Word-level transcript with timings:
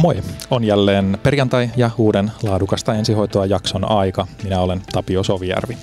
Moi! 0.00 0.22
On 0.50 0.64
jälleen 0.64 1.18
perjantai 1.22 1.70
ja 1.76 1.90
uuden 1.98 2.32
laadukasta 2.42 2.94
ensihoitoa 2.94 3.46
jakson 3.46 3.90
aika. 3.90 4.26
Minä 4.42 4.60
olen 4.60 4.82
Tapio 4.92 5.22
Sovijärvi. 5.22 5.76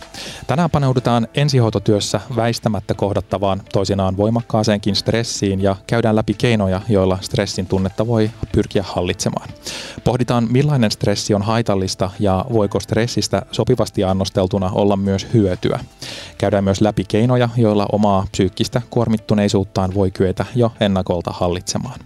Tänään 0.48 0.70
paneudutaan 0.70 1.28
ensihoitotyössä 1.36 2.22
väistämättä 2.36 2.94
kohdattavaan 2.94 3.62
toisinaan 3.74 4.18
voimakkaaseenkin 4.18 4.96
stressiin 4.96 5.62
ja 5.62 5.76
käydään 5.88 6.16
läpi 6.16 6.34
keinoja, 6.34 6.82
joilla 6.90 7.18
stressin 7.22 7.66
tunnetta 7.66 8.08
voi 8.08 8.32
pyrkiä 8.52 8.84
hallitsemaan. 8.88 9.50
Pohditaan 10.04 10.48
millainen 10.52 10.92
stressi 10.92 11.34
on 11.34 11.42
haitallista 11.42 12.12
ja 12.20 12.46
voiko 12.54 12.80
stressistä 12.80 13.42
sopivasti 13.52 14.04
annosteltuna 14.04 14.72
olla 14.74 14.98
myös 14.98 15.28
hyötyä. 15.34 15.80
Käydään 16.38 16.64
myös 16.64 16.82
läpi 16.82 17.04
keinoja, 17.08 17.50
joilla 17.58 17.86
omaa 17.92 18.26
psyykkistä 18.32 18.82
kuormittuneisuuttaan 18.90 19.94
voi 19.94 20.12
kyetä 20.12 20.46
jo 20.56 20.72
ennakolta 20.80 21.32
hallitsemaan. 21.32 22.00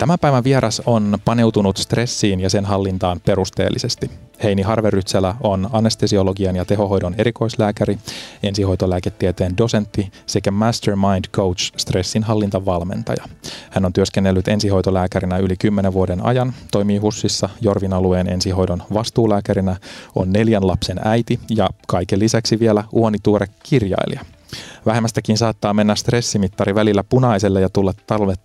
Tämä 0.00 0.18
päivän 0.18 0.44
vieras 0.44 0.82
on 0.86 1.18
paneutunut 1.24 1.76
stressiin 1.76 2.40
ja 2.40 2.50
sen 2.50 2.64
hallintaan 2.64 3.20
perusteellisesti. 3.26 4.10
Heini 4.42 4.62
Harverytselä 4.62 5.34
on 5.40 5.68
anestesiologian 5.72 6.56
ja 6.56 6.64
tehohoidon 6.64 7.14
erikoislääkäri, 7.18 7.98
ensihoitolääketieteen 8.42 9.56
dosentti 9.58 10.12
sekä 10.26 10.50
Mastermind 10.50 11.24
Coach 11.32 11.72
stressin 11.76 12.22
hallintavalmentaja. 12.22 13.24
Hän 13.70 13.84
on 13.84 13.92
työskennellyt 13.92 14.48
ensihoitolääkärinä 14.48 15.38
yli 15.38 15.56
10 15.56 15.92
vuoden 15.92 16.24
ajan, 16.24 16.52
toimii 16.70 16.98
HUSissa 16.98 17.48
Jorvin 17.60 17.92
alueen 17.92 18.28
ensihoidon 18.28 18.82
vastuulääkärinä, 18.94 19.76
on 20.14 20.32
neljän 20.32 20.66
lapsen 20.66 21.00
äiti 21.04 21.40
ja 21.50 21.68
kaiken 21.86 22.18
lisäksi 22.18 22.60
vielä 22.60 22.84
uonituore 22.92 23.46
kirjailija– 23.62 24.24
Vähemmästäkin 24.86 25.38
saattaa 25.38 25.74
mennä 25.74 25.94
stressimittari 25.94 26.74
välillä 26.74 27.04
punaiselle 27.04 27.60
ja 27.60 27.68
tulla 27.68 27.94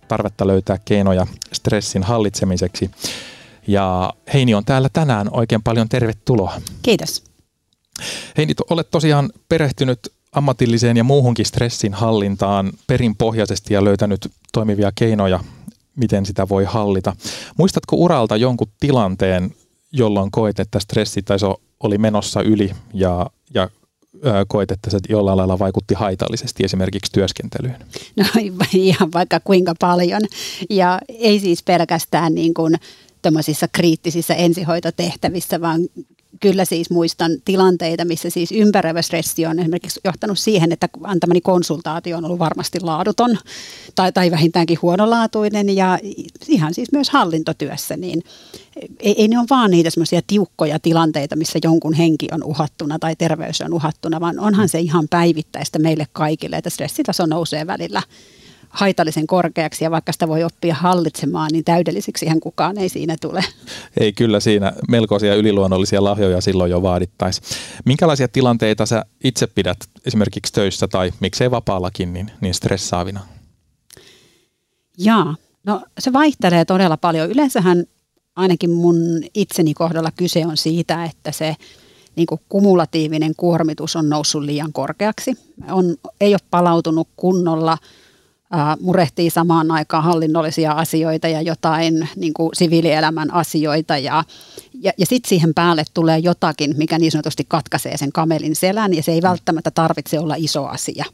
tarvetta 0.08 0.46
löytää 0.46 0.78
keinoja 0.84 1.26
stressin 1.52 2.02
hallitsemiseksi. 2.02 2.90
Ja 3.66 4.12
Heini 4.34 4.54
on 4.54 4.64
täällä 4.64 4.88
tänään. 4.92 5.28
Oikein 5.32 5.62
paljon 5.62 5.88
tervetuloa. 5.88 6.60
Kiitos. 6.82 7.24
Heini, 8.36 8.54
olet 8.70 8.90
tosiaan 8.90 9.30
perehtynyt 9.48 10.12
ammatilliseen 10.32 10.96
ja 10.96 11.04
muuhunkin 11.04 11.46
stressin 11.46 11.94
hallintaan 11.94 12.72
perinpohjaisesti 12.86 13.74
ja 13.74 13.84
löytänyt 13.84 14.32
toimivia 14.52 14.92
keinoja, 14.94 15.40
miten 15.96 16.26
sitä 16.26 16.48
voi 16.48 16.64
hallita. 16.64 17.16
Muistatko 17.58 17.96
uralta 17.96 18.36
jonkun 18.36 18.68
tilanteen, 18.80 19.54
jolloin 19.92 20.30
koet, 20.30 20.60
että 20.60 20.80
stressitaso 20.80 21.60
oli 21.80 21.98
menossa 21.98 22.42
yli 22.42 22.70
ja, 22.94 23.30
ja 23.54 23.70
koet, 24.48 24.70
että 24.70 24.90
se 24.90 24.98
jollain 25.08 25.36
lailla 25.36 25.58
vaikutti 25.58 25.94
haitallisesti 25.94 26.64
esimerkiksi 26.64 27.12
työskentelyyn? 27.12 27.76
No 28.16 28.24
ihan 28.72 29.12
vaikka 29.14 29.40
kuinka 29.40 29.74
paljon. 29.80 30.22
Ja 30.70 30.98
ei 31.08 31.40
siis 31.40 31.62
pelkästään 31.62 32.34
niin 32.34 32.54
kuin 32.54 32.74
kriittisissä 33.72 34.34
ensihoitotehtävissä, 34.34 35.60
vaan 35.60 35.80
kyllä 36.40 36.64
siis 36.64 36.90
muistan 36.90 37.32
tilanteita, 37.44 38.04
missä 38.04 38.30
siis 38.30 38.52
ympäröivä 38.52 39.02
stressi 39.02 39.46
on 39.46 39.58
esimerkiksi 39.58 40.00
johtanut 40.04 40.38
siihen, 40.38 40.72
että 40.72 40.88
antamani 41.02 41.40
konsultaatio 41.40 42.16
on 42.16 42.24
ollut 42.24 42.38
varmasti 42.38 42.80
laaduton 42.80 43.38
tai, 43.94 44.12
tai 44.12 44.30
vähintäänkin 44.30 44.78
huonolaatuinen 44.82 45.76
ja 45.76 45.98
ihan 46.48 46.74
siis 46.74 46.92
myös 46.92 47.10
hallintotyössä, 47.10 47.96
niin 47.96 48.22
ei, 49.00 49.14
ei 49.18 49.28
ne 49.28 49.38
ole 49.38 49.46
vaan 49.50 49.70
niitä 49.70 49.90
semmoisia 49.90 50.20
tiukkoja 50.26 50.78
tilanteita, 50.78 51.36
missä 51.36 51.58
jonkun 51.64 51.94
henki 51.94 52.28
on 52.32 52.44
uhattuna 52.44 52.98
tai 52.98 53.16
terveys 53.16 53.60
on 53.60 53.74
uhattuna, 53.74 54.20
vaan 54.20 54.40
onhan 54.40 54.68
se 54.68 54.80
ihan 54.80 55.08
päivittäistä 55.10 55.78
meille 55.78 56.06
kaikille, 56.12 56.56
että 56.56 56.70
stressitaso 56.70 57.26
nousee 57.26 57.66
välillä 57.66 58.02
haitallisen 58.68 59.26
korkeaksi 59.26 59.84
ja 59.84 59.90
vaikka 59.90 60.12
sitä 60.12 60.28
voi 60.28 60.44
oppia 60.44 60.74
hallitsemaan, 60.74 61.48
niin 61.52 61.64
täydelliseksi 61.64 62.26
ihan 62.26 62.40
kukaan 62.40 62.78
ei 62.78 62.88
siinä 62.88 63.16
tule. 63.20 63.44
Ei 64.00 64.12
kyllä 64.12 64.40
siinä 64.40 64.72
melkoisia 64.88 65.34
yliluonnollisia 65.34 66.04
lahjoja 66.04 66.40
silloin 66.40 66.70
jo 66.70 66.82
vaadittaisi. 66.82 67.40
Minkälaisia 67.84 68.28
tilanteita 68.28 68.86
sä 68.86 69.04
itse 69.24 69.46
pidät 69.46 69.76
esimerkiksi 70.06 70.52
töissä 70.52 70.88
tai 70.88 71.12
miksei 71.20 71.50
vapaallakin 71.50 72.12
niin, 72.12 72.30
niin 72.40 72.54
stressaavina? 72.54 73.20
Jaa, 74.98 75.34
no 75.64 75.82
se 75.98 76.12
vaihtelee 76.12 76.64
todella 76.64 76.96
paljon. 76.96 77.30
Yleensähän 77.30 77.84
ainakin 78.36 78.70
mun 78.70 78.96
itseni 79.34 79.74
kohdalla 79.74 80.10
kyse 80.16 80.46
on 80.46 80.56
siitä, 80.56 81.04
että 81.04 81.32
se 81.32 81.56
niin 82.16 82.26
kuin 82.26 82.40
kumulatiivinen 82.48 83.32
kuormitus 83.36 83.96
on 83.96 84.08
noussut 84.08 84.42
liian 84.42 84.72
korkeaksi. 84.72 85.34
On, 85.70 85.96
ei 86.20 86.34
ole 86.34 86.40
palautunut 86.50 87.08
kunnolla– 87.16 87.78
murehtii 88.80 89.30
samaan 89.30 89.70
aikaan 89.70 90.04
hallinnollisia 90.04 90.72
asioita 90.72 91.28
ja 91.28 91.42
jotain 91.42 92.08
niin 92.16 92.34
kuin 92.34 92.50
siviilielämän 92.54 93.34
asioita 93.34 93.98
ja, 93.98 94.24
ja, 94.74 94.92
ja 94.98 95.06
sitten 95.06 95.28
siihen 95.28 95.54
päälle 95.54 95.84
tulee 95.94 96.18
jotakin, 96.18 96.74
mikä 96.76 96.98
niin 96.98 97.12
sanotusti 97.12 97.44
katkaisee 97.48 97.96
sen 97.96 98.12
kamelin 98.12 98.56
selän 98.56 98.94
ja 98.94 99.02
se 99.02 99.12
ei 99.12 99.22
välttämättä 99.22 99.70
tarvitse 99.70 100.18
olla 100.18 100.34
iso 100.38 100.66
asia. 100.66 101.04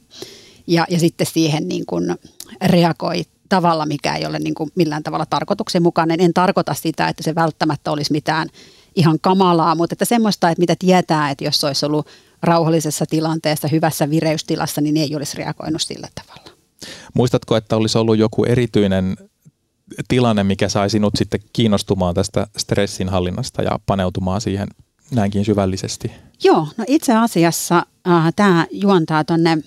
Ja, 0.67 0.85
ja 0.91 0.99
sitten 0.99 1.27
siihen 1.27 1.69
niin 1.69 1.87
kuin 1.87 2.17
reagoi 2.65 3.23
tavalla, 3.49 3.87
mikä 3.87 4.17
ei 4.17 4.27
ole 4.27 4.39
niin 4.39 4.55
kuin 4.55 4.71
millään 4.75 5.03
tavalla 5.03 5.27
tarkoituksenmukainen. 5.27 6.21
En 6.21 6.35
tarkoita 6.35 6.75
sitä, 6.75 7.09
että 7.09 7.23
se 7.23 7.35
välttämättä 7.35 7.91
olisi 7.91 8.13
mitään 8.13 8.49
ihan 8.97 9.19
kamalaa, 9.21 9.75
mutta 9.75 9.95
että 9.95 10.05
semmoista, 10.05 10.51
että 10.51 10.61
mitä 10.61 10.75
tietää, 10.79 11.31
että 11.31 11.45
jos 11.45 11.65
olisi 11.65 11.87
ollut 11.87 12.07
rauhallisessa 12.43 13.05
tilanteessa, 13.11 13.69
hyvässä 13.69 14.11
vireystilassa, 14.11 14.81
niin 14.81 14.97
ei 14.97 15.17
olisi 15.17 15.37
reagoinut 15.37 15.83
sillä 15.83 16.09
tavalla. 16.15 16.42
Muistatko, 17.15 17.57
että 17.57 17.77
olisi 17.77 17.99
ollut 17.99 18.19
joku 18.19 18.45
erityinen 18.45 19.17
tilanne, 20.09 20.45
mikä 20.45 20.69
sai 20.69 20.91
sinut 20.91 21.15
sitten 21.17 21.41
kiinnostumaan 21.53 22.15
tästä 22.15 22.47
stressin 22.59 23.09
hallinnasta 23.09 23.63
ja 23.63 23.79
paneutumaan 23.87 24.41
siihen 24.41 24.69
näinkin 25.11 25.45
syvällisesti? 25.45 26.13
Joo, 26.45 26.69
no 26.77 26.85
itse 26.89 27.17
asiassa 27.17 27.87
äh, 28.09 28.33
tämä 28.37 28.67
juontaa 28.71 29.25
tuonne, 29.25 29.59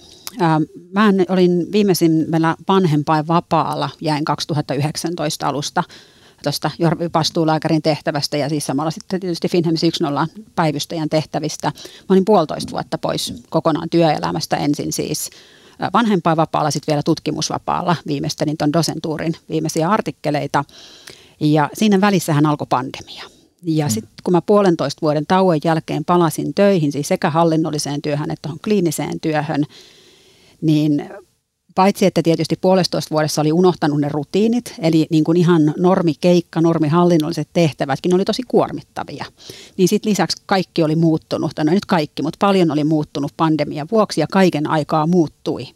äh, 0.42 0.60
mä 0.92 1.14
olin 1.30 1.72
viimeisimmällä 1.72 2.56
vanhempain 2.68 3.28
vapaalla, 3.28 3.90
jäin 4.02 4.26
2019 4.26 5.48
alusta 5.48 5.84
tuosta 6.44 6.72
vastuulääkärin 7.14 7.82
tehtävästä 7.82 8.38
ja 8.38 8.50
siis 8.50 8.66
samalla 8.66 8.92
sitten 8.92 9.20
tietysti 9.20 9.50
Finhemis 9.50 9.84
1.0 9.84 10.44
päivystäjän 10.56 11.10
tehtävistä. 11.10 11.68
Mä 11.78 12.06
olin 12.10 12.26
puolitoista 12.26 12.72
vuotta 12.72 12.98
pois 12.98 13.44
kokonaan 13.50 13.90
työelämästä 13.90 14.58
ensin 14.58 14.94
siis 14.94 15.30
vanhempainvapaalla, 15.94 16.72
sitten 16.72 16.92
vielä 16.92 17.04
tutkimusvapaalla 17.04 17.96
viimeistelin 18.08 18.58
tuon 18.58 18.74
dosentuurin 18.74 19.34
viimeisiä 19.50 19.90
artikkeleita. 19.90 20.64
Ja 21.40 21.70
siinä 21.74 22.02
välissähän 22.02 22.46
alkoi 22.46 22.68
pandemia. 22.70 23.24
Ja 23.64 23.86
mm. 23.86 23.90
sitten 23.90 24.12
kun 24.24 24.32
mä 24.32 24.42
puolentoista 24.42 25.02
vuoden 25.02 25.26
tauon 25.28 25.60
jälkeen 25.64 26.06
palasin 26.06 26.54
töihin, 26.54 26.92
siis 26.92 27.08
sekä 27.08 27.30
hallinnolliseen 27.30 28.02
työhön 28.02 28.32
että 28.32 28.42
tuohon 28.42 28.60
kliiniseen 28.64 29.20
työhön, 29.20 29.64
niin 30.62 31.10
Paitsi, 31.76 32.06
että 32.06 32.22
tietysti 32.24 32.56
puolestoista 32.62 33.12
vuodessa 33.12 33.42
oli 33.42 33.52
unohtanut 33.52 34.02
ne 34.02 34.10
rutiinit, 34.10 34.76
eli 34.80 35.08
niin 35.10 35.24
kuin 35.24 35.38
ihan 35.38 35.74
normikeikka, 35.78 36.62
normihallinnolliset 36.62 37.48
tehtävätkin 37.54 38.16
oli 38.16 38.26
tosi 38.26 38.44
kuormittavia. 38.48 39.26
Niin 39.78 39.88
sitten 39.88 40.10
lisäksi 40.10 40.44
kaikki 40.46 40.84
oli 40.84 40.96
muuttunut, 40.96 41.52
no 41.58 41.74
nyt 41.74 41.86
kaikki, 41.86 42.22
mutta 42.22 42.38
paljon 42.40 42.72
oli 42.72 42.84
muuttunut 42.84 43.32
pandemian 43.38 43.88
vuoksi 43.92 44.22
ja 44.22 44.28
kaiken 44.32 44.70
aikaa 44.70 45.08
muuttui. 45.08 45.68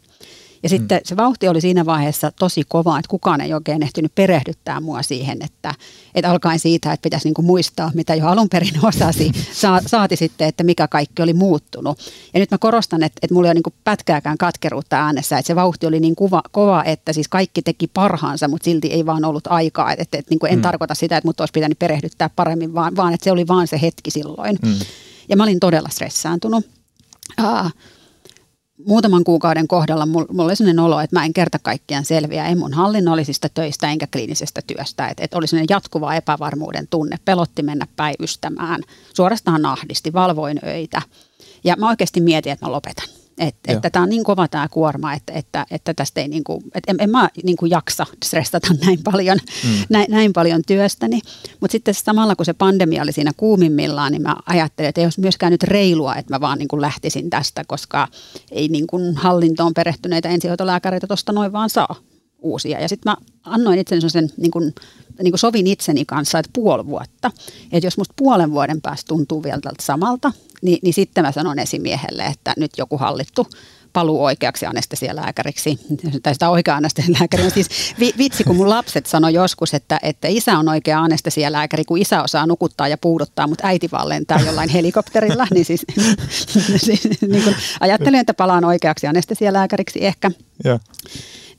Ja 0.62 0.68
sitten 0.68 0.98
mm. 0.98 1.02
se 1.04 1.16
vauhti 1.16 1.48
oli 1.48 1.60
siinä 1.60 1.86
vaiheessa 1.86 2.32
tosi 2.38 2.62
kova, 2.68 2.98
että 2.98 3.08
kukaan 3.08 3.40
ei 3.40 3.54
oikein 3.54 3.82
ehtinyt 3.82 4.14
perehdyttää 4.14 4.80
mua 4.80 5.02
siihen, 5.02 5.38
että, 5.42 5.74
että 6.14 6.30
alkaen 6.30 6.58
siitä, 6.58 6.92
että 6.92 7.02
pitäisi 7.02 7.28
niinku 7.28 7.42
muistaa, 7.42 7.90
mitä 7.94 8.14
jo 8.14 8.26
alun 8.26 8.48
perin 8.48 8.84
osasi, 8.88 9.32
Sa, 9.52 9.80
saati 9.86 10.16
sitten, 10.16 10.48
että 10.48 10.64
mikä 10.64 10.88
kaikki 10.88 11.22
oli 11.22 11.32
muuttunut. 11.32 11.98
Ja 12.34 12.40
nyt 12.40 12.50
mä 12.50 12.58
korostan, 12.58 13.02
että, 13.02 13.18
että 13.22 13.34
mulla 13.34 13.46
ei 13.46 13.50
ole 13.50 13.54
niinku 13.54 13.72
pätkääkään 13.84 14.38
katkeruutta 14.38 14.96
äänessä, 14.96 15.38
että 15.38 15.46
se 15.46 15.56
vauhti 15.56 15.86
oli 15.86 16.00
niin 16.00 16.16
kuva, 16.16 16.42
kova, 16.50 16.84
että 16.84 17.12
siis 17.12 17.28
kaikki 17.28 17.62
teki 17.62 17.86
parhaansa, 17.86 18.48
mutta 18.48 18.64
silti 18.64 18.88
ei 18.88 19.06
vaan 19.06 19.24
ollut 19.24 19.46
aikaa. 19.46 19.92
Että, 19.92 20.02
että, 20.02 20.18
että 20.18 20.30
niinku 20.30 20.46
en 20.46 20.56
mm. 20.56 20.62
tarkoita 20.62 20.94
sitä, 20.94 21.16
että 21.16 21.28
mut 21.28 21.40
olisi 21.40 21.52
pitänyt 21.52 21.78
perehdyttää 21.78 22.30
paremmin, 22.36 22.74
vaan, 22.74 22.96
vaan 22.96 23.14
että 23.14 23.24
se 23.24 23.32
oli 23.32 23.48
vaan 23.48 23.66
se 23.66 23.80
hetki 23.82 24.10
silloin. 24.10 24.58
Mm. 24.62 24.74
Ja 25.28 25.36
mä 25.36 25.42
olin 25.42 25.60
todella 25.60 25.88
stressaantunut. 25.92 26.64
Uh, 27.40 27.70
muutaman 28.86 29.24
kuukauden 29.24 29.68
kohdalla 29.68 30.06
mulla 30.06 30.44
oli 30.44 30.56
sellainen 30.56 30.84
olo, 30.84 31.00
että 31.00 31.16
mä 31.16 31.24
en 31.24 31.32
kerta 31.32 31.58
kaikkiaan 31.58 32.04
selviä, 32.04 32.46
ei 32.46 32.54
mun 32.54 32.74
hallinnollisista 32.74 33.48
töistä 33.48 33.90
enkä 33.90 34.06
kliinisestä 34.06 34.60
työstä. 34.66 35.08
Että 35.08 35.24
et 35.24 35.34
oli 35.34 35.46
sellainen 35.46 35.74
jatkuva 35.74 36.14
epävarmuuden 36.14 36.88
tunne, 36.90 37.16
pelotti 37.24 37.62
mennä 37.62 37.86
päivystämään, 37.96 38.82
suorastaan 39.16 39.66
ahdisti, 39.66 40.12
valvoin 40.12 40.60
öitä. 40.66 41.02
Ja 41.64 41.76
mä 41.78 41.88
oikeasti 41.88 42.20
mietin, 42.20 42.52
että 42.52 42.66
mä 42.66 42.72
lopetan. 42.72 43.19
Et, 43.40 43.56
että 43.68 43.90
tämä 43.90 44.02
on 44.02 44.08
niin 44.08 44.24
kova 44.24 44.48
tämä 44.48 44.68
kuorma, 44.68 45.12
että, 45.12 45.32
että, 45.32 45.66
että 45.70 45.94
tästä 45.94 46.20
ei 46.20 46.28
niin 46.28 46.44
kuin, 46.44 46.64
että 46.74 46.90
en, 46.90 46.96
en 46.98 47.10
mä 47.10 47.28
niin 47.44 47.56
kuin 47.56 47.70
jaksa 47.70 48.06
stressata 48.24 48.74
näin 48.86 48.98
paljon, 49.04 49.38
mm. 49.64 49.70
näin, 49.88 50.06
näin 50.10 50.32
paljon 50.32 50.62
työstäni. 50.66 51.20
Mutta 51.60 51.72
sitten 51.72 51.94
samalla 51.94 52.36
kun 52.36 52.46
se 52.46 52.52
pandemia 52.52 53.02
oli 53.02 53.12
siinä 53.12 53.32
kuumimmillaan, 53.36 54.12
niin 54.12 54.22
mä 54.22 54.36
ajattelin, 54.46 54.88
että 54.88 55.00
ei 55.00 55.06
olisi 55.06 55.20
myöskään 55.20 55.52
nyt 55.52 55.62
reilua, 55.62 56.16
että 56.16 56.34
mä 56.34 56.40
vaan 56.40 56.58
niin 56.58 56.68
kuin 56.68 56.80
lähtisin 56.80 57.30
tästä, 57.30 57.64
koska 57.66 58.08
ei 58.50 58.68
niin 58.68 58.86
kuin 58.86 59.16
hallintoon 59.16 59.74
perehtyneitä 59.74 60.28
ensihoitolääkäreitä 60.28 61.06
tuosta 61.06 61.32
noin 61.32 61.52
vaan 61.52 61.70
saa 61.70 61.96
uusia. 62.42 62.80
Ja 62.80 62.88
sitten 62.88 63.12
mä 63.12 63.16
annoin 63.44 63.78
itseni 63.78 64.10
sen, 64.10 64.30
niin 64.36 64.50
kuin, 64.50 64.74
niin 65.22 65.32
kuin 65.32 65.38
sovin 65.38 65.66
itseni 65.66 66.04
kanssa, 66.04 66.38
että 66.38 66.50
puoli 66.52 66.86
vuotta. 66.86 67.30
Että 67.72 67.86
jos 67.86 67.98
musta 67.98 68.14
puolen 68.16 68.50
vuoden 68.50 68.80
päästä 68.80 69.08
tuntuu 69.08 69.42
vielä 69.42 69.60
tältä 69.60 69.82
samalta, 69.82 70.32
niin, 70.62 70.78
niin 70.82 70.94
sitten 70.94 71.24
mä 71.24 71.32
sanon 71.32 71.58
esimiehelle, 71.58 72.22
että 72.22 72.54
nyt 72.56 72.70
joku 72.78 72.98
hallittu 72.98 73.46
paluu 73.92 74.24
oikeaksi 74.24 74.66
anestesialääkäriksi, 74.66 75.78
tai 76.22 76.34
sitä 76.34 76.50
oikea 76.50 76.76
anestesialääkäri. 76.76 77.50
Siis 77.50 77.68
vitsi, 78.18 78.44
kun 78.44 78.56
mun 78.56 78.68
lapset 78.68 79.06
sanoi 79.06 79.32
joskus, 79.32 79.74
että, 79.74 80.00
että 80.02 80.28
isä 80.28 80.58
on 80.58 80.68
oikea 80.68 81.00
anestesialääkäri, 81.00 81.84
kun 81.84 81.98
isä 81.98 82.22
osaa 82.22 82.46
nukuttaa 82.46 82.88
ja 82.88 82.98
puuduttaa, 82.98 83.46
mutta 83.46 83.66
äiti 83.66 83.88
vaan 83.92 84.08
lentää 84.08 84.40
jollain 84.46 84.68
helikopterilla. 84.68 85.46
niin 85.54 85.64
siis, 85.64 85.86
siis 86.86 87.08
niin 87.28 87.44
kun 87.44 87.54
ajattelin, 87.80 88.20
että 88.20 88.34
palaan 88.34 88.64
oikeaksi 88.64 89.06
anestesialääkäriksi 89.06 90.04
ehkä. 90.04 90.30
Ja. 90.64 90.78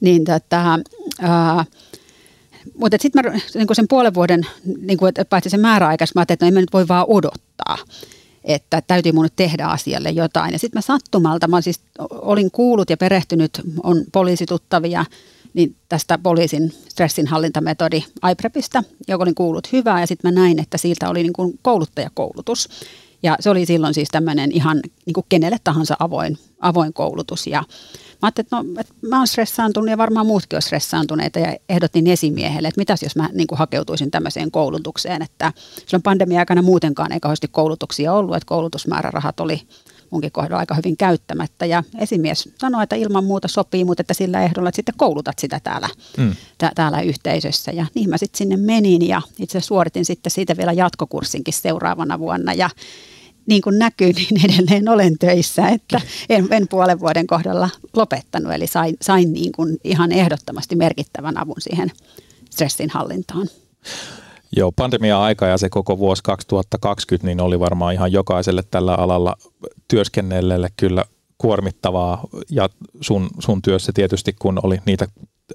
Niin 0.02 0.24
tota, 0.24 0.74
äh, 1.24 1.68
mutta 2.78 2.98
sitten 3.02 3.26
mä 3.26 3.32
niin 3.32 3.68
sen 3.74 3.88
puolen 3.88 4.14
vuoden, 4.14 4.42
niin 4.82 4.98
kuin, 4.98 5.14
paitsi 5.30 5.50
sen 5.50 5.60
määräaikaisesti, 5.60 6.18
mä 6.18 6.20
ajattelin, 6.20 6.36
että 6.36 6.46
no, 6.46 6.48
en 6.48 6.54
mä 6.54 6.60
nyt 6.60 6.74
voi 6.74 6.88
vaan 6.88 7.06
odottaa 7.08 7.78
että 8.44 8.82
täytyy 8.88 9.12
mun 9.12 9.24
nyt 9.24 9.36
tehdä 9.36 9.66
asialle 9.66 10.10
jotain. 10.10 10.54
Ja 10.54 10.60
sitten 10.60 10.78
mä 10.78 10.82
sattumalta, 10.82 11.48
mä 11.48 11.62
siis 11.62 11.80
olin 12.10 12.52
kuullut 12.52 12.90
ja 12.90 12.98
perehtynyt, 12.98 13.62
on 13.84 14.04
poliisituttavia, 14.12 15.06
niin 15.54 15.76
tästä 15.90 16.18
poliisin 16.18 16.74
stressinhallintametodi 16.90 18.04
IPREPistä, 18.32 18.84
joka 19.08 19.24
olin 19.24 19.36
kuullut 19.36 19.72
hyvää, 19.72 20.00
ja 20.00 20.08
sitten 20.08 20.34
mä 20.34 20.42
näin, 20.42 20.60
että 20.60 20.78
siitä 20.78 21.10
oli 21.10 21.24
niin 21.24 21.34
kuin 21.34 21.60
kouluttajakoulutus. 21.62 22.70
Ja 23.24 23.36
se 23.40 23.50
oli 23.50 23.66
silloin 23.66 23.94
siis 23.94 24.10
tämmöinen 24.12 24.52
ihan 24.52 24.82
niin 25.06 25.14
kuin 25.14 25.26
kenelle 25.30 25.58
tahansa 25.64 25.96
avoin, 26.00 26.38
avoin 26.60 26.94
koulutus. 26.94 27.48
Ja 27.48 27.64
Mä 28.22 28.28
ajattelin, 28.28 28.46
että, 28.46 28.56
no, 28.56 28.82
että 28.82 28.94
mä 29.02 29.18
oon 29.18 29.28
stressaantunut 29.28 29.90
ja 29.90 29.98
varmaan 29.98 30.26
muutkin 30.26 30.58
on 30.58 30.62
stressaantuneita 30.62 31.40
ja 31.40 31.56
ehdotin 31.70 32.08
esimiehelle, 32.08 32.68
että 32.68 32.82
mitäs 32.82 33.04
jos 33.04 33.16
mä 33.16 33.30
niin 33.34 33.48
kuin 33.48 33.60
hakeutuisin 33.60 34.12
tämmöiseen 34.12 34.52
koulutukseen, 34.52 35.22
että 35.22 35.54
silloin 35.86 36.04
pandemia-aikana 36.04 36.62
muutenkaan 36.62 37.12
ei 37.12 37.20
kauheasti 37.20 37.48
koulutuksia 37.48 38.14
ollut, 38.14 38.36
että 38.36 38.48
koulutusmäärärahat 38.48 39.40
oli 39.40 39.62
munkin 40.12 40.32
kohdalla 40.32 40.60
aika 40.60 40.76
hyvin 40.76 40.98
käyttämättä. 40.98 41.66
Ja 41.66 41.84
esimies 42.00 42.50
sanoi, 42.58 42.84
että 42.84 42.96
ilman 42.96 43.26
muuta 43.26 43.48
sopii, 43.48 43.84
mutta 43.84 44.02
että 44.02 44.14
sillä 44.14 44.44
ehdolla, 44.44 44.70
että 44.70 44.76
sitten 44.76 44.96
koulutat 44.98 45.40
sitä 45.40 45.60
täällä, 45.64 45.90
mm. 46.18 46.36
tä- 46.58 46.72
täällä 46.76 47.02
yhteisössä. 47.02 47.72
Ja 47.72 47.86
niin 47.96 48.10
mä 48.10 48.18
sitten 48.18 48.38
sinne 48.38 48.58
menin 48.58 49.08
ja 49.08 49.22
itse 49.40 49.62
suoritin 49.62 50.06
sitten 50.06 50.32
siitä 50.32 50.58
vielä 50.58 50.74
jatkokurssinkin 50.74 51.54
seuraavana 51.54 52.20
vuonna. 52.20 52.54
Ja 52.54 52.70
niin 53.52 53.62
kuin 53.62 53.80
näkyy, 53.80 54.12
niin 54.18 54.52
edelleen 54.52 54.90
olen 54.90 55.18
töissä, 55.20 55.68
että 55.68 56.02
en, 56.30 56.48
en 56.52 56.68
puolen 56.68 57.00
vuoden 57.00 57.28
kohdalla 57.28 57.70
lopettanut, 57.96 58.54
eli 58.54 58.68
sain, 58.68 58.98
sain 59.02 59.34
niin 59.34 59.52
kuin 59.52 59.78
ihan 59.84 60.12
ehdottomasti 60.12 60.76
merkittävän 60.76 61.38
avun 61.38 61.62
siihen 61.62 61.92
stressin 62.50 62.90
hallintaan. 62.90 63.48
Joo, 64.56 64.72
pandemia-aika 64.72 65.48
ja 65.48 65.58
se 65.58 65.70
koko 65.70 65.98
vuosi 65.98 66.24
2020 66.24 67.26
niin 67.26 67.42
oli 67.42 67.60
varmaan 67.60 67.94
ihan 67.94 68.12
jokaiselle 68.12 68.64
tällä 68.72 68.96
alalla 68.96 69.38
työskennelleelle 69.88 70.70
kyllä 70.78 71.06
kuormittavaa 71.38 72.28
ja 72.50 72.70
sun, 73.02 73.30
sun 73.40 73.62
työssä 73.62 73.92
tietysti, 73.96 74.36
kun 74.40 74.60
oli 74.64 74.78
niitä 74.86 75.08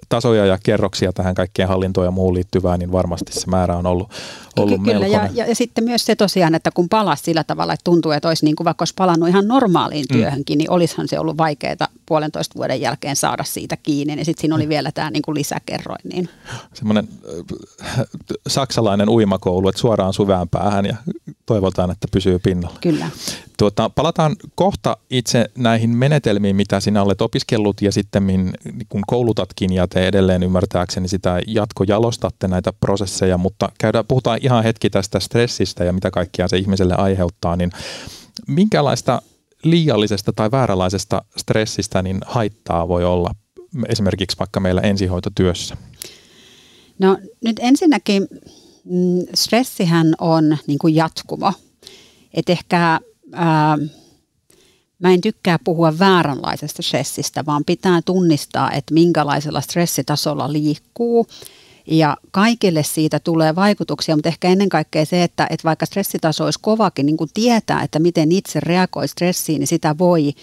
tasoja 0.09 0.47
ja 0.47 0.59
kerroksia 0.63 1.13
tähän 1.13 1.35
kaikkeen 1.35 1.69
hallintoon 1.69 2.07
ja 2.07 2.11
muuhun 2.11 2.35
liittyvään, 2.35 2.79
niin 2.79 2.93
varmasti 2.93 3.33
se 3.33 3.47
määrä 3.47 3.77
on 3.77 3.87
ollut, 3.87 4.11
ollut 4.57 4.81
Kyllä, 4.81 4.93
melkoinen. 4.93 5.13
Ja, 5.13 5.45
ja, 5.45 5.47
ja 5.49 5.55
sitten 5.55 5.85
myös 5.85 6.05
se 6.05 6.17
tosiaan, 6.17 6.55
että 6.55 6.71
kun 6.71 6.89
palasi 6.89 7.23
sillä 7.23 7.45
tavalla, 7.45 7.73
että 7.73 7.85
tuntuu, 7.85 8.13
että 8.13 8.29
olisi 8.29 8.45
niin 8.45 8.57
kuin 8.57 8.65
vaikka 8.65 8.83
olisi 8.83 8.95
palannut 8.97 9.29
ihan 9.29 9.49
normaaliin 9.49 10.07
mm. 10.11 10.17
työhönkin, 10.17 10.57
mm. 10.57 10.59
niin 10.59 10.71
olisihan 10.71 11.09
se 11.09 11.19
ollut 11.19 11.39
vaikeaa 11.39 11.89
puolentoista 12.07 12.55
vuoden 12.57 12.81
jälkeen 12.81 13.17
saada 13.17 13.45
siitä 13.45 13.77
kiinni. 13.77 14.19
Ja 14.19 14.25
sitten 14.25 14.41
siinä 14.41 14.55
oli 14.55 14.67
mm. 14.67 14.69
vielä 14.69 14.93
tämä 14.93 15.11
niin 15.11 15.23
kuin 15.23 15.35
lisäkerroin. 15.35 16.01
Niin. 16.13 16.29
Semmoinen 16.75 17.09
äh, 17.83 18.05
saksalainen 18.49 19.09
uimakoulu, 19.09 19.69
että 19.69 19.81
suoraan 19.81 20.15
syvään 20.15 20.49
päähän 20.49 20.87
ja 20.87 20.97
toivotaan, 21.47 21.91
että 21.91 22.09
pysyy 22.13 22.39
pinnalla. 22.39 22.79
Kyllä. 22.81 23.11
Tuota, 23.59 23.91
palataan 23.91 24.37
kohta 24.55 24.97
itse 25.11 25.51
näihin 25.59 25.91
menetelmiin, 25.91 26.57
mitä 26.57 26.81
sinä 26.81 27.03
olet 27.03 27.21
opiskellut 27.21 27.83
ja 27.83 27.93
sitten 27.93 28.53
kun 28.89 29.03
koulutatkin 29.07 29.73
ja 29.73 29.89
te 29.89 30.07
edelleen 30.07 30.43
ymmärtääkseni 30.43 31.09
sitä 31.09 31.41
jatkojalostatte 31.47 32.49
näitä 32.49 32.73
prosesseja, 32.73 33.39
mutta 33.39 33.69
käydään, 33.79 34.05
puhutaan 34.09 34.39
ihan 34.43 34.65
hetki 34.65 34.91
tästä 34.91 35.21
stressistä 35.21 35.85
ja 35.85 35.93
mitä 35.93 36.11
kaikkia 36.11 36.49
se 36.49 36.57
ihmiselle 36.57 36.95
aiheuttaa, 36.95 37.57
niin 37.57 37.71
minkälaista 38.49 39.23
liiallisesta 39.63 40.33
tai 40.33 40.51
vääränlaisesta 40.51 41.23
stressistä 41.37 42.03
niin 42.03 42.21
haittaa 42.27 42.89
voi 42.89 43.05
olla 43.05 43.31
esimerkiksi 43.89 44.39
vaikka 44.39 44.61
meillä 44.61 44.81
ensihoitotyössä? 44.81 45.77
No 46.99 47.19
nyt 47.45 47.57
ensinnäkin 47.61 48.29
stressihän 49.35 50.15
on 50.21 50.59
niin 50.67 50.79
kuin 50.79 50.95
jatkumo. 50.95 51.53
Et 52.35 52.51
ehkä 52.51 53.01
ää, 53.33 53.79
mä 54.99 55.13
en 55.13 55.21
tykkää 55.21 55.59
puhua 55.65 55.99
vääränlaisesta 55.99 56.83
stressistä, 56.83 57.47
vaan 57.47 57.65
pitää 57.65 58.01
tunnistaa, 58.05 58.73
että 58.73 58.95
minkälaisella 58.95 59.61
stressitasolla 59.61 60.53
liikkuu. 60.53 61.27
Ja 61.87 62.17
kaikille 62.31 62.83
siitä 62.83 63.19
tulee 63.21 63.55
vaikutuksia, 63.55 64.17
mutta 64.17 64.29
ehkä 64.29 64.49
ennen 64.49 64.69
kaikkea 64.69 65.05
se, 65.05 65.23
että, 65.23 65.47
että 65.51 65.65
vaikka 65.65 65.87
stressitaso 65.87 66.45
olisi 66.45 66.59
kovakin, 66.63 67.07
niin 67.07 67.17
kuin 67.17 67.31
tietää, 67.35 67.83
että 67.83 67.99
miten 67.99 68.33
itse 68.33 68.61
reagoi 68.61 69.09
stressiin, 69.09 69.59
niin 69.59 69.67
sitä 69.67 69.99
voi 69.99 70.35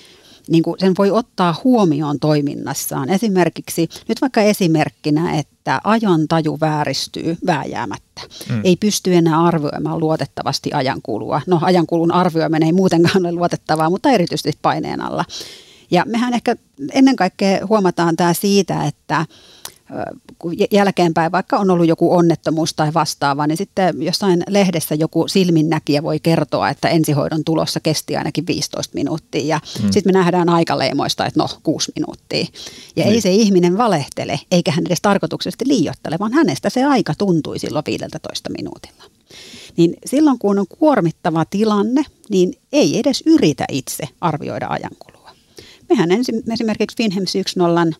niin 0.47 0.63
kuin 0.63 0.79
sen 0.79 0.93
voi 0.97 1.11
ottaa 1.11 1.55
huomioon 1.63 2.19
toiminnassaan. 2.19 3.09
Esimerkiksi, 3.09 3.89
nyt 4.07 4.21
vaikka 4.21 4.41
esimerkkinä, 4.41 5.39
että 5.39 5.81
ajan 5.83 6.27
taju 6.27 6.57
vääristyy 6.61 7.37
vääjäämättä. 7.45 8.21
Mm. 8.49 8.61
Ei 8.63 8.75
pysty 8.75 9.15
enää 9.15 9.43
arvioimaan 9.43 9.99
luotettavasti 9.99 10.69
ajankulua. 10.73 11.41
No 11.47 11.59
ajankulun 11.61 12.13
arvioiminen 12.13 12.65
ei 12.65 12.73
muutenkaan 12.73 13.25
ole 13.25 13.31
luotettavaa, 13.31 13.89
mutta 13.89 14.11
erityisesti 14.11 14.59
paineen 14.61 15.01
alla. 15.01 15.25
Ja 15.91 16.03
mehän 16.07 16.33
ehkä 16.33 16.55
ennen 16.93 17.15
kaikkea 17.15 17.67
huomataan 17.67 18.15
tämä 18.15 18.33
siitä, 18.33 18.83
että 18.83 19.25
jälkeenpäin, 20.71 21.31
vaikka 21.31 21.57
on 21.57 21.69
ollut 21.69 21.87
joku 21.87 22.13
onnettomuus 22.13 22.73
tai 22.73 22.93
vastaava, 22.93 23.47
niin 23.47 23.57
sitten 23.57 24.01
jossain 24.01 24.43
lehdessä 24.47 24.95
joku 24.95 25.27
silminnäkijä 25.27 26.03
voi 26.03 26.19
kertoa, 26.19 26.69
että 26.69 26.89
ensihoidon 26.89 27.43
tulossa 27.43 27.79
kesti 27.79 28.15
ainakin 28.15 28.47
15 28.47 28.95
minuuttia. 28.95 29.45
Ja 29.45 29.59
mm. 29.83 29.91
sitten 29.91 30.13
me 30.13 30.19
nähdään 30.19 30.49
aikaleimoista, 30.49 31.25
että 31.25 31.39
no, 31.39 31.49
6 31.63 31.91
minuuttia. 31.95 32.45
Ja 32.95 33.03
niin. 33.03 33.13
ei 33.13 33.21
se 33.21 33.31
ihminen 33.31 33.77
valehtele, 33.77 34.39
eikä 34.51 34.71
hän 34.71 34.85
edes 34.85 35.01
tarkoituksesti 35.01 35.67
liiottele, 35.67 36.19
vaan 36.19 36.33
hänestä 36.33 36.69
se 36.69 36.83
aika 36.83 37.13
tuntui 37.17 37.59
silloin 37.59 37.85
15 37.85 38.49
minuutilla. 38.49 39.03
Niin 39.77 39.93
silloin, 40.05 40.39
kun 40.39 40.59
on 40.59 40.65
kuormittava 40.79 41.45
tilanne, 41.45 42.03
niin 42.29 42.53
ei 42.71 42.99
edes 42.99 43.23
yritä 43.25 43.65
itse 43.71 44.03
arvioida 44.21 44.67
ajankulua. 44.69 45.31
Mehän 45.89 46.09
esimerkiksi 46.53 46.97
Finhems 46.97 47.33
1.0 47.35 47.95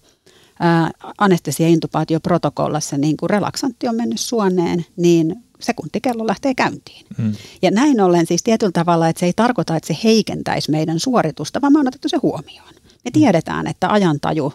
anestesia-intubaatioprotokollassa 1.17 2.98
niin 2.98 3.17
kun 3.17 3.29
relaksantti 3.29 3.88
on 3.88 3.95
mennyt 3.95 4.19
suoneen, 4.19 4.86
niin 4.98 5.36
sekuntikello 5.60 6.27
lähtee 6.27 6.53
käyntiin. 6.53 7.05
Hmm. 7.17 7.33
Ja 7.62 7.72
näin 7.72 8.01
ollen 8.01 8.25
siis 8.25 8.43
tietyllä 8.43 8.72
tavalla, 8.72 9.10
että 9.10 9.19
se 9.19 9.25
ei 9.25 9.33
tarkoita, 9.36 9.75
että 9.75 9.88
se 9.88 9.98
heikentäisi 10.03 10.72
meidän 10.72 11.00
suoritusta, 11.00 11.62
vaan 11.62 11.74
me 11.74 11.79
on 11.79 11.88
otettu 11.88 12.10
se 12.10 12.17
huomioon. 12.22 12.74
Me 12.74 13.12
hmm. 13.13 13.22
tiedetään, 13.22 13.67
että 13.67 13.89
ajantaju 13.89 14.53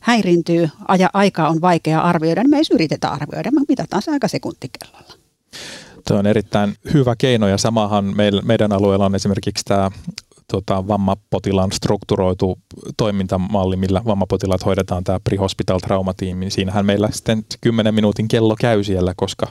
häirintyy, 0.00 0.68
aja, 0.88 1.10
aika 1.12 1.48
on 1.48 1.60
vaikea 1.60 2.00
arvioida, 2.00 2.42
niin 2.42 2.50
me 2.50 2.56
ei 2.56 2.64
yritetä 2.74 3.08
arvioida, 3.08 3.50
me 3.50 3.60
mitataan 3.68 4.02
se 4.02 4.10
aika 4.10 4.28
sekuntikellolla. 4.28 5.14
Tuo 6.08 6.18
on 6.18 6.26
erittäin 6.26 6.74
hyvä 6.94 7.16
keino 7.16 7.48
ja 7.48 7.58
samahan 7.58 8.14
meidän 8.42 8.72
alueella 8.72 9.06
on 9.06 9.14
esimerkiksi 9.14 9.64
tämä 9.64 9.90
tota, 10.52 10.88
vammapotilaan 10.88 11.72
strukturoitu 11.72 12.58
toimintamalli, 12.96 13.76
millä 13.76 14.02
vammapotilaat 14.04 14.64
hoidetaan 14.64 15.04
tämä 15.04 15.20
pre-hospital 15.28 15.78
traumatiimi, 15.82 16.40
niin 16.40 16.50
siinähän 16.50 16.86
meillä 16.86 17.08
sitten 17.12 17.44
10 17.60 17.94
minuutin 17.94 18.28
kello 18.28 18.56
käy 18.60 18.84
siellä, 18.84 19.12
koska 19.16 19.46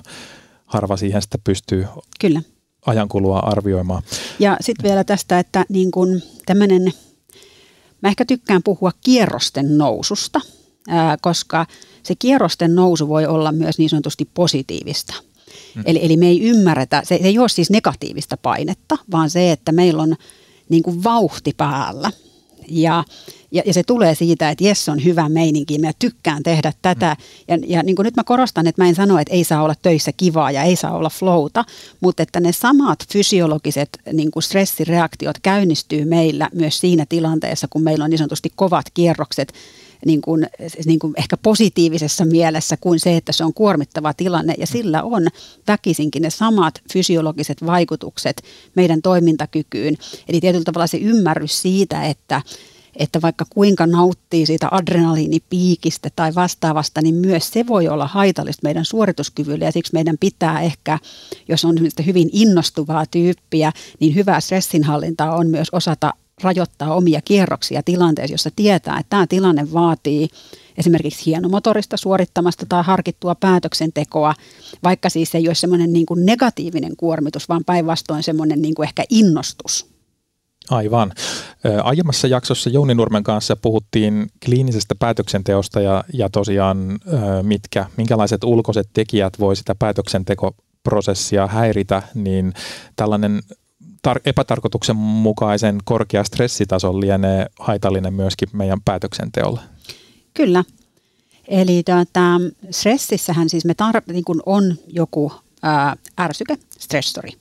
harva 0.65 0.97
siihen 0.97 1.21
sitten 1.21 1.41
pystyy 1.43 1.85
Kyllä. 2.19 2.41
ajankulua 2.85 3.39
arvioimaan. 3.39 4.03
Ja 4.39 4.57
sitten 4.61 4.83
vielä 4.83 5.03
tästä, 5.03 5.39
että 5.39 5.65
niin 5.69 5.91
kun 5.91 6.21
tämmöinen, 6.45 6.93
mä 8.01 8.09
ehkä 8.09 8.25
tykkään 8.25 8.63
puhua 8.63 8.91
kierrosten 9.03 9.77
noususta, 9.77 10.41
ää, 10.87 11.17
koska 11.21 11.65
se 12.03 12.15
kierrosten 12.19 12.75
nousu 12.75 13.07
voi 13.07 13.25
olla 13.25 13.51
myös 13.51 13.77
niin 13.77 13.89
sanotusti 13.89 14.29
positiivista. 14.33 15.13
Hmm. 15.75 15.83
Eli, 15.85 15.99
eli 16.05 16.17
me 16.17 16.27
ei 16.27 16.41
ymmärretä, 16.41 17.01
se, 17.05 17.19
se 17.21 17.27
ei 17.27 17.39
ole 17.39 17.49
siis 17.49 17.69
negatiivista 17.69 18.37
painetta, 18.37 18.97
vaan 19.11 19.29
se, 19.29 19.51
että 19.51 19.71
meillä 19.71 20.03
on 20.03 20.15
niin 20.69 20.83
kuin 20.83 21.03
vauhti 21.03 21.53
päällä. 21.57 22.11
Ja, 22.69 23.03
ja, 23.51 23.63
ja 23.65 23.73
se 23.73 23.83
tulee 23.83 24.15
siitä, 24.15 24.49
että 24.49 24.63
jes 24.63 24.89
on 24.89 25.03
hyvä 25.03 25.29
meininki, 25.29 25.79
mä 25.79 25.91
tykkään 25.99 26.43
tehdä 26.43 26.73
tätä. 26.81 27.15
Ja, 27.47 27.57
ja 27.67 27.83
niin 27.83 27.95
kuin 27.95 28.03
nyt 28.03 28.15
mä 28.15 28.23
korostan, 28.23 28.67
että 28.67 28.81
mä 28.83 28.89
en 28.89 28.95
sano, 28.95 29.19
että 29.19 29.33
ei 29.33 29.43
saa 29.43 29.63
olla 29.63 29.75
töissä 29.81 30.11
kivaa 30.17 30.51
ja 30.51 30.63
ei 30.63 30.75
saa 30.75 30.97
olla 30.97 31.09
flowta, 31.09 31.65
mutta 31.99 32.23
että 32.23 32.39
ne 32.39 32.51
samat 32.51 32.99
fysiologiset 33.11 33.89
niin 34.13 34.31
kuin 34.31 34.43
stressireaktiot 34.43 35.39
käynnistyy 35.41 36.05
meillä 36.05 36.49
myös 36.53 36.79
siinä 36.79 37.05
tilanteessa, 37.09 37.67
kun 37.69 37.83
meillä 37.83 38.03
on 38.03 38.09
niin 38.09 38.17
sanotusti 38.17 38.51
kovat 38.55 38.85
kierrokset 38.93 39.53
niin 40.07 40.21
kuin, 40.21 40.47
niin 40.85 40.99
kuin 40.99 41.13
ehkä 41.17 41.37
positiivisessa 41.37 42.25
mielessä 42.25 42.77
kuin 42.77 42.99
se, 42.99 43.17
että 43.17 43.31
se 43.31 43.43
on 43.43 43.53
kuormittava 43.53 44.13
tilanne. 44.13 44.53
Ja 44.57 44.67
sillä 44.67 45.03
on 45.03 45.27
väkisinkin 45.67 46.21
ne 46.21 46.29
samat 46.29 46.81
fysiologiset 46.93 47.65
vaikutukset 47.65 48.43
meidän 48.75 49.01
toimintakykyyn. 49.01 49.97
Eli 50.29 50.39
tietyllä 50.39 50.63
tavalla 50.63 50.87
se 50.87 50.97
ymmärrys 50.97 51.61
siitä, 51.61 52.03
että 52.03 52.41
että 52.97 53.21
vaikka 53.21 53.45
kuinka 53.49 53.87
nauttii 53.87 54.45
siitä 54.45 54.67
adrenaliinipiikistä 54.71 56.09
tai 56.15 56.35
vastaavasta, 56.35 57.01
niin 57.01 57.15
myös 57.15 57.49
se 57.51 57.67
voi 57.67 57.87
olla 57.87 58.07
haitallista 58.07 58.59
meidän 58.63 58.85
suorituskyvylle 58.85 59.65
ja 59.65 59.71
siksi 59.71 59.93
meidän 59.93 60.17
pitää 60.19 60.61
ehkä, 60.61 60.99
jos 61.47 61.65
on 61.65 61.75
hyvin 62.05 62.29
innostuvaa 62.33 63.05
tyyppiä, 63.05 63.71
niin 63.99 64.15
hyvää 64.15 64.39
stressinhallintaa 64.39 65.35
on 65.35 65.49
myös 65.49 65.67
osata 65.71 66.13
rajoittaa 66.43 66.95
omia 66.95 67.21
kierroksia 67.21 67.83
tilanteessa, 67.83 68.33
jossa 68.33 68.49
tietää, 68.55 68.99
että 68.99 69.09
tämä 69.09 69.27
tilanne 69.27 69.73
vaatii 69.73 70.29
esimerkiksi 70.77 71.25
hienomotorista 71.25 71.97
suorittamasta 71.97 72.65
tai 72.69 72.83
harkittua 72.83 73.35
päätöksentekoa, 73.35 74.33
vaikka 74.83 75.09
siis 75.09 75.35
ei 75.35 75.47
ole 75.47 75.55
semmoinen 75.55 75.93
niin 75.93 76.05
kuin 76.05 76.25
negatiivinen 76.25 76.95
kuormitus, 76.97 77.49
vaan 77.49 77.63
päinvastoin 77.65 78.23
semmoinen 78.23 78.61
niin 78.61 78.75
kuin 78.75 78.87
ehkä 78.87 79.03
innostus. 79.09 79.85
Aivan. 80.69 81.13
Aiemmassa 81.83 82.27
jaksossa 82.27 82.69
Jouni 82.69 82.95
Nurmen 82.95 83.23
kanssa 83.23 83.55
puhuttiin 83.55 84.27
kliinisestä 84.45 84.95
päätöksenteosta 84.99 85.81
ja, 85.81 86.03
ja 86.13 86.29
tosiaan 86.29 86.99
mitkä, 87.41 87.85
minkälaiset 87.97 88.43
ulkoiset 88.43 88.89
tekijät 88.93 89.39
voi 89.39 89.55
sitä 89.55 89.75
päätöksentekoprosessia 89.75 91.47
häiritä, 91.47 92.01
niin 92.13 92.53
tällainen 92.95 93.41
tar- 94.07 94.21
epätarkoituksenmukaisen 94.25 95.77
korkea 95.85 96.23
stressitaso 96.23 96.99
lienee 96.99 97.45
haitallinen 97.59 98.13
myöskin 98.13 98.49
meidän 98.53 98.81
päätöksenteolle. 98.85 99.59
Kyllä. 100.33 100.63
Eli 101.47 101.83
tuota, 101.85 102.21
stressissähän 102.71 103.49
siis 103.49 103.65
me 103.65 103.73
tar- 103.73 104.13
niin 104.13 104.23
kun 104.23 104.43
on 104.45 104.75
joku 104.87 105.31
ää, 105.63 105.95
ärsyke, 106.19 106.57
stressori. 106.79 107.31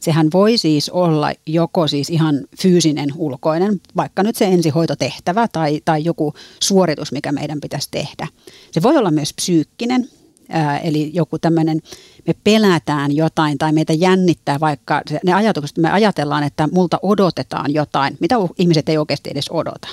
Sehän 0.00 0.28
voi 0.32 0.58
siis 0.58 0.88
olla 0.90 1.32
joko 1.46 1.88
siis 1.88 2.10
ihan 2.10 2.40
fyysinen, 2.62 3.08
ulkoinen, 3.16 3.80
vaikka 3.96 4.22
nyt 4.22 4.36
se 4.36 4.44
ensihoitotehtävä 4.44 5.48
tai, 5.52 5.80
tai 5.84 6.04
joku 6.04 6.34
suoritus, 6.62 7.12
mikä 7.12 7.32
meidän 7.32 7.60
pitäisi 7.60 7.88
tehdä. 7.90 8.28
Se 8.70 8.82
voi 8.82 8.96
olla 8.96 9.10
myös 9.10 9.34
psyykkinen, 9.34 10.08
ää, 10.48 10.78
eli 10.78 11.10
joku 11.14 11.38
tämmöinen, 11.38 11.80
me 12.26 12.34
pelätään 12.44 13.16
jotain 13.16 13.58
tai 13.58 13.72
meitä 13.72 13.92
jännittää 13.92 14.60
vaikka 14.60 15.02
ne 15.24 15.32
ajatukset, 15.32 15.78
me 15.78 15.90
ajatellaan, 15.90 16.42
että 16.42 16.68
multa 16.72 16.98
odotetaan 17.02 17.74
jotain, 17.74 18.16
mitä 18.20 18.34
ihmiset 18.58 18.88
ei 18.88 18.98
oikeasti 18.98 19.30
edes 19.30 19.50
odota. 19.50 19.88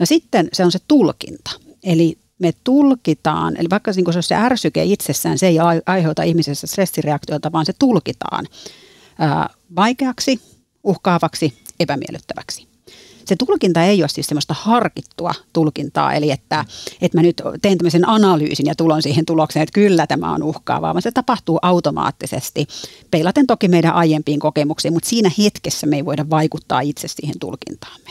No 0.00 0.06
sitten 0.06 0.48
se 0.52 0.64
on 0.64 0.72
se 0.72 0.78
tulkinta, 0.88 1.50
eli 1.84 2.18
me 2.38 2.52
tulkitaan, 2.64 3.56
eli 3.56 3.70
vaikka 3.70 3.92
niin 3.96 4.12
se 4.12 4.22
se 4.22 4.34
ärsyke 4.34 4.84
itsessään, 4.84 5.38
se 5.38 5.46
ei 5.46 5.56
aiheuta 5.86 6.22
ihmisessä 6.22 6.66
stressireaktiota, 6.66 7.52
vaan 7.52 7.66
se 7.66 7.72
tulkitaan 7.78 8.46
ää, 9.18 9.48
vaikeaksi, 9.76 10.40
uhkaavaksi, 10.84 11.58
epämiellyttäväksi. 11.80 12.69
Se 13.24 13.36
tulkinta 13.36 13.84
ei 13.84 14.02
ole 14.02 14.08
siis 14.08 14.26
semmoista 14.26 14.54
harkittua 14.58 15.32
tulkintaa, 15.52 16.14
eli 16.14 16.30
että, 16.30 16.64
että 17.00 17.18
mä 17.18 17.22
nyt 17.22 17.42
teen 17.62 17.78
tämmöisen 17.78 18.08
analyysin 18.08 18.66
ja 18.66 18.74
tulon 18.74 19.02
siihen 19.02 19.26
tulokseen, 19.26 19.62
että 19.62 19.72
kyllä 19.72 20.06
tämä 20.06 20.32
on 20.32 20.42
uhkaavaa, 20.42 20.94
vaan 20.94 21.02
se 21.02 21.10
tapahtuu 21.10 21.58
automaattisesti, 21.62 22.66
peilaten 23.10 23.46
toki 23.46 23.68
meidän 23.68 23.94
aiempiin 23.94 24.40
kokemuksiin, 24.40 24.94
mutta 24.94 25.08
siinä 25.08 25.30
hetkessä 25.38 25.86
me 25.86 25.96
ei 25.96 26.04
voida 26.04 26.30
vaikuttaa 26.30 26.80
itse 26.80 27.08
siihen 27.08 27.38
tulkintaamme. 27.40 28.10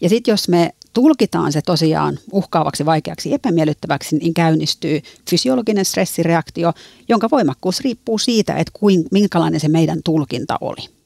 Ja 0.00 0.08
sitten 0.08 0.32
jos 0.32 0.48
me 0.48 0.74
tulkitaan 0.92 1.52
se 1.52 1.60
tosiaan 1.62 2.18
uhkaavaksi, 2.32 2.86
vaikeaksi, 2.86 3.34
epämiellyttäväksi, 3.34 4.16
niin 4.16 4.34
käynnistyy 4.34 5.00
fysiologinen 5.30 5.84
stressireaktio, 5.84 6.72
jonka 7.08 7.28
voimakkuus 7.30 7.80
riippuu 7.80 8.18
siitä, 8.18 8.54
että 8.54 8.72
kuin, 8.80 9.04
minkälainen 9.10 9.60
se 9.60 9.68
meidän 9.68 10.00
tulkinta 10.04 10.58
oli. 10.60 11.01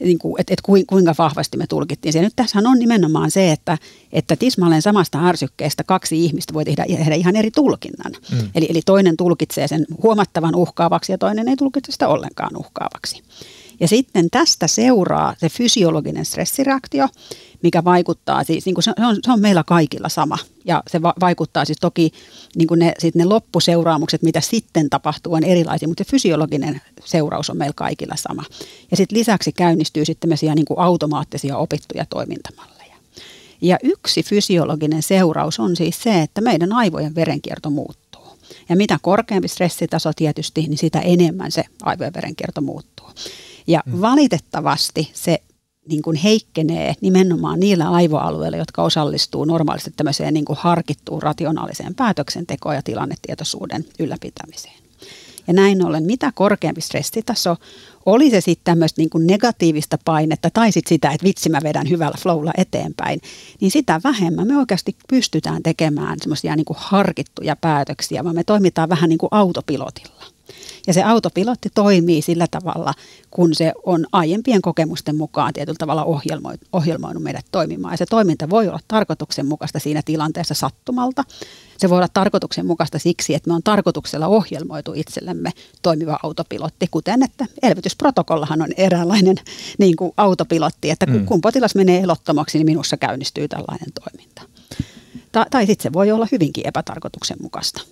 Niin 0.00 0.18
kuin, 0.18 0.40
että, 0.40 0.54
että 0.54 0.62
kuinka 0.86 1.14
vahvasti 1.18 1.56
me 1.56 1.66
tulkittiin 1.66 2.12
se. 2.12 2.20
Nyt 2.20 2.32
tässä 2.36 2.58
on 2.58 2.78
nimenomaan 2.78 3.30
se, 3.30 3.52
että, 3.52 3.78
että 4.12 4.36
tismalleen 4.36 4.82
samasta 4.82 5.28
ärsykkeestä 5.28 5.84
kaksi 5.84 6.24
ihmistä 6.24 6.54
voi 6.54 6.64
tehdä, 6.64 6.84
tehdä 6.88 7.14
ihan 7.14 7.36
eri 7.36 7.50
tulkinnan. 7.50 8.12
Mm. 8.32 8.50
Eli, 8.54 8.66
eli 8.70 8.80
toinen 8.86 9.16
tulkitsee 9.16 9.68
sen 9.68 9.86
huomattavan 10.02 10.54
uhkaavaksi 10.54 11.12
ja 11.12 11.18
toinen 11.18 11.48
ei 11.48 11.56
tulkitse 11.56 11.92
sitä 11.92 12.08
ollenkaan 12.08 12.56
uhkaavaksi. 12.56 13.22
Ja 13.80 13.88
sitten 13.88 14.30
tästä 14.30 14.66
seuraa 14.66 15.34
se 15.38 15.48
fysiologinen 15.48 16.24
stressireaktio, 16.24 17.08
mikä 17.62 17.84
vaikuttaa 17.84 18.44
siis, 18.44 18.66
niin 18.66 18.74
kuin 18.74 18.82
se, 18.84 18.92
on, 18.98 19.16
se 19.24 19.32
on 19.32 19.40
meillä 19.40 19.64
kaikilla 19.66 20.08
sama. 20.08 20.38
Ja 20.64 20.82
se 20.90 21.02
va- 21.02 21.14
vaikuttaa 21.20 21.64
siis 21.64 21.78
toki, 21.80 22.12
niin 22.56 22.68
kuin 22.68 22.78
ne, 22.78 22.92
sit 22.98 23.14
ne 23.14 23.24
loppuseuraamukset, 23.24 24.22
mitä 24.22 24.40
sitten 24.40 24.90
tapahtuu, 24.90 25.34
on 25.34 25.44
erilaisia, 25.44 25.88
mutta 25.88 26.04
se 26.04 26.10
fysiologinen 26.10 26.80
seuraus 27.04 27.50
on 27.50 27.56
meillä 27.56 27.74
kaikilla 27.76 28.16
sama. 28.16 28.44
Ja 28.90 28.96
sitten 28.96 29.18
lisäksi 29.18 29.52
käynnistyy 29.52 30.04
sitten 30.04 30.30
niin 30.54 30.64
kuin 30.64 30.78
automaattisia 30.78 31.56
opittuja 31.56 32.06
toimintamalleja. 32.10 32.78
Ja 33.60 33.78
yksi 33.82 34.22
fysiologinen 34.22 35.02
seuraus 35.02 35.60
on 35.60 35.76
siis 35.76 36.02
se, 36.02 36.22
että 36.22 36.40
meidän 36.40 36.72
aivojen 36.72 37.14
verenkierto 37.14 37.70
muuttuu. 37.70 38.38
Ja 38.68 38.76
mitä 38.76 38.98
korkeampi 39.02 39.48
stressitaso 39.48 40.10
tietysti, 40.16 40.60
niin 40.60 40.78
sitä 40.78 41.00
enemmän 41.00 41.52
se 41.52 41.64
aivojen 41.82 42.14
verenkierto 42.14 42.60
muuttuu. 42.60 43.06
Ja 43.68 43.82
mm. 43.86 44.00
valitettavasti 44.00 45.10
se 45.12 45.42
niin 45.88 46.02
kuin 46.02 46.16
heikkenee 46.16 46.94
nimenomaan 47.00 47.60
niillä 47.60 47.90
aivoalueilla, 47.90 48.56
jotka 48.56 48.82
osallistuu 48.82 49.44
normaalisti 49.44 49.92
tämmöiseen 49.96 50.34
niin 50.34 50.44
kuin 50.44 50.58
harkittuun 50.60 51.22
rationaaliseen 51.22 51.94
päätöksentekoon 51.94 52.74
ja 52.74 52.82
tilannetietoisuuden 52.82 53.84
ylläpitämiseen. 53.98 54.74
Ja 55.46 55.54
näin 55.54 55.86
ollen, 55.86 56.04
mitä 56.04 56.32
korkeampi 56.34 56.80
stressitaso, 56.80 57.56
oli 58.06 58.30
se 58.30 58.40
sitten 58.40 58.64
tämmöistä 58.64 59.00
niin 59.00 59.10
kuin 59.10 59.26
negatiivista 59.26 59.98
painetta 60.04 60.50
tai 60.50 60.72
sitten 60.72 60.88
sitä, 60.88 61.10
että 61.10 61.24
vitsi 61.24 61.48
mä 61.48 61.58
vedän 61.62 61.90
hyvällä 61.90 62.16
flowlla 62.22 62.52
eteenpäin, 62.56 63.20
niin 63.60 63.70
sitä 63.70 64.00
vähemmän 64.04 64.46
me 64.46 64.58
oikeasti 64.58 64.96
pystytään 65.08 65.62
tekemään 65.62 66.18
semmoisia 66.20 66.56
niin 66.56 66.64
kuin 66.64 66.76
harkittuja 66.80 67.56
päätöksiä, 67.56 68.24
vaan 68.24 68.34
me 68.34 68.44
toimitaan 68.44 68.88
vähän 68.88 69.08
niin 69.08 69.18
kuin 69.18 69.28
autopilotilla. 69.32 70.37
Ja 70.88 70.94
se 70.94 71.02
autopilotti 71.02 71.68
toimii 71.74 72.22
sillä 72.22 72.46
tavalla, 72.50 72.94
kun 73.30 73.54
se 73.54 73.72
on 73.84 74.06
aiempien 74.12 74.62
kokemusten 74.62 75.16
mukaan 75.16 75.52
tietyllä 75.52 75.76
tavalla 75.78 76.04
ohjelmoinut 76.72 77.22
meidät 77.22 77.46
toimimaan. 77.52 77.92
Ja 77.92 77.96
se 77.96 78.06
toiminta 78.06 78.50
voi 78.50 78.68
olla 78.68 78.78
tarkoituksenmukaista 78.88 79.78
siinä 79.78 80.02
tilanteessa 80.04 80.54
sattumalta. 80.54 81.24
Se 81.78 81.90
voi 81.90 81.98
olla 81.98 82.08
tarkoituksenmukaista 82.14 82.98
siksi, 82.98 83.34
että 83.34 83.50
me 83.50 83.54
on 83.54 83.62
tarkoituksella 83.62 84.26
ohjelmoitu 84.26 84.92
itsellemme 84.94 85.50
toimiva 85.82 86.18
autopilotti, 86.22 86.86
kuten 86.90 87.22
että 87.22 87.46
elvytysprotokollahan 87.62 88.62
on 88.62 88.72
eräänlainen 88.76 89.36
niin 89.78 89.96
kuin 89.96 90.12
autopilotti, 90.16 90.90
että 90.90 91.06
kun, 91.06 91.16
mm. 91.16 91.26
kun 91.26 91.40
potilas 91.40 91.74
menee 91.74 92.00
elottomaksi, 92.00 92.58
niin 92.58 92.66
minussa 92.66 92.96
käynnistyy 92.96 93.48
tällainen 93.48 93.88
toiminta. 94.04 94.42
Ta- 95.32 95.46
tai 95.50 95.66
sitten 95.66 95.82
se 95.82 95.92
voi 95.92 96.10
olla 96.10 96.26
hyvinkin 96.32 96.66
epätarkoituksenmukaista. 96.66 97.82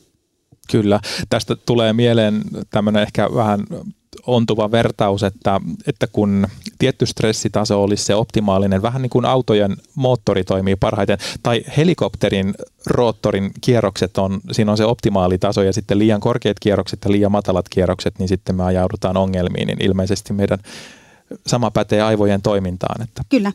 Kyllä, 0.71 1.01
tästä 1.29 1.57
tulee 1.57 1.93
mieleen 1.93 2.43
tämmöinen 2.71 3.03
ehkä 3.03 3.35
vähän 3.35 3.61
ontuva 4.27 4.71
vertaus, 4.71 5.23
että, 5.23 5.61
että 5.87 6.07
kun 6.07 6.47
tietty 6.79 7.07
stressitaso 7.07 7.83
olisi 7.83 8.05
se 8.05 8.15
optimaalinen, 8.15 8.83
vähän 8.83 9.03
niin 9.03 9.11
kuin 9.11 9.25
autojen 9.25 9.77
moottori 9.95 10.45
toimii 10.45 10.77
parhaiten, 10.77 11.19
tai 11.43 11.65
helikopterin 11.77 12.55
roottorin 12.87 13.51
kierrokset 13.61 14.19
on, 14.19 14.41
siinä 14.53 14.71
on 14.71 14.77
se 14.77 14.85
optimaalitaso 14.85 15.63
ja 15.63 15.73
sitten 15.73 15.99
liian 15.99 16.21
korkeat 16.21 16.61
kierrokset 16.61 16.99
ja 17.05 17.11
liian 17.11 17.33
matalat 17.33 17.69
kierrokset, 17.69 18.19
niin 18.19 18.29
sitten 18.29 18.57
me 18.57 18.65
ajaudutaan 18.65 19.17
ongelmiin, 19.17 19.67
niin 19.67 19.85
ilmeisesti 19.85 20.33
meidän 20.33 20.59
sama 21.47 21.71
pätee 21.71 22.03
aivojen 22.03 22.43
toimintaan. 22.43 23.03
Että. 23.03 23.23
Kyllä. 23.29 23.53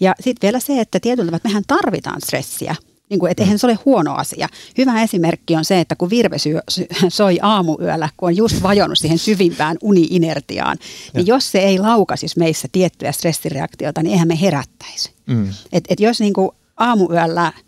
Ja 0.00 0.14
sitten 0.20 0.46
vielä 0.46 0.60
se, 0.60 0.80
että 0.80 1.00
tietyllä 1.00 1.30
tavalla 1.30 1.44
mehän 1.44 1.62
tarvitaan 1.66 2.20
stressiä 2.20 2.74
niin 3.10 3.20
kuin, 3.20 3.30
että 3.30 3.42
eihän 3.42 3.58
se 3.58 3.66
ole 3.66 3.78
huono 3.84 4.14
asia. 4.14 4.48
Hyvä 4.78 5.02
esimerkki 5.02 5.56
on 5.56 5.64
se, 5.64 5.80
että 5.80 5.96
kun 5.96 6.10
virve 6.10 6.36
soi 7.08 7.38
aamuyöllä, 7.42 8.08
kun 8.16 8.26
on 8.26 8.36
just 8.36 8.62
vajonnut 8.62 8.98
siihen 8.98 9.18
syvimpään 9.18 9.76
uni-inertiaan, 9.82 10.78
niin 11.14 11.26
jos 11.26 11.52
se 11.52 11.58
ei 11.58 11.78
laukaisi 11.78 12.26
meissä 12.36 12.68
tiettyjä 12.72 13.12
stressireaktiota, 13.12 14.02
niin 14.02 14.12
eihän 14.12 14.28
me 14.28 14.40
herättäisi. 14.40 15.12
Mm. 15.26 15.48
Et, 15.72 15.84
et 15.88 16.00
jos 16.00 16.20
niin 16.20 16.32
kuin 16.32 16.50
aamuyöllä– 16.76 17.52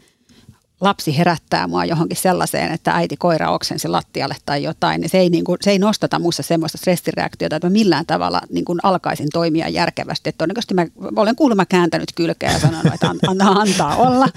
lapsi 0.80 1.18
herättää 1.18 1.66
mua 1.66 1.84
johonkin 1.84 2.16
sellaiseen, 2.16 2.72
että 2.72 2.92
äiti 2.92 3.16
koira 3.16 3.50
oksensi 3.50 3.88
lattialle 3.88 4.36
tai 4.46 4.62
jotain, 4.62 5.00
niin 5.00 5.10
se 5.10 5.18
ei, 5.18 5.30
niin 5.30 5.44
kuin, 5.44 5.58
se 5.60 5.70
ei 5.70 5.78
nostata 5.78 6.18
minussa 6.18 6.42
semmoista 6.42 6.78
stressireaktiota, 6.78 7.56
että 7.56 7.68
mä 7.68 7.72
millään 7.72 8.06
tavalla 8.06 8.40
niin 8.50 8.64
kuin 8.64 8.78
alkaisin 8.82 9.28
toimia 9.32 9.68
järkevästi. 9.68 10.28
Että 10.28 10.38
todennäköisesti 10.38 10.74
mä 10.74 10.86
olen 11.16 11.36
kuulemma 11.36 11.66
kääntänyt 11.66 12.12
kylkeä 12.14 12.52
ja 12.52 12.58
sanonut, 12.58 12.94
että 12.94 13.08
antaa, 13.08 13.52
antaa 13.52 13.96
olla. 13.96 14.28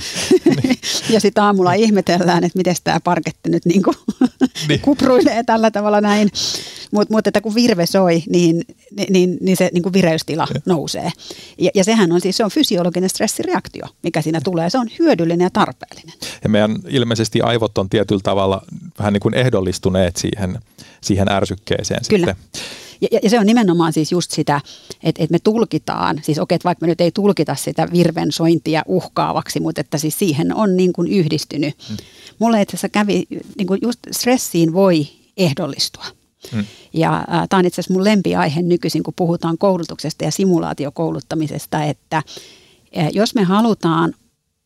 ja 1.14 1.20
sitten 1.20 1.44
aamulla 1.44 1.74
ihmetellään, 1.74 2.44
että 2.44 2.58
miten 2.58 2.76
tämä 2.84 3.00
parketti 3.00 3.50
nyt 3.50 3.66
niin 3.66 3.84
kuin 3.84 3.96
niin. 4.68 4.82
kupruilee 4.82 5.44
tällä 5.44 5.72
tavalla 5.72 6.02
näin. 6.02 6.30
Mutta 6.92 7.14
mut, 7.14 7.28
että 7.28 7.42
kun 7.42 7.56
virve 7.56 7.86
soi, 7.86 8.24
niin, 8.30 8.62
niin, 9.10 9.38
niin 9.42 9.58
se 9.58 9.70
niin 9.74 9.84
kuin 9.84 9.94
vireystila 9.94 10.48
ja. 10.54 10.62
nousee. 10.66 11.12
Ja, 11.58 11.72
ja 11.76 11.84
sehän 11.84 12.12
on 12.12 12.22
siis 12.22 12.38
se 12.38 12.44
on 12.44 12.52
fysiologinen 12.52 13.10
stressireaktio, 13.10 13.86
mikä 14.04 14.22
siinä 14.22 14.42
tulee. 14.44 14.70
Se 14.70 14.78
on 14.78 14.90
hyödyllinen 15.00 15.46
ja 15.46 15.50
tarpeellinen. 15.50 16.14
Ja 16.44 16.50
meidän 16.50 16.76
ilmeisesti 16.88 17.42
aivot 17.42 17.78
on 17.78 17.90
tietyllä 17.90 18.22
tavalla 18.24 18.62
vähän 19.00 19.14
niin 19.14 19.22
kuin 19.22 19.34
ehdollistuneet 19.34 20.18
siihen, 20.18 20.60
siihen 21.02 21.32
ärsykkeeseen 21.32 22.02
Kyllä. 22.10 22.28
sitten. 22.28 22.62
Ja, 23.02 23.20
ja 23.24 23.30
se 23.30 23.40
on 23.40 23.46
nimenomaan 23.46 23.94
siis 23.94 24.12
just 24.12 24.32
sitä, 24.32 24.62
että, 25.04 25.24
että 25.24 25.32
me 25.32 25.40
tulkitaan, 25.40 26.20
siis 26.24 26.40
okei, 26.40 26.56
että 26.56 26.66
vaikka 26.66 26.86
me 26.86 26.88
nyt 26.88 27.02
ei 27.02 27.12
tulkita 27.12 27.56
sitä 27.56 27.88
virven 27.92 28.32
sointia 28.32 28.84
uhkaavaksi, 28.88 29.60
mutta 29.60 29.82
että 29.82 29.98
siis 29.98 30.20
siihen 30.20 30.56
on 30.56 30.78
niin 30.78 30.94
kuin 30.94 31.08
yhdistynyt. 31.08 31.76
Hmm. 31.88 31.98
Mulle 32.40 32.62
itse 32.62 32.72
asiassa 32.72 32.90
kävi, 32.90 33.24
niin 33.58 33.68
kuin 33.68 33.80
just 33.84 34.00
stressiin 34.12 34.74
voi 34.74 35.08
ehdollistua. 35.38 36.06
Hmm. 36.52 36.66
Ja 36.94 37.16
äh, 37.18 37.48
tämä 37.50 37.60
on 37.60 37.66
itse 37.66 37.82
asiassa 37.82 37.94
mun 37.94 38.04
lempiaihe 38.04 38.62
nykyisin, 38.62 39.04
kun 39.04 39.14
puhutaan 39.16 39.58
koulutuksesta 39.58 40.24
ja 40.24 40.32
simulaatiokouluttamisesta, 40.32 41.84
että 41.84 42.18
äh, 42.18 43.10
jos 43.14 43.36
me 43.36 43.44
halutaan 43.44 44.14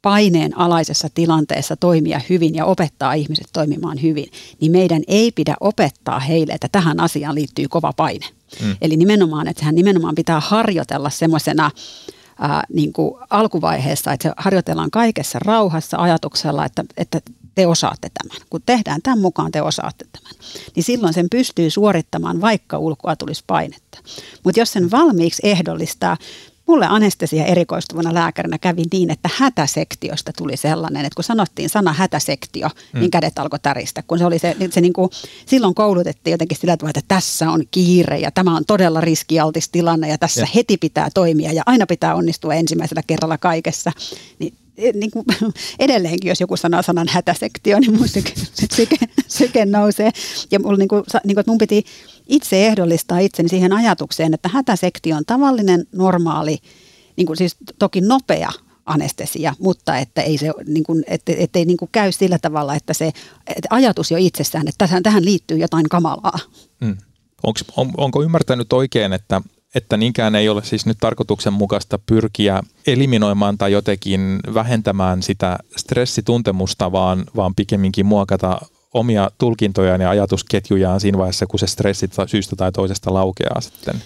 paineen 0.02 0.58
alaisessa 0.58 1.08
tilanteessa 1.14 1.76
toimia 1.76 2.22
hyvin 2.30 2.56
ja 2.56 2.66
opettaa 2.66 3.14
ihmiset 3.14 3.48
toimimaan 3.54 4.02
hyvin, 4.02 4.32
niin 4.62 4.72
meidän 4.72 5.02
ei 5.08 5.32
pidä 5.32 5.56
opettaa 5.60 6.20
heille, 6.20 6.54
että 6.54 6.68
tähän 6.72 7.00
asiaan 7.00 7.36
liittyy 7.36 7.68
kova 7.68 7.94
paine. 7.94 8.26
Mm. 8.62 8.76
Eli 8.82 8.98
nimenomaan, 8.98 9.48
että 9.48 9.60
sehän 9.60 9.76
nimenomaan 9.76 10.16
pitää 10.16 10.40
harjoitella 10.40 11.10
semmoisena 11.10 11.72
niin 12.74 12.94
alkuvaiheessa, 13.30 14.12
että 14.12 14.30
se 14.30 14.34
harjoitellaan 14.38 14.92
kaikessa 14.92 15.40
rauhassa 15.40 15.98
ajatuksella, 15.98 16.66
että, 16.66 16.86
että 16.98 17.22
te 17.56 17.68
osaatte 17.68 18.12
tämän. 18.14 18.48
Kun 18.50 18.62
tehdään 18.66 19.02
tämän 19.02 19.20
mukaan, 19.20 19.52
te 19.52 19.62
osaatte 19.62 20.06
tämän. 20.12 20.32
Niin 20.76 20.84
silloin 20.84 21.14
sen 21.14 21.28
pystyy 21.32 21.70
suorittamaan, 21.70 22.42
vaikka 22.42 22.78
ulkoa 22.78 23.16
tulisi 23.16 23.44
painetta. 23.48 24.00
Mutta 24.44 24.60
jos 24.60 24.72
sen 24.72 24.92
valmiiksi 24.92 25.42
ehdollistaa, 25.46 26.18
Mulle 26.68 26.86
anestesia 26.90 27.46
erikoistuvana 27.46 28.14
lääkärinä 28.14 28.58
kävi 28.58 28.84
niin, 28.92 29.12
että 29.12 29.30
hätäsektiosta 29.38 30.32
tuli 30.38 30.58
sellainen, 30.58 31.06
että 31.06 31.16
kun 31.16 31.24
sanottiin 31.24 31.70
sana 31.70 31.94
hätäsektio, 31.94 32.70
mm. 32.94 33.00
niin 33.00 33.12
kädet 33.12 33.40
alkoi 33.40 33.60
täristä. 33.60 34.04
Kun 34.08 34.20
se 34.20 34.26
oli 34.26 34.40
se, 34.40 34.56
se 34.70 34.82
niin 34.82 34.94
kuin, 34.94 35.10
silloin 35.46 35.76
koulutettiin 35.76 36.32
jotenkin 36.32 36.58
sillä 36.58 36.78
tavalla, 36.78 36.94
että 37.00 37.16
tässä 37.16 37.52
on 37.52 37.64
kiire 37.72 38.20
ja 38.20 38.32
tämä 38.32 38.56
on 38.56 38.66
todella 38.66 39.02
riskialtis 39.02 39.70
tilanne 39.70 40.10
ja 40.10 40.18
tässä 40.18 40.42
ja. 40.42 40.48
heti 40.56 40.78
pitää 40.78 41.10
toimia 41.14 41.52
ja 41.52 41.64
aina 41.66 41.86
pitää 41.86 42.16
onnistua 42.16 42.54
ensimmäisellä 42.54 43.02
kerralla 43.08 43.38
kaikessa. 43.38 43.92
Niin 44.40 44.54
niin 44.94 45.12
kuin, 45.12 45.26
edelleenkin, 45.80 46.30
jos 46.30 46.42
joku 46.42 46.58
sanoo 46.58 46.82
sanan 46.82 47.08
hätäsektio, 47.10 47.80
niin 47.80 47.98
mun 47.98 48.08
syke, 48.08 48.34
syke, 48.76 48.96
syke 49.28 49.66
nousee. 49.66 50.12
Ja 50.52 50.60
mulla, 50.60 50.78
niin 50.78 50.88
kuin, 50.88 51.04
niin 51.24 51.36
kuin, 51.36 51.40
että 51.40 51.52
mun 51.52 51.58
piti 51.58 51.86
itse 52.28 52.68
ehdollistaa 52.68 53.20
itseni 53.20 53.50
siihen 53.50 53.74
ajatukseen, 53.74 54.34
että 54.34 54.50
hätäsektio 54.54 55.18
on 55.18 55.26
tavallinen, 55.26 55.88
normaali, 55.92 56.58
niin 57.16 57.26
kuin 57.26 57.38
siis 57.38 57.56
toki 57.80 58.02
nopea 58.02 58.50
anestesia, 58.86 59.56
mutta 59.60 59.98
että 59.98 60.22
ei 60.22 60.38
se, 60.38 60.52
niin 60.68 60.84
kuin, 60.84 61.04
että, 61.08 61.34
ettei 61.38 61.66
niin 61.66 61.78
kuin 61.78 61.90
käy 61.92 62.12
sillä 62.12 62.40
tavalla, 62.40 62.76
että 62.76 62.94
se 62.94 63.12
että 63.48 63.68
ajatus 63.70 64.12
jo 64.12 64.18
itsessään, 64.18 64.68
että 64.68 64.88
tähän, 64.88 65.04
tähän 65.04 65.26
liittyy 65.26 65.58
jotain 65.58 65.90
kamalaa. 65.90 66.40
Hmm. 66.86 66.98
Onks, 67.44 67.66
on, 67.78 67.92
onko 67.98 68.24
ymmärtänyt 68.24 68.74
oikein, 68.74 69.14
että 69.14 69.42
että 69.76 69.98
niinkään 69.98 70.36
ei 70.36 70.50
ole 70.50 70.64
siis 70.64 70.86
nyt 70.86 70.98
tarkoituksenmukaista 71.00 72.00
pyrkiä 72.06 72.64
eliminoimaan 72.88 73.58
tai 73.58 73.72
jotenkin 73.72 74.40
vähentämään 74.54 75.24
sitä 75.24 75.58
stressituntemusta, 75.78 76.92
vaan, 76.92 77.24
vaan 77.36 77.56
pikemminkin 77.56 78.06
muokata 78.06 78.62
omia 78.94 79.32
tulkintojaan 79.38 80.02
ja 80.02 80.10
ajatusketjujaan 80.10 81.00
siinä 81.00 81.18
vaiheessa, 81.18 81.46
kun 81.46 81.60
se 81.60 81.68
stressi 81.68 82.10
syystä 82.26 82.56
tai 82.56 82.72
toisesta 82.72 83.14
laukeaa 83.14 83.62
sitten 83.62 84.02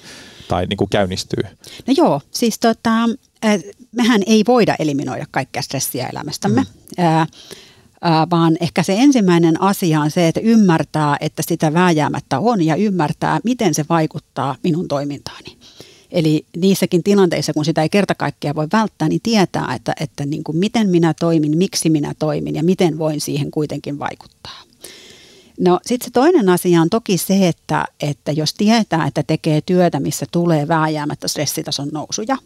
tai 0.47 0.65
niin 0.65 0.77
kuin 0.77 0.89
käynnistyy? 0.89 1.43
No 1.87 1.93
joo, 1.97 2.21
siis 2.31 2.59
tota, 2.59 2.91
mehän 3.91 4.21
ei 4.25 4.43
voida 4.47 4.75
eliminoida 4.79 5.25
kaikkea 5.31 5.61
stressiä 5.61 6.07
elämästämme. 6.07 6.61
Mm. 6.61 7.05
Äh, 7.05 7.27
vaan 8.29 8.57
ehkä 8.59 8.83
se 8.83 8.95
ensimmäinen 8.97 9.61
asia 9.61 10.01
on 10.01 10.11
se, 10.11 10.27
että 10.27 10.39
ymmärtää, 10.39 11.17
että 11.21 11.43
sitä 11.47 11.73
vääjäämättä 11.73 12.39
on 12.39 12.61
ja 12.61 12.75
ymmärtää, 12.75 13.39
miten 13.43 13.73
se 13.73 13.85
vaikuttaa 13.89 14.55
minun 14.63 14.87
toimintaani. 14.87 15.56
Eli 16.11 16.45
niissäkin 16.57 17.03
tilanteissa, 17.03 17.53
kun 17.53 17.65
sitä 17.65 17.81
ei 17.81 17.89
kerta 17.89 18.15
kaikkea 18.15 18.55
voi 18.55 18.67
välttää, 18.73 19.09
niin 19.09 19.21
tietää, 19.23 19.73
että, 19.75 19.93
että 19.99 20.25
niin 20.25 20.43
kuin 20.43 20.57
miten 20.57 20.89
minä 20.89 21.13
toimin, 21.19 21.57
miksi 21.57 21.89
minä 21.89 22.13
toimin 22.19 22.55
ja 22.55 22.63
miten 22.63 22.97
voin 22.97 23.21
siihen 23.21 23.51
kuitenkin 23.51 23.99
vaikuttaa. 23.99 24.67
No 25.59 25.79
sitten 25.85 26.05
se 26.05 26.11
toinen 26.11 26.49
asia 26.49 26.81
on 26.81 26.89
toki 26.89 27.17
se, 27.17 27.47
että, 27.47 27.85
että 28.01 28.31
jos 28.31 28.53
tietää, 28.53 29.07
että 29.07 29.23
tekee 29.23 29.61
työtä, 29.61 29.99
missä 29.99 30.25
tulee 30.31 30.67
vääjäämättä 30.67 31.27
stressitason 31.27 31.89
nousuja, 31.93 32.37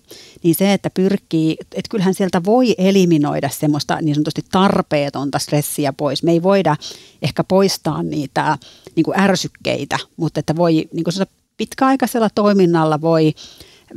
niin 0.44 0.56
se, 0.56 0.74
että 0.74 0.90
pyrkii, 0.90 1.58
että 1.62 1.90
kyllähän 1.90 2.14
sieltä 2.14 2.44
voi 2.44 2.76
eliminoida 2.78 3.50
semmoista 3.50 4.02
niin 4.02 4.16
sanotusti 4.16 4.46
tarpeetonta 4.52 5.40
stressiä 5.40 5.94
pois. 5.94 6.24
Me 6.24 6.32
ei 6.32 6.44
voida 6.44 6.76
ehkä 7.22 7.44
poistaa 7.44 8.04
niitä 8.04 8.58
niin 8.96 9.04
kuin 9.04 9.20
ärsykkeitä, 9.20 10.00
mutta 10.18 10.40
että 10.40 10.56
voi 10.56 10.74
niin 10.94 11.04
kuin 11.04 11.14
pitkäaikaisella 11.62 12.30
toiminnalla 12.30 13.02
voi 13.02 13.34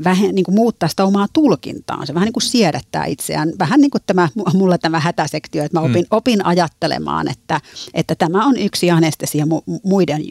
vähän 0.04 0.34
niin 0.34 0.44
kuin 0.44 0.54
muuttaa 0.54 0.88
sitä 0.88 1.04
omaa 1.04 1.26
tulkintaa. 1.32 2.06
Se 2.06 2.14
vähän 2.14 2.26
niin 2.26 2.32
kuin 2.32 2.42
siedättää 2.42 3.04
itseään. 3.04 3.52
Vähän 3.58 3.80
niin 3.80 3.90
kuin 3.90 4.02
tämä, 4.06 4.28
mulla 4.54 4.78
tämä 4.78 5.00
hätäsektio, 5.00 5.64
että 5.64 5.78
mä 5.80 5.84
opin, 5.84 6.04
mm. 6.04 6.16
opin 6.16 6.46
ajattelemaan, 6.46 7.30
että, 7.30 7.60
että 7.94 8.14
tämä 8.14 8.46
on 8.46 8.56
yksi 8.56 8.90
anestesia 8.90 9.46
muiden 9.84 10.22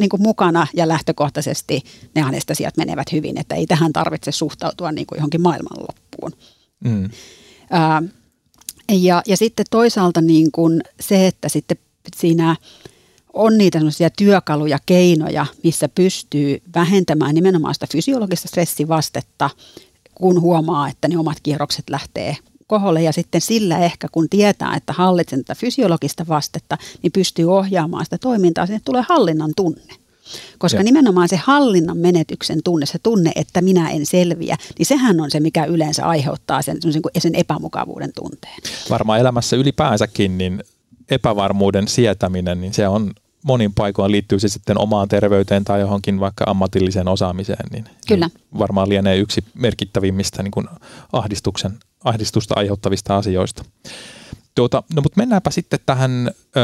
niin 0.00 0.08
kuin 0.10 0.22
mukana 0.22 0.66
ja 0.74 0.88
lähtökohtaisesti 0.88 1.82
ne 2.14 2.22
anestesiat 2.22 2.76
menevät 2.76 3.12
hyvin, 3.12 3.38
että 3.38 3.54
ei 3.54 3.66
tähän 3.66 3.92
tarvitse 3.92 4.32
suhtautua 4.32 4.92
niin 4.92 5.06
kuin 5.06 5.16
johonkin 5.16 5.42
maailmanloppuun. 5.42 6.32
Mm. 6.84 7.10
Ää, 7.70 8.02
ja, 8.92 9.22
ja 9.26 9.36
sitten 9.36 9.66
toisaalta 9.70 10.20
niin 10.20 10.52
kuin 10.52 10.80
se, 11.00 11.26
että 11.26 11.48
sitten 11.48 11.76
siinä 12.16 12.56
on 13.38 13.58
niitä 13.58 13.78
työkaluja, 14.18 14.78
keinoja, 14.86 15.46
missä 15.64 15.88
pystyy 15.88 16.62
vähentämään 16.74 17.34
nimenomaan 17.34 17.74
sitä 17.74 17.86
fysiologista 17.92 18.48
stressivastetta, 18.48 19.50
kun 20.14 20.40
huomaa, 20.40 20.88
että 20.88 21.08
ne 21.08 21.18
omat 21.18 21.38
kierrokset 21.42 21.90
lähtee 21.90 22.36
koholle 22.66 23.02
ja 23.02 23.12
sitten 23.12 23.40
sillä 23.40 23.78
ehkä, 23.78 24.08
kun 24.12 24.28
tietää, 24.28 24.76
että 24.76 24.92
hallitsen 24.92 25.44
tätä 25.44 25.60
fysiologista 25.60 26.26
vastetta, 26.28 26.78
niin 27.02 27.12
pystyy 27.12 27.52
ohjaamaan 27.52 28.04
sitä 28.04 28.18
toimintaa, 28.18 28.66
sinne 28.66 28.80
tulee 28.84 29.04
hallinnan 29.08 29.52
tunne. 29.56 29.94
Koska 30.58 30.78
ja. 30.78 30.84
nimenomaan 30.84 31.28
se 31.28 31.36
hallinnan 31.36 31.96
menetyksen 31.96 32.62
tunne, 32.64 32.86
se 32.86 32.98
tunne, 33.02 33.32
että 33.34 33.62
minä 33.62 33.90
en 33.90 34.06
selviä, 34.06 34.56
niin 34.78 34.86
sehän 34.86 35.20
on 35.20 35.30
se, 35.30 35.40
mikä 35.40 35.64
yleensä 35.64 36.06
aiheuttaa 36.06 36.62
sen, 36.62 36.78
sen 37.18 37.34
epämukavuuden 37.34 38.12
tunteen. 38.14 38.58
Varmaan 38.90 39.20
elämässä 39.20 39.56
ylipäänsäkin, 39.56 40.38
niin 40.38 40.62
epävarmuuden 41.10 41.88
sietäminen, 41.88 42.60
niin 42.60 42.74
se 42.74 42.88
on 42.88 43.14
monin 43.44 43.74
paikoin 43.74 44.12
liittyy 44.12 44.38
se 44.38 44.48
sitten 44.48 44.78
omaan 44.78 45.08
terveyteen 45.08 45.64
tai 45.64 45.80
johonkin 45.80 46.20
vaikka 46.20 46.44
ammatilliseen 46.46 47.08
osaamiseen, 47.08 47.66
niin, 47.72 47.84
Kyllä. 48.08 48.26
niin 48.26 48.58
varmaan 48.58 48.88
lienee 48.88 49.16
yksi 49.18 49.44
merkittävimmistä 49.54 50.42
niin 50.42 50.50
kuin 50.50 50.68
ahdistuksen, 51.12 51.78
ahdistusta 52.04 52.54
aiheuttavista 52.56 53.16
asioista. 53.16 53.64
Tuota, 54.54 54.82
no 54.94 55.02
mutta 55.02 55.20
mennäänpä 55.20 55.50
sitten 55.50 55.78
tähän 55.86 56.30
ö, 56.30 56.60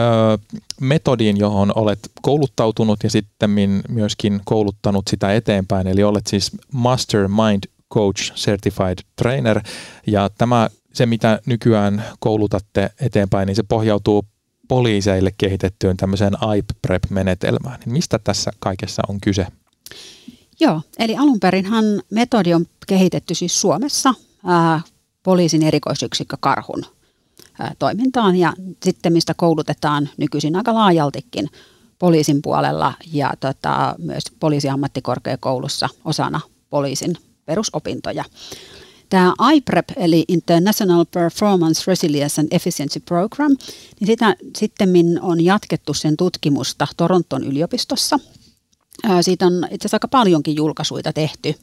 metodiin, 0.80 1.36
johon 1.36 1.72
olet 1.74 1.98
kouluttautunut 2.22 3.02
ja 3.02 3.10
sitten 3.10 3.50
myöskin 3.88 4.40
kouluttanut 4.44 5.04
sitä 5.10 5.34
eteenpäin. 5.34 5.86
Eli 5.86 6.02
olet 6.02 6.26
siis 6.26 6.50
Mastermind 6.72 7.64
Coach 7.94 8.34
Certified 8.34 8.98
Trainer 9.16 9.60
ja 10.06 10.30
tämä 10.38 10.68
se, 10.92 11.06
mitä 11.06 11.40
nykyään 11.46 12.04
koulutatte 12.18 12.90
eteenpäin, 13.00 13.46
niin 13.46 13.56
se 13.56 13.62
pohjautuu 13.62 14.24
poliiseille 14.68 15.34
kehitettyyn 15.38 15.96
tämmöiseen 15.96 16.32
IPREP-menetelmään. 16.56 17.80
Niin 17.84 17.92
mistä 17.92 18.18
tässä 18.18 18.50
kaikessa 18.58 19.02
on 19.08 19.20
kyse? 19.20 19.46
Joo, 20.60 20.80
eli 20.98 21.16
alun 21.16 21.40
perinhan 21.40 21.84
metodi 22.10 22.54
on 22.54 22.66
kehitetty 22.86 23.34
siis 23.34 23.60
Suomessa 23.60 24.14
ää, 24.46 24.80
poliisin 25.22 25.62
erikoisyksikkö 25.62 26.36
Karhun 26.40 26.84
ää, 27.58 27.72
toimintaan 27.78 28.36
ja 28.36 28.52
sitten 28.82 29.12
mistä 29.12 29.34
koulutetaan 29.36 30.08
nykyisin 30.16 30.56
aika 30.56 30.74
laajaltikin 30.74 31.48
poliisin 31.98 32.42
puolella 32.42 32.94
ja 33.12 33.32
tota, 33.40 33.94
myös 33.98 34.24
poliisiammattikorkeakoulussa 34.40 35.88
osana 36.04 36.40
poliisin 36.70 37.16
perusopintoja. 37.46 38.24
Tämä 39.08 39.34
IPREP, 39.54 39.88
eli 39.96 40.24
International 40.28 41.04
Performance 41.04 41.82
Resilience 41.86 42.40
and 42.40 42.48
Efficiency 42.50 43.00
Program, 43.00 43.56
niin 44.00 44.06
sitä 44.06 44.36
sitten 44.56 44.92
on 45.20 45.44
jatkettu 45.44 45.94
sen 45.94 46.16
tutkimusta 46.16 46.86
Toronton 46.96 47.44
yliopistossa. 47.44 48.18
Siitä 49.20 49.46
on 49.46 49.64
itse 49.64 49.74
asiassa 49.74 49.94
aika 49.94 50.08
paljonkin 50.08 50.56
julkaisuja 50.56 51.12
tehty. 51.12 51.54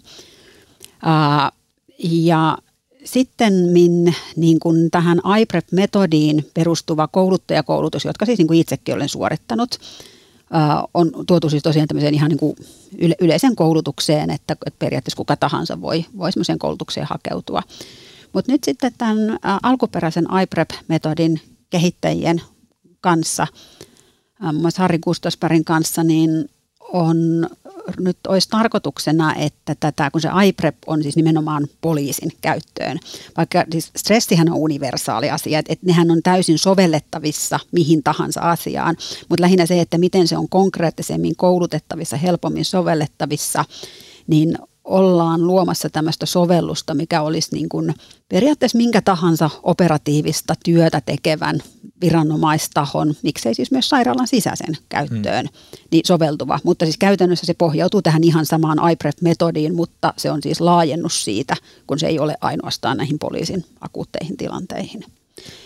Ja 2.03 2.57
sitten 3.03 3.53
min, 3.53 4.15
niin 4.35 4.59
kuin 4.59 4.91
tähän 4.91 5.21
IPREP-metodiin 5.39 6.51
perustuva 6.53 7.07
kouluttajakoulutus, 7.07 8.05
jotka 8.05 8.25
siis 8.25 8.37
niin 8.37 8.47
kuin 8.47 8.59
itsekin 8.59 8.95
olen 8.95 9.09
suorittanut, 9.09 9.79
on 10.93 11.11
tuotu 11.27 11.49
siis 11.49 11.63
tosiaan 11.63 11.87
tämmöiseen 11.87 12.13
ihan 12.13 12.29
niin 12.29 12.39
kuin 12.39 12.55
yle, 12.97 13.15
yleisen 13.21 13.55
koulutukseen, 13.55 14.29
että, 14.29 14.55
että 14.65 14.79
periaatteessa 14.79 15.17
kuka 15.17 15.35
tahansa 15.35 15.81
voi, 15.81 16.05
voi 16.17 16.31
semmoiseen 16.31 16.59
koulutukseen 16.59 17.07
hakeutua. 17.09 17.61
Mutta 18.33 18.51
nyt 18.51 18.63
sitten 18.63 18.91
tämän 18.97 19.39
alkuperäisen 19.63 20.25
iPrep-metodin 20.43 21.41
kehittäjien 21.69 22.41
kanssa, 23.01 23.47
muun 24.41 24.55
muassa 24.55 24.81
Harri 24.81 24.99
Gustosbergin 24.99 25.65
kanssa, 25.65 26.03
niin 26.03 26.49
on 26.93 27.47
nyt 27.99 28.17
olisi 28.27 28.49
tarkoituksena, 28.49 29.35
että 29.35 29.75
tätä, 29.79 30.11
kun 30.11 30.21
se 30.21 30.29
iPrep 30.45 30.75
on 30.87 31.03
siis 31.03 31.15
nimenomaan 31.15 31.67
poliisin 31.81 32.31
käyttöön, 32.41 32.99
vaikka 33.37 33.65
siis 33.71 33.91
stressihän 33.97 34.49
on 34.49 34.57
universaali 34.57 35.29
asia, 35.29 35.59
että, 35.59 35.73
että 35.73 35.85
nehän 35.85 36.11
on 36.11 36.21
täysin 36.23 36.57
sovellettavissa 36.57 37.59
mihin 37.71 38.03
tahansa 38.03 38.41
asiaan, 38.41 38.95
mutta 39.29 39.41
lähinnä 39.41 39.65
se, 39.65 39.81
että 39.81 39.97
miten 39.97 40.27
se 40.27 40.37
on 40.37 40.49
konkreettisemmin 40.49 41.35
koulutettavissa, 41.35 42.17
helpommin 42.17 42.65
sovellettavissa, 42.65 43.65
niin 44.27 44.57
ollaan 44.91 45.47
luomassa 45.47 45.89
tämmöistä 45.89 46.25
sovellusta, 46.25 46.93
mikä 46.93 47.21
olisi 47.21 47.55
niin 47.55 47.69
kuin 47.69 47.93
periaatteessa 48.29 48.77
minkä 48.77 49.01
tahansa 49.01 49.49
operatiivista 49.63 50.53
työtä 50.65 51.01
tekevän 51.05 51.59
viranomaistahon, 52.01 53.13
miksei 53.23 53.55
siis 53.55 53.71
myös 53.71 53.89
sairaalan 53.89 54.27
sisäisen 54.27 54.77
käyttöön, 54.89 55.45
mm. 55.45 55.77
niin 55.91 56.01
soveltuva. 56.05 56.59
Mutta 56.63 56.85
siis 56.85 56.97
käytännössä 56.97 57.45
se 57.45 57.53
pohjautuu 57.53 58.01
tähän 58.01 58.23
ihan 58.23 58.45
samaan 58.45 58.77
iPrep-metodiin, 58.91 59.73
mutta 59.75 60.13
se 60.17 60.31
on 60.31 60.43
siis 60.43 60.61
laajennus 60.61 61.23
siitä, 61.23 61.55
kun 61.87 61.99
se 61.99 62.07
ei 62.07 62.19
ole 62.19 62.35
ainoastaan 62.41 62.97
näihin 62.97 63.19
poliisin 63.19 63.65
akuutteihin 63.81 64.37
tilanteihin. 64.37 65.03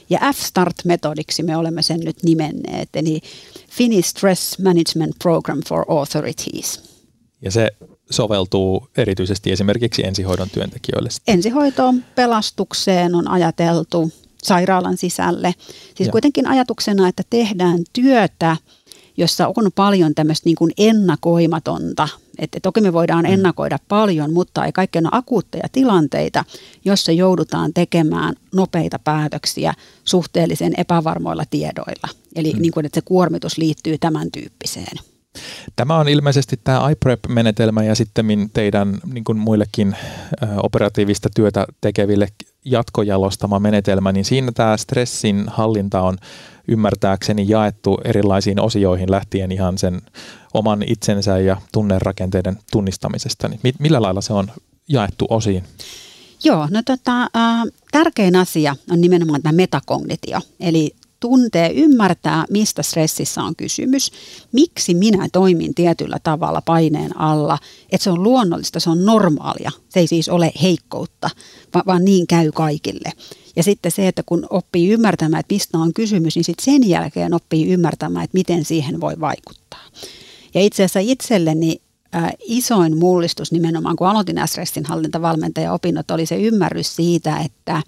Ja 0.09 0.19
F-START-metodiksi 0.19 1.43
me 1.43 1.57
olemme 1.57 1.81
sen 1.81 1.99
nyt 1.99 2.23
nimenneet, 2.23 2.89
eli 2.93 3.21
Finnish 3.69 4.09
Stress 4.09 4.59
Management 4.59 5.15
Program 5.23 5.61
for 5.69 5.85
Authorities. 5.87 6.81
Ja 7.41 7.51
se 7.51 7.71
soveltuu 8.09 8.87
erityisesti 8.97 9.51
esimerkiksi 9.51 10.05
ensihoidon 10.05 10.49
työntekijöille? 10.49 11.09
Ensihoitoon, 11.27 12.03
pelastukseen 12.15 13.15
on 13.15 13.27
ajateltu 13.27 14.11
sairaalan 14.43 14.97
sisälle. 14.97 15.53
Siis 15.95 16.07
ja. 16.07 16.11
kuitenkin 16.11 16.47
ajatuksena, 16.47 17.07
että 17.07 17.23
tehdään 17.29 17.79
työtä, 17.93 18.57
jossa 19.17 19.47
on 19.47 19.71
paljon 19.75 20.15
tämmöistä 20.15 20.49
niin 20.49 20.55
kuin 20.55 20.71
ennakoimatonta. 20.77 22.07
Että 22.39 22.59
toki 22.59 22.81
me 22.81 22.93
voidaan 22.93 23.25
mm. 23.25 23.33
ennakoida 23.33 23.79
paljon, 23.87 24.33
mutta 24.33 24.65
ei 24.65 24.71
kaikkein 24.71 25.05
ole 25.05 25.11
akuutteja 25.17 25.67
tilanteita, 25.71 26.45
jossa 26.85 27.11
joudutaan 27.11 27.73
tekemään 27.73 28.35
nopeita 28.53 28.99
päätöksiä 28.99 29.73
suhteellisen 30.03 30.73
epävarmoilla 30.77 31.43
tiedoilla. 31.49 32.09
Eli 32.35 32.53
mm. 32.53 32.61
niin 32.61 32.71
kuin, 32.71 32.85
että 32.85 32.97
se 32.97 33.05
kuormitus 33.05 33.57
liittyy 33.57 33.97
tämän 33.97 34.31
tyyppiseen. 34.31 34.97
Tämä 35.75 35.97
on 35.97 36.09
ilmeisesti 36.09 36.59
tämä 36.63 36.89
iPrep-menetelmä 36.89 37.83
ja 37.83 37.95
sitten 37.95 38.49
teidän 38.53 38.97
niin 39.13 39.23
kuin 39.23 39.37
muillekin 39.37 39.95
operatiivista 40.63 41.29
työtä 41.35 41.65
tekeville 41.81 42.27
jatkojalostama 42.65 43.59
menetelmä, 43.59 44.11
niin 44.11 44.25
siinä 44.25 44.51
tämä 44.51 44.77
stressin 44.77 45.43
hallinta 45.47 46.01
on 46.01 46.17
ymmärtääkseni 46.67 47.45
jaettu 47.49 47.97
erilaisiin 48.03 48.59
osioihin 48.59 49.11
lähtien 49.11 49.51
ihan 49.51 49.77
sen 49.77 50.01
oman 50.53 50.83
itsensä 50.87 51.39
ja 51.39 51.61
tunnerakenteiden 51.71 52.57
tunnistamisesta. 52.71 53.47
Niin 53.47 53.75
millä 53.79 54.01
lailla 54.01 54.21
se 54.21 54.33
on 54.33 54.47
jaettu 54.89 55.27
osiin? 55.29 55.63
Joo, 56.43 56.67
no 56.71 56.81
tota, 56.85 57.21
äh, 57.21 57.63
tärkein 57.91 58.35
asia 58.35 58.75
on 58.91 59.01
nimenomaan 59.01 59.41
tämä 59.41 59.53
metakognitio, 59.53 60.39
eli 60.59 60.95
tuntee, 61.19 61.71
ymmärtää, 61.73 62.45
mistä 62.49 62.83
stressissä 62.83 63.43
on 63.43 63.55
kysymys, 63.55 64.11
miksi 64.51 64.93
minä 64.93 65.27
toimin 65.31 65.75
tietyllä 65.75 66.17
tavalla 66.23 66.61
paineen 66.61 67.19
alla, 67.19 67.57
että 67.91 68.03
se 68.03 68.09
on 68.09 68.23
luonnollista, 68.23 68.79
se 68.79 68.89
on 68.89 69.05
normaalia, 69.05 69.71
se 69.89 69.99
ei 69.99 70.07
siis 70.07 70.29
ole 70.29 70.51
heikkoutta, 70.61 71.29
vaan 71.85 72.05
niin 72.05 72.27
käy 72.27 72.51
kaikille. 72.51 73.11
Ja 73.55 73.63
sitten 73.63 73.91
se, 73.91 74.07
että 74.07 74.23
kun 74.25 74.47
oppii 74.49 74.89
ymmärtämään, 74.89 75.39
että 75.39 75.53
mistä 75.53 75.77
on 75.77 75.93
kysymys, 75.93 76.35
niin 76.35 76.43
sitten 76.43 76.65
sen 76.65 76.89
jälkeen 76.89 77.33
oppii 77.33 77.69
ymmärtämään, 77.69 78.23
että 78.23 78.37
miten 78.37 78.65
siihen 78.65 79.01
voi 79.01 79.13
vaikuttaa. 79.19 79.85
Ja 80.53 80.61
itse 80.61 80.83
asiassa 80.83 80.99
itselleni 80.99 81.81
äh, 82.15 82.31
isoin 82.39 82.97
mullistus 82.97 83.51
nimenomaan, 83.51 83.95
kun 83.95 84.07
aloitin 84.07 84.41
stressinhallintavalmentaja-opinnot, 84.45 86.11
oli 86.11 86.25
se 86.25 86.35
ymmärrys 86.35 86.95
siitä, 86.95 87.37
että 87.37 87.81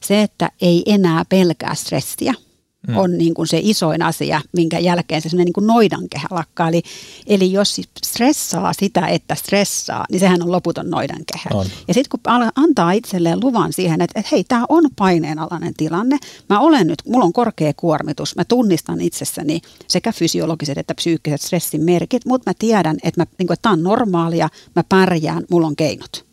se, 0.00 0.22
että 0.22 0.50
ei 0.60 0.82
enää 0.86 1.24
pelkää 1.28 1.74
stressiä– 1.74 2.34
mm. 2.88 2.96
on 2.96 3.18
niin 3.18 3.34
kuin 3.34 3.46
se 3.46 3.60
isoin 3.62 4.02
asia, 4.02 4.40
minkä 4.52 4.78
jälkeen 4.78 5.22
se 5.22 5.36
niin 5.36 5.52
kuin 5.52 5.66
noidankehä 5.66 6.28
lakkaa. 6.30 6.68
Eli, 6.68 6.82
eli 7.26 7.52
jos 7.52 7.80
stressaa 8.06 8.72
sitä, 8.72 9.06
että 9.06 9.34
stressaa, 9.34 10.04
niin 10.10 10.20
sehän 10.20 10.42
on 10.42 10.52
loputon 10.52 10.90
noidankehä. 10.90 11.50
On. 11.54 11.66
Ja 11.88 11.94
sitten 11.94 12.10
kun 12.10 12.50
antaa 12.56 12.92
itselleen 12.92 13.40
luvan 13.40 13.72
siihen, 13.72 14.00
että, 14.00 14.20
että 14.20 14.28
hei, 14.32 14.44
tämä 14.44 14.64
on 14.68 14.84
paineenalainen 14.96 15.74
tilanne, 15.76 16.18
mä 16.48 16.60
olen 16.60 16.86
nyt, 16.86 17.02
mulla 17.06 17.24
on 17.24 17.32
korkea 17.32 17.72
kuormitus, 17.76 18.36
mä 18.36 18.44
tunnistan 18.44 19.00
itsessäni 19.00 19.60
sekä 19.88 20.12
fysiologiset 20.12 20.78
että 20.78 20.94
psyykkiset 20.94 21.40
stressin 21.40 21.84
merkit, 21.84 22.24
mutta 22.24 22.50
mä 22.50 22.54
tiedän, 22.58 22.96
että, 23.02 23.20
mä, 23.20 23.26
niin 23.38 23.46
kuin, 23.46 23.54
että 23.54 23.62
tämä 23.62 23.72
on 23.72 23.82
normaalia, 23.82 24.48
mä 24.76 24.84
pärjään, 24.88 25.44
mulla 25.50 25.66
on 25.66 25.76
keinot. 25.76 26.25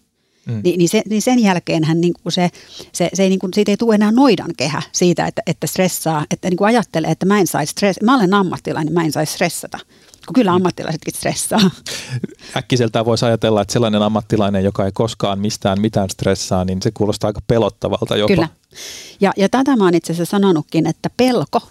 Mm. 0.46 0.62
Ni, 0.64 0.78
niin, 0.78 0.90
se, 0.90 1.02
niin 1.10 1.22
sen 1.22 1.40
jälkeenhän 1.40 2.02
niin 2.02 2.14
kuin 2.24 2.34
se, 2.34 2.50
se, 2.94 3.10
se 3.14 3.24
ei, 3.24 3.30
niin 3.30 3.40
kuin, 3.40 3.54
siitä 3.54 3.72
ei 3.72 3.78
tule 3.78 3.96
enää 3.96 4.12
noidan 4.12 4.52
kehä 4.58 4.82
siitä, 4.92 5.28
että, 5.28 5.42
että 5.46 5.68
stressaa, 5.68 6.26
että 6.32 6.50
niin 6.50 6.58
kuin 6.58 6.68
ajattelee, 6.68 7.12
että 7.12 7.26
mä 7.26 7.40
en 7.40 7.48
saisi 7.48 7.72
stress, 7.72 8.02
mä 8.02 8.16
olen 8.16 8.34
ammattilainen, 8.34 8.94
mä 8.94 9.04
en 9.04 9.12
saisi 9.12 9.34
stressata. 9.34 9.80
Kun 10.28 10.34
kyllä 10.34 10.52
mm. 10.52 10.56
ammattilaisetkin 10.56 11.14
stressaa. 11.14 11.72
Äkkiseltään 12.58 13.06
voisi 13.06 13.26
ajatella, 13.26 13.62
että 13.62 13.74
sellainen 13.74 14.02
ammattilainen, 14.02 14.64
joka 14.64 14.86
ei 14.86 14.92
koskaan 14.92 15.40
mistään 15.40 15.82
mitään 15.82 16.10
stressaa, 16.10 16.66
niin 16.66 16.82
se 16.82 16.92
kuulostaa 16.94 17.28
aika 17.28 17.42
pelottavalta 17.48 18.18
jopa. 18.18 18.34
Kyllä. 18.34 18.48
Ja, 19.22 19.34
ja 19.38 19.50
tätä 19.50 19.76
mä 19.76 19.84
oon 19.84 19.94
itse 19.94 20.14
asiassa 20.14 20.32
sanonutkin, 20.32 20.88
että 20.88 21.10
pelko, 21.18 21.62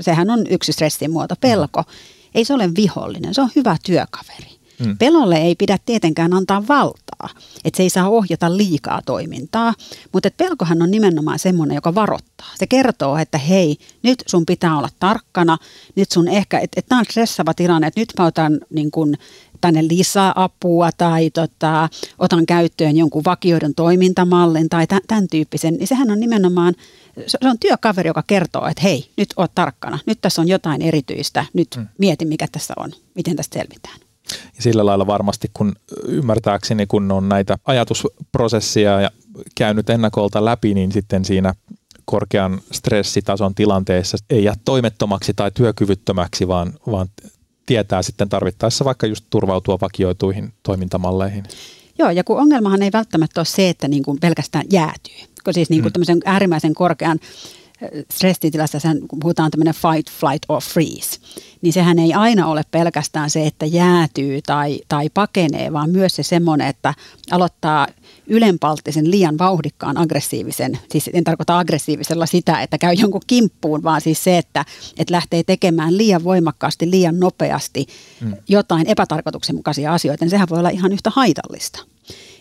sehän 0.00 0.30
on 0.30 0.46
yksi 0.50 0.72
stressin 0.72 1.10
muoto, 1.10 1.34
pelko, 1.40 1.80
mm. 1.80 1.86
ei 2.34 2.44
se 2.44 2.54
ole 2.54 2.70
vihollinen, 2.76 3.34
se 3.34 3.42
on 3.42 3.50
hyvä 3.56 3.76
työkaveri. 3.84 4.53
Mm. 4.78 4.98
Pelolle 4.98 5.36
ei 5.36 5.54
pidä 5.54 5.78
tietenkään 5.86 6.32
antaa 6.32 6.68
valtaa, 6.68 7.28
että 7.64 7.76
se 7.76 7.82
ei 7.82 7.90
saa 7.90 8.08
ohjata 8.08 8.56
liikaa 8.56 9.02
toimintaa, 9.06 9.74
mutta 10.12 10.26
et 10.26 10.36
pelkohan 10.36 10.82
on 10.82 10.90
nimenomaan 10.90 11.38
semmoinen, 11.38 11.74
joka 11.74 11.94
varoittaa. 11.94 12.50
Se 12.58 12.66
kertoo, 12.66 13.16
että 13.16 13.38
hei, 13.38 13.76
nyt 14.02 14.22
sun 14.26 14.46
pitää 14.46 14.78
olla 14.78 14.88
tarkkana, 15.00 15.58
nyt 15.96 16.10
sun 16.10 16.28
ehkä, 16.28 16.58
että 16.58 16.80
et 16.80 16.86
tämä 16.86 16.98
on 16.98 17.04
stressava 17.04 17.54
tilanne, 17.54 17.86
että 17.86 18.00
nyt 18.00 18.12
mä 18.18 18.26
otan 18.26 18.60
niin 18.70 18.90
kun, 18.90 19.16
tänne 19.64 19.88
lisää 19.88 20.32
apua 20.36 20.90
tai 20.92 21.30
tota, 21.30 21.88
otan 22.18 22.46
käyttöön 22.46 22.96
jonkun 22.96 23.24
vakioidun 23.24 23.74
toimintamallin 23.74 24.68
tai 24.68 24.86
tämän 25.06 25.28
tyyppisen, 25.28 25.74
niin 25.74 25.86
sehän 25.86 26.10
on 26.10 26.20
nimenomaan, 26.20 26.74
se 27.26 27.38
on 27.42 27.58
työkaveri, 27.58 28.08
joka 28.08 28.22
kertoo, 28.26 28.66
että 28.66 28.82
hei, 28.82 29.10
nyt 29.16 29.28
oot 29.36 29.54
tarkkana, 29.54 29.98
nyt 30.06 30.18
tässä 30.20 30.42
on 30.42 30.48
jotain 30.48 30.82
erityistä, 30.82 31.44
nyt 31.52 31.68
mm. 31.76 31.86
mieti 31.98 32.24
mikä 32.24 32.48
tässä 32.52 32.74
on, 32.76 32.92
miten 33.14 33.36
tästä 33.36 33.58
selvitään. 33.58 34.03
Ja 34.56 34.62
sillä 34.62 34.86
lailla 34.86 35.06
varmasti, 35.06 35.50
kun 35.54 35.72
ymmärtääkseni, 36.08 36.86
kun 36.86 37.12
on 37.12 37.28
näitä 37.28 37.58
ajatusprosessia 37.64 39.00
ja 39.00 39.10
käynyt 39.54 39.90
ennakolta 39.90 40.44
läpi, 40.44 40.74
niin 40.74 40.92
sitten 40.92 41.24
siinä 41.24 41.54
korkean 42.04 42.60
stressitason 42.72 43.54
tilanteessa 43.54 44.16
ei 44.30 44.44
jää 44.44 44.54
toimettomaksi 44.64 45.34
tai 45.34 45.50
työkyvyttömäksi, 45.54 46.48
vaan, 46.48 46.72
vaan 46.90 47.08
tietää 47.66 48.02
sitten 48.02 48.28
tarvittaessa 48.28 48.84
vaikka 48.84 49.06
just 49.06 49.24
turvautua 49.30 49.78
vakioituihin 49.80 50.52
toimintamalleihin. 50.62 51.44
Joo, 51.98 52.10
ja 52.10 52.24
kun 52.24 52.40
ongelmahan 52.40 52.82
ei 52.82 52.92
välttämättä 52.92 53.40
ole 53.40 53.46
se, 53.46 53.68
että 53.68 53.88
niin 53.88 54.02
kuin 54.02 54.20
pelkästään 54.20 54.64
jäätyy. 54.72 55.14
Kun 55.44 55.54
siis 55.54 55.70
niin 55.70 55.82
kuin 55.82 55.92
mm. 55.96 56.20
äärimmäisen 56.24 56.74
korkean 56.74 57.18
stressitilassa, 58.10 58.78
kun 59.08 59.20
puhutaan 59.20 59.50
tämmöinen 59.50 59.74
fight, 59.74 60.10
flight 60.10 60.44
or 60.48 60.62
freeze, 60.62 61.18
niin 61.62 61.72
sehän 61.72 61.98
ei 61.98 62.14
aina 62.14 62.46
ole 62.46 62.62
pelkästään 62.70 63.30
se, 63.30 63.46
että 63.46 63.66
jäätyy 63.66 64.42
tai, 64.42 64.80
tai 64.88 65.08
pakenee, 65.14 65.72
vaan 65.72 65.90
myös 65.90 66.16
se 66.16 66.22
semmoinen, 66.22 66.66
että 66.66 66.94
aloittaa 67.30 67.86
ylenpalttisen 68.26 69.10
liian 69.10 69.38
vauhdikkaan 69.38 69.98
aggressiivisen, 69.98 70.78
siis 70.90 71.10
en 71.12 71.24
tarkoita 71.24 71.58
aggressiivisella 71.58 72.26
sitä, 72.26 72.62
että 72.62 72.78
käy 72.78 72.94
jonkun 72.94 73.20
kimppuun, 73.26 73.82
vaan 73.82 74.00
siis 74.00 74.24
se, 74.24 74.38
että, 74.38 74.64
että 74.98 75.12
lähtee 75.12 75.42
tekemään 75.42 75.98
liian 75.98 76.24
voimakkaasti, 76.24 76.90
liian 76.90 77.20
nopeasti 77.20 77.86
mm. 78.20 78.36
jotain 78.48 78.86
epätarkoituksenmukaisia 78.86 79.94
asioita, 79.94 80.24
niin 80.24 80.30
sehän 80.30 80.48
voi 80.50 80.58
olla 80.58 80.68
ihan 80.68 80.92
yhtä 80.92 81.10
haitallista. 81.14 81.93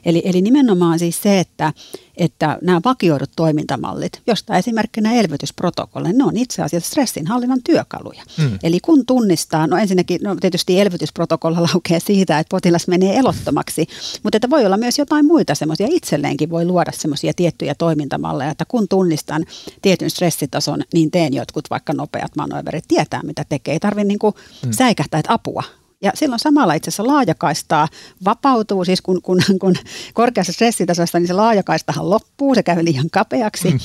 Eli, 0.05 0.21
eli 0.25 0.41
nimenomaan 0.41 0.99
siis 0.99 1.21
se, 1.21 1.39
että, 1.39 1.73
että 2.17 2.57
nämä 2.61 2.81
vakioidut 2.85 3.29
toimintamallit, 3.35 4.21
josta 4.27 4.57
esimerkkinä 4.57 5.13
elvytysprotokolla, 5.13 6.09
ne 6.11 6.23
on 6.23 6.37
itse 6.37 6.61
asiassa 6.61 6.89
stressinhallinnan 6.89 7.59
työkaluja. 7.63 8.23
Mm. 8.37 8.59
Eli 8.63 8.79
kun 8.79 9.05
tunnistaa, 9.05 9.67
no 9.67 9.77
ensinnäkin 9.77 10.19
no 10.23 10.35
tietysti 10.35 10.79
elvytysprotokolla 10.79 11.61
laukee 11.73 11.99
siitä, 11.99 12.39
että 12.39 12.51
potilas 12.51 12.87
menee 12.87 13.17
elottomaksi, 13.17 13.87
mutta 14.23 14.37
että 14.37 14.49
voi 14.49 14.65
olla 14.65 14.77
myös 14.77 14.99
jotain 14.99 15.25
muita 15.25 15.55
semmoisia, 15.55 15.87
itselleenkin 15.89 16.49
voi 16.49 16.65
luoda 16.65 16.91
semmoisia 16.95 17.33
tiettyjä 17.33 17.75
toimintamalleja, 17.75 18.51
että 18.51 18.65
kun 18.67 18.87
tunnistan 18.87 19.45
tietyn 19.81 20.09
stressitason, 20.09 20.81
niin 20.93 21.11
teen 21.11 21.33
jotkut 21.33 21.69
vaikka 21.69 21.93
nopeat 21.93 22.35
manöverit, 22.35 22.87
tietää 22.87 23.21
mitä 23.23 23.45
tekee, 23.49 23.73
ei 23.73 23.79
tarvitse 23.79 24.07
niin 24.07 24.19
mm. 24.65 24.71
säikähtää, 24.71 25.19
että 25.19 25.33
apua, 25.33 25.63
ja 26.03 26.11
silloin 26.15 26.39
samalla 26.39 26.73
itse 26.73 26.89
asiassa 26.89 27.07
laajakaistaa 27.07 27.87
vapautuu, 28.25 28.85
siis 28.85 29.01
kun, 29.01 29.21
kun, 29.21 29.41
kun 29.61 29.75
korkeassa 30.13 30.53
stressitasossa, 30.53 31.19
niin 31.19 31.27
se 31.27 31.33
laajakaistahan 31.33 32.09
loppuu, 32.09 32.55
se 32.55 32.63
käy 32.63 32.85
liian 32.85 33.09
kapeaksi. 33.11 33.71
Mm. 33.71 33.79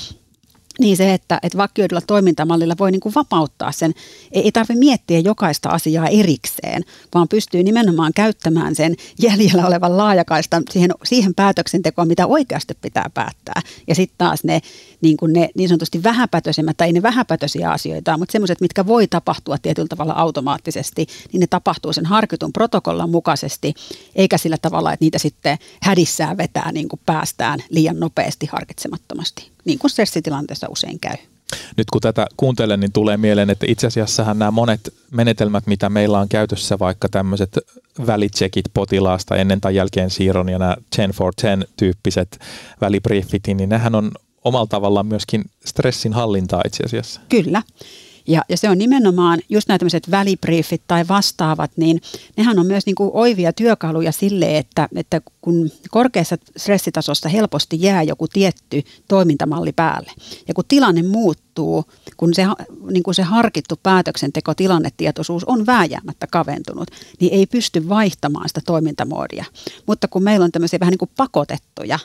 Niin 0.78 0.96
se, 0.96 1.14
että, 1.14 1.38
että 1.42 1.58
vakioidulla 1.58 2.00
toimintamallilla 2.06 2.74
voi 2.78 2.90
niin 2.90 3.00
kuin 3.00 3.14
vapauttaa 3.14 3.72
sen, 3.72 3.92
ei, 4.32 4.42
ei 4.42 4.52
tarvitse 4.52 4.74
miettiä 4.74 5.18
jokaista 5.18 5.68
asiaa 5.68 6.08
erikseen, 6.08 6.84
vaan 7.14 7.28
pystyy 7.28 7.62
nimenomaan 7.62 8.12
käyttämään 8.14 8.74
sen 8.74 8.94
jäljellä 9.22 9.66
olevan 9.66 9.96
laajakaistan 9.96 10.62
siihen, 10.70 10.90
siihen 11.04 11.34
päätöksentekoon, 11.34 12.08
mitä 12.08 12.26
oikeasti 12.26 12.74
pitää 12.80 13.10
päättää. 13.14 13.62
Ja 13.86 13.94
sitten 13.94 14.18
taas 14.18 14.44
ne 14.44 14.60
niin, 15.00 15.16
kuin 15.16 15.32
ne 15.32 15.48
niin 15.54 15.68
sanotusti 15.68 16.02
vähäpätöisemmät, 16.02 16.76
tai 16.76 16.86
ei 16.86 16.92
ne 16.92 17.02
vähäpätöisiä 17.02 17.70
asioita, 17.70 18.18
mutta 18.18 18.32
semmoiset, 18.32 18.60
mitkä 18.60 18.86
voi 18.86 19.06
tapahtua 19.06 19.58
tietyllä 19.58 19.88
tavalla 19.88 20.12
automaattisesti, 20.12 21.06
niin 21.32 21.40
ne 21.40 21.46
tapahtuu 21.46 21.92
sen 21.92 22.06
harkitun 22.06 22.52
protokollan 22.52 23.10
mukaisesti, 23.10 23.74
eikä 24.14 24.38
sillä 24.38 24.56
tavalla, 24.62 24.92
että 24.92 25.04
niitä 25.04 25.18
sitten 25.18 25.58
hädissään 25.82 26.36
vetää 26.36 26.72
niin 26.72 26.88
kuin 26.88 27.00
päästään 27.06 27.58
liian 27.70 28.00
nopeasti 28.00 28.46
harkitsemattomasti, 28.46 29.50
niin 29.68 29.78
kuin 29.78 29.90
stressitilanteessa 29.90 30.66
usein 30.70 31.00
käy. 31.00 31.16
Nyt 31.76 31.90
kun 31.92 32.00
tätä 32.00 32.26
kuuntelen, 32.36 32.80
niin 32.80 32.92
tulee 32.92 33.16
mieleen, 33.16 33.50
että 33.50 33.66
itse 33.68 33.86
asiassa 33.86 34.34
nämä 34.34 34.50
monet 34.50 34.94
menetelmät, 35.10 35.66
mitä 35.66 35.88
meillä 35.88 36.18
on 36.18 36.28
käytössä, 36.28 36.78
vaikka 36.78 37.08
tämmöiset 37.08 37.58
välitsekit 38.06 38.64
potilaasta 38.74 39.36
ennen 39.36 39.60
tai 39.60 39.74
jälkeen 39.74 40.10
siirron 40.10 40.48
ja 40.48 40.58
nämä 40.58 40.76
10 40.96 41.14
for 41.14 41.32
10 41.40 41.68
tyyppiset 41.76 42.38
välibriefit, 42.80 43.46
niin 43.46 43.68
nehän 43.68 43.94
on 43.94 44.12
omalla 44.44 44.66
tavallaan 44.66 45.06
myöskin 45.06 45.44
stressin 45.64 46.12
hallintaa 46.12 46.62
itse 46.66 46.84
asiassa. 46.84 47.20
Kyllä. 47.28 47.62
Ja, 48.28 48.42
ja 48.48 48.56
se 48.56 48.70
on 48.70 48.78
nimenomaan 48.78 49.40
just 49.48 49.68
nämä 49.68 49.78
tämmöiset 49.78 50.10
välibriefit 50.10 50.82
tai 50.86 51.08
vastaavat, 51.08 51.70
niin 51.76 52.00
nehän 52.36 52.58
on 52.58 52.66
myös 52.66 52.86
niin 52.86 52.94
kuin 52.94 53.10
oivia 53.12 53.52
työkaluja 53.52 54.12
sille, 54.12 54.58
että, 54.58 54.88
että 54.96 55.20
kun 55.40 55.70
korkeassa 55.90 56.36
stressitasossa 56.56 57.28
helposti 57.28 57.76
jää 57.80 58.02
joku 58.02 58.28
tietty 58.28 58.82
toimintamalli 59.08 59.72
päälle. 59.72 60.12
Ja 60.48 60.54
kun 60.54 60.64
tilanne 60.68 61.02
muuttuu, 61.02 61.84
kun 62.16 62.34
se, 62.34 62.42
niin 62.90 63.02
kuin 63.02 63.14
se 63.14 63.22
harkittu 63.22 63.74
päätöksenteko, 63.82 64.54
tilannetietoisuus 64.54 65.44
on 65.44 65.66
vääjäämättä 65.66 66.26
kaventunut, 66.26 66.88
niin 67.20 67.34
ei 67.34 67.46
pysty 67.46 67.88
vaihtamaan 67.88 68.48
sitä 68.48 68.60
toimintamoodia. 68.66 69.44
Mutta 69.86 70.08
kun 70.08 70.22
meillä 70.22 70.44
on 70.44 70.52
tämmöisiä 70.52 70.80
vähän 70.80 70.92
niin 70.92 70.98
kuin 70.98 71.10
pakotettuja 71.16 71.98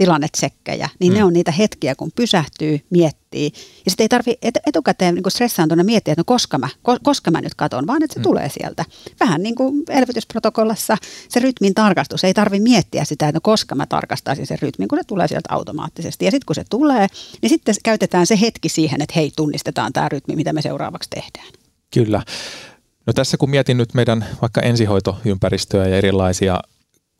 tilannetsekkejä, 0.00 0.88
niin 0.98 1.12
mm. 1.12 1.16
ne 1.16 1.24
on 1.24 1.32
niitä 1.32 1.52
hetkiä, 1.52 1.94
kun 1.94 2.12
pysähtyy, 2.16 2.80
miettii. 2.90 3.52
Ja 3.84 3.90
sitten 3.90 4.04
ei 4.04 4.08
tarvitse 4.08 4.38
et, 4.42 4.54
etukäteen 4.66 5.14
niin 5.14 5.30
stressaantuna 5.30 5.84
miettiä, 5.84 6.12
että 6.12 6.20
no 6.20 6.24
koska 6.24 6.58
mä, 6.58 6.68
ko, 6.82 6.98
koska 7.02 7.30
mä 7.30 7.40
nyt 7.40 7.54
katon, 7.54 7.86
vaan 7.86 8.02
että 8.02 8.14
se 8.14 8.20
mm. 8.20 8.22
tulee 8.22 8.48
sieltä. 8.48 8.84
Vähän 9.20 9.42
niin 9.42 9.54
kuin 9.54 9.82
elvytysprotokollassa 9.88 10.96
se 11.28 11.40
rytmin 11.40 11.74
tarkastus. 11.74 12.24
Ei 12.24 12.34
tarvitse 12.34 12.62
miettiä 12.62 13.04
sitä, 13.04 13.28
että 13.28 13.36
no 13.36 13.40
koska 13.42 13.74
mä 13.74 13.86
tarkastaisin 13.86 14.46
sen 14.46 14.58
rytmin, 14.62 14.88
kun 14.88 14.98
se 14.98 15.04
tulee 15.06 15.28
sieltä 15.28 15.54
automaattisesti. 15.54 16.24
Ja 16.24 16.30
sitten 16.30 16.46
kun 16.46 16.54
se 16.54 16.64
tulee, 16.70 17.06
niin 17.42 17.50
sitten 17.50 17.74
käytetään 17.84 18.26
se 18.26 18.40
hetki 18.40 18.68
siihen, 18.68 19.02
että 19.02 19.12
hei, 19.16 19.32
tunnistetaan 19.36 19.92
tämä 19.92 20.08
rytmi, 20.08 20.36
mitä 20.36 20.52
me 20.52 20.62
seuraavaksi 20.62 21.10
tehdään. 21.10 21.52
Kyllä. 21.94 22.22
No 23.06 23.12
tässä 23.12 23.36
kun 23.36 23.50
mietin 23.50 23.76
nyt 23.76 23.94
meidän 23.94 24.26
vaikka 24.42 24.60
ensihoitoympäristöä 24.60 25.88
ja 25.88 25.96
erilaisia 25.96 26.60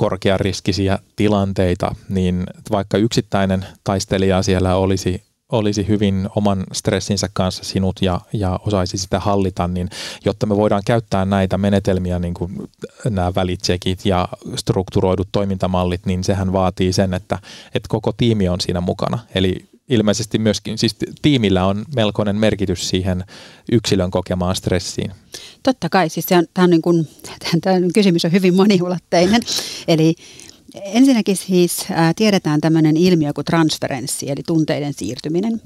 korkeariskisiä 0.00 0.98
tilanteita, 1.16 1.94
niin 2.08 2.46
vaikka 2.70 2.98
yksittäinen 2.98 3.66
taistelija 3.84 4.42
siellä 4.42 4.76
olisi 4.76 5.22
olisi 5.52 5.88
hyvin 5.88 6.28
oman 6.36 6.64
stressinsä 6.72 7.28
kanssa 7.32 7.64
sinut 7.64 7.96
ja, 8.02 8.20
ja 8.32 8.60
osaisi 8.66 8.98
sitä 8.98 9.20
hallita, 9.20 9.68
niin 9.68 9.90
jotta 10.24 10.46
me 10.46 10.56
voidaan 10.56 10.82
käyttää 10.86 11.24
näitä 11.24 11.58
menetelmiä, 11.58 12.18
niin 12.18 12.34
kuin 12.34 12.52
nämä 13.10 13.34
välitsekit 13.34 14.06
ja 14.06 14.28
strukturoidut 14.56 15.28
toimintamallit, 15.32 16.06
niin 16.06 16.24
sehän 16.24 16.52
vaatii 16.52 16.92
sen, 16.92 17.14
että, 17.14 17.38
että 17.74 17.88
koko 17.88 18.12
tiimi 18.12 18.48
on 18.48 18.60
siinä 18.60 18.80
mukana. 18.80 19.18
Eli 19.34 19.69
ilmeisesti 19.90 20.38
myöskin, 20.38 20.78
siis 20.78 20.96
tiimillä 21.22 21.66
on 21.66 21.84
melkoinen 21.94 22.36
merkitys 22.36 22.88
siihen 22.88 23.24
yksilön 23.72 24.10
kokemaan 24.10 24.56
stressiin. 24.56 25.12
Totta 25.62 25.88
kai, 25.88 26.08
siis 26.08 26.26
se 26.26 26.36
on, 26.36 26.46
tämä, 26.54 26.64
on 26.64 26.70
niin 26.70 26.82
kuin, 26.82 27.08
tämä 27.60 27.76
kysymys 27.94 28.24
on 28.24 28.32
hyvin 28.32 28.54
moniulotteinen. 28.54 29.40
Eli 29.88 30.14
ensinnäkin 30.74 31.36
siis 31.36 31.84
ää, 31.90 32.12
tiedetään 32.16 32.60
tämmöinen 32.60 32.96
ilmiö 32.96 33.32
kuin 33.32 33.44
transferenssi, 33.44 34.30
eli 34.30 34.42
tunteiden 34.46 34.92
siirtyminen. 34.92 35.62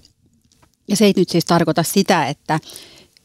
Ja 0.88 0.96
se 0.96 1.04
ei 1.04 1.12
nyt 1.16 1.28
siis 1.28 1.44
tarkoita 1.44 1.82
sitä, 1.82 2.26
että 2.26 2.60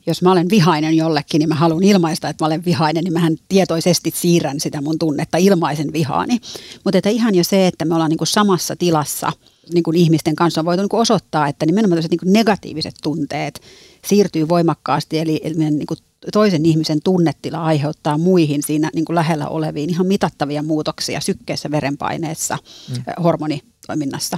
jos 0.07 0.21
mä 0.21 0.31
olen 0.31 0.49
vihainen 0.49 0.97
jollekin, 0.97 1.39
niin 1.39 1.49
mä 1.49 1.55
haluan 1.55 1.83
ilmaista, 1.83 2.29
että 2.29 2.43
mä 2.43 2.47
olen 2.47 2.65
vihainen, 2.65 3.03
niin 3.03 3.13
mähän 3.13 3.35
tietoisesti 3.49 4.13
siirrän 4.15 4.59
sitä 4.59 4.81
mun 4.81 4.99
tunnetta, 4.99 5.37
ilmaisen 5.37 5.93
vihaani. 5.93 6.39
Mutta 6.83 6.97
että 6.97 7.09
ihan 7.09 7.35
jo 7.35 7.43
se, 7.43 7.67
että 7.67 7.85
me 7.85 7.93
ollaan 7.93 8.09
niin 8.09 8.17
kuin 8.17 8.27
samassa 8.27 8.75
tilassa– 8.75 9.31
niin 9.73 9.83
kuin 9.83 9.97
ihmisten 9.97 10.35
kanssa 10.35 10.61
on 10.61 10.65
voitu 10.65 10.81
niin 10.81 10.89
kuin 10.89 11.01
osoittaa, 11.01 11.47
että 11.47 11.65
nimenomaan 11.65 12.03
niin 12.09 12.19
kuin 12.19 12.33
negatiiviset 12.33 12.95
tunteet 13.03 13.61
siirtyy 14.07 14.49
voimakkaasti, 14.49 15.19
eli 15.19 15.41
niin 15.55 15.87
kuin 15.87 15.97
toisen 16.33 16.65
ihmisen 16.65 16.99
tunnetila 17.03 17.63
aiheuttaa 17.63 18.17
muihin 18.17 18.63
siinä 18.63 18.89
niin 18.95 19.05
kuin 19.05 19.15
lähellä 19.15 19.47
oleviin 19.47 19.89
ihan 19.89 20.07
mitattavia 20.07 20.63
muutoksia 20.63 21.21
sykkeessä, 21.21 21.71
verenpaineessa, 21.71 22.57
mm. 22.89 23.23
hormonitoiminnassa. 23.23 24.37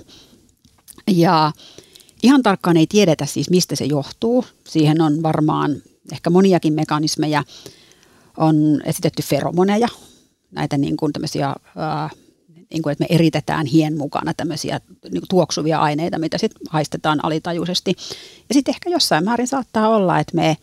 Ja 1.08 1.52
ihan 2.24 2.44
tarkkaan 2.44 2.78
ei 2.78 2.88
tiedetä 2.88 3.26
siis, 3.26 3.50
mistä 3.50 3.76
se 3.76 3.86
johtuu. 3.86 4.46
Siihen 4.68 5.02
on 5.02 5.24
varmaan 5.24 5.82
ehkä 6.12 6.30
moniakin 6.30 6.74
mekanismeja. 6.74 7.44
On 8.38 8.82
esitetty 8.86 9.24
feromoneja, 9.24 9.88
näitä 10.52 10.78
niin 10.78 10.98
kuin 10.98 11.14
tämmöisiä 11.14 11.56
niin 12.74 12.82
kuin, 12.82 12.92
että 12.92 13.04
me 13.04 13.16
eritetään 13.16 13.66
hien 13.66 13.98
mukana 13.98 14.34
tämmöisiä 14.34 14.80
niin 15.12 15.24
tuoksuvia 15.30 15.80
aineita, 15.80 16.20
mitä 16.20 16.38
sitten 16.38 16.62
haistetaan 16.70 17.26
alitajuisesti. 17.26 17.96
Ja 18.50 18.54
sitten 18.54 18.72
ehkä 18.72 18.90
jossain 18.90 19.24
määrin 19.24 19.48
saattaa 19.48 19.90
olla, 19.90 20.20
että 20.20 20.36
me 20.36 20.58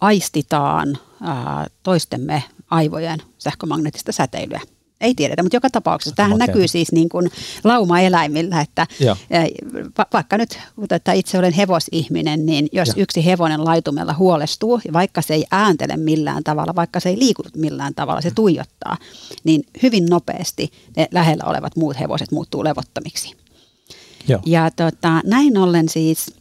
aistitaan 0.00 0.98
ää, 1.22 1.66
toistemme 1.82 2.42
aivojen 2.70 3.22
sähkömagneettista 3.38 4.12
säteilyä 4.12 4.60
ei 5.00 5.14
tiedetä, 5.14 5.42
mutta 5.42 5.56
joka 5.56 5.70
tapauksessa 5.70 6.16
tähän 6.16 6.32
okay. 6.32 6.46
näkyy 6.46 6.68
siis 6.68 6.92
niin 6.92 7.08
kuin 7.08 7.30
lauma-eläimillä, 7.64 8.60
että 8.60 8.86
va- 9.98 10.06
vaikka 10.12 10.38
nyt, 10.38 10.58
että 10.90 11.12
itse 11.12 11.38
olen 11.38 11.52
hevosihminen, 11.52 12.46
niin 12.46 12.68
jos 12.72 12.88
ja. 12.88 12.94
yksi 12.96 13.24
hevonen 13.24 13.64
laitumella 13.64 14.14
huolestuu, 14.14 14.80
ja 14.84 14.92
vaikka 14.92 15.22
se 15.22 15.34
ei 15.34 15.44
ääntele 15.50 15.96
millään 15.96 16.44
tavalla, 16.44 16.74
vaikka 16.74 17.00
se 17.00 17.08
ei 17.08 17.18
liiku 17.18 17.42
millään 17.56 17.94
tavalla, 17.94 18.20
se 18.20 18.28
mm. 18.28 18.34
tuijottaa, 18.34 18.96
niin 19.44 19.66
hyvin 19.82 20.06
nopeasti 20.06 20.72
ne 20.96 21.08
lähellä 21.12 21.44
olevat 21.46 21.76
muut 21.76 22.00
hevoset 22.00 22.30
muuttuu 22.32 22.64
levottomiksi. 22.64 23.36
Joo. 24.28 24.40
Ja 24.46 24.70
tota, 24.70 25.20
näin 25.24 25.58
ollen 25.58 25.88
siis 25.88 26.34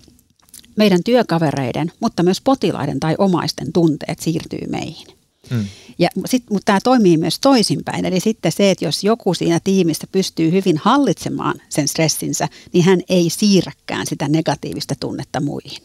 meidän 0.75 1.03
työkavereiden, 1.05 1.91
mutta 1.99 2.23
myös 2.23 2.41
potilaiden 2.41 2.99
tai 2.99 3.15
omaisten 3.17 3.73
tunteet 3.73 4.19
siirtyy 4.19 4.67
meihin. 4.69 5.07
Mm. 5.53 5.65
Ja 5.99 6.09
sit, 6.25 6.43
mutta 6.49 6.65
tämä 6.65 6.79
toimii 6.83 7.17
myös 7.17 7.39
toisinpäin. 7.39 8.05
Eli 8.05 8.19
sitten 8.19 8.51
se, 8.51 8.71
että 8.71 8.85
jos 8.85 9.03
joku 9.03 9.33
siinä 9.33 9.59
tiimissä 9.63 10.07
pystyy 10.11 10.51
hyvin 10.51 10.77
hallitsemaan 10.77 11.55
sen 11.69 11.87
stressinsä, 11.87 12.47
niin 12.73 12.83
hän 12.83 13.01
ei 13.09 13.29
siirräkään 13.29 14.07
sitä 14.07 14.27
negatiivista 14.27 14.95
tunnetta 14.99 15.39
muihin. 15.39 15.81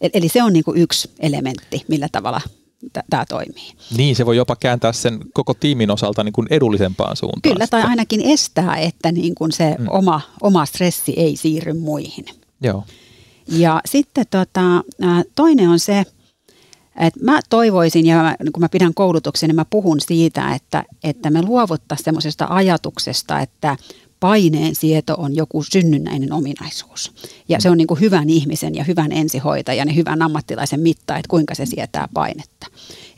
Eli 0.00 0.28
se 0.28 0.42
on 0.42 0.52
niin 0.52 0.64
kuin 0.64 0.78
yksi 0.78 1.10
elementti, 1.20 1.84
millä 1.88 2.08
tavalla 2.12 2.40
tämä 3.10 3.26
toimii. 3.28 3.72
Niin, 3.96 4.16
se 4.16 4.26
voi 4.26 4.36
jopa 4.36 4.56
kääntää 4.56 4.92
sen 4.92 5.20
koko 5.32 5.54
tiimin 5.54 5.90
osalta 5.90 6.24
niin 6.24 6.32
kuin 6.32 6.46
edullisempaan 6.50 7.16
suuntaan. 7.16 7.54
Kyllä, 7.54 7.66
tai 7.66 7.82
ainakin 7.82 8.20
estää, 8.20 8.76
että 8.76 9.12
niin 9.12 9.34
kuin 9.34 9.52
se 9.52 9.76
mm. 9.78 9.86
oma, 9.90 10.20
oma 10.42 10.66
stressi 10.66 11.14
ei 11.16 11.36
siirry 11.36 11.72
muihin. 11.72 12.24
Joo. 12.62 12.84
Ja 13.48 13.80
sitten 13.86 14.24
tota, 14.30 14.84
toinen 15.34 15.68
on 15.68 15.78
se, 15.78 16.04
et 16.96 17.14
mä 17.22 17.40
toivoisin, 17.50 18.06
ja 18.06 18.22
mä, 18.22 18.36
kun 18.52 18.60
mä 18.60 18.68
pidän 18.68 18.94
koulutuksen, 18.94 19.48
niin 19.48 19.56
mä 19.56 19.64
puhun 19.64 20.00
siitä, 20.00 20.54
että, 20.54 20.84
että 21.04 21.30
me 21.30 21.42
luovuttaisiin 21.42 22.04
semmoisesta 22.04 22.46
ajatuksesta, 22.50 23.40
että 23.40 23.76
paineen 24.20 24.74
sieto 24.74 25.14
on 25.18 25.36
joku 25.36 25.62
synnynnäinen 25.62 26.32
ominaisuus. 26.32 27.12
Ja 27.48 27.60
se 27.60 27.70
on 27.70 27.76
niin 27.76 27.86
kuin 27.86 28.00
hyvän 28.00 28.30
ihmisen 28.30 28.74
ja 28.74 28.84
hyvän 28.84 29.12
ensihoitajan 29.12 29.88
ja 29.88 29.94
hyvän 29.94 30.22
ammattilaisen 30.22 30.80
mitta, 30.80 31.16
että 31.16 31.28
kuinka 31.28 31.54
se 31.54 31.66
sietää 31.66 32.08
painetta. 32.14 32.66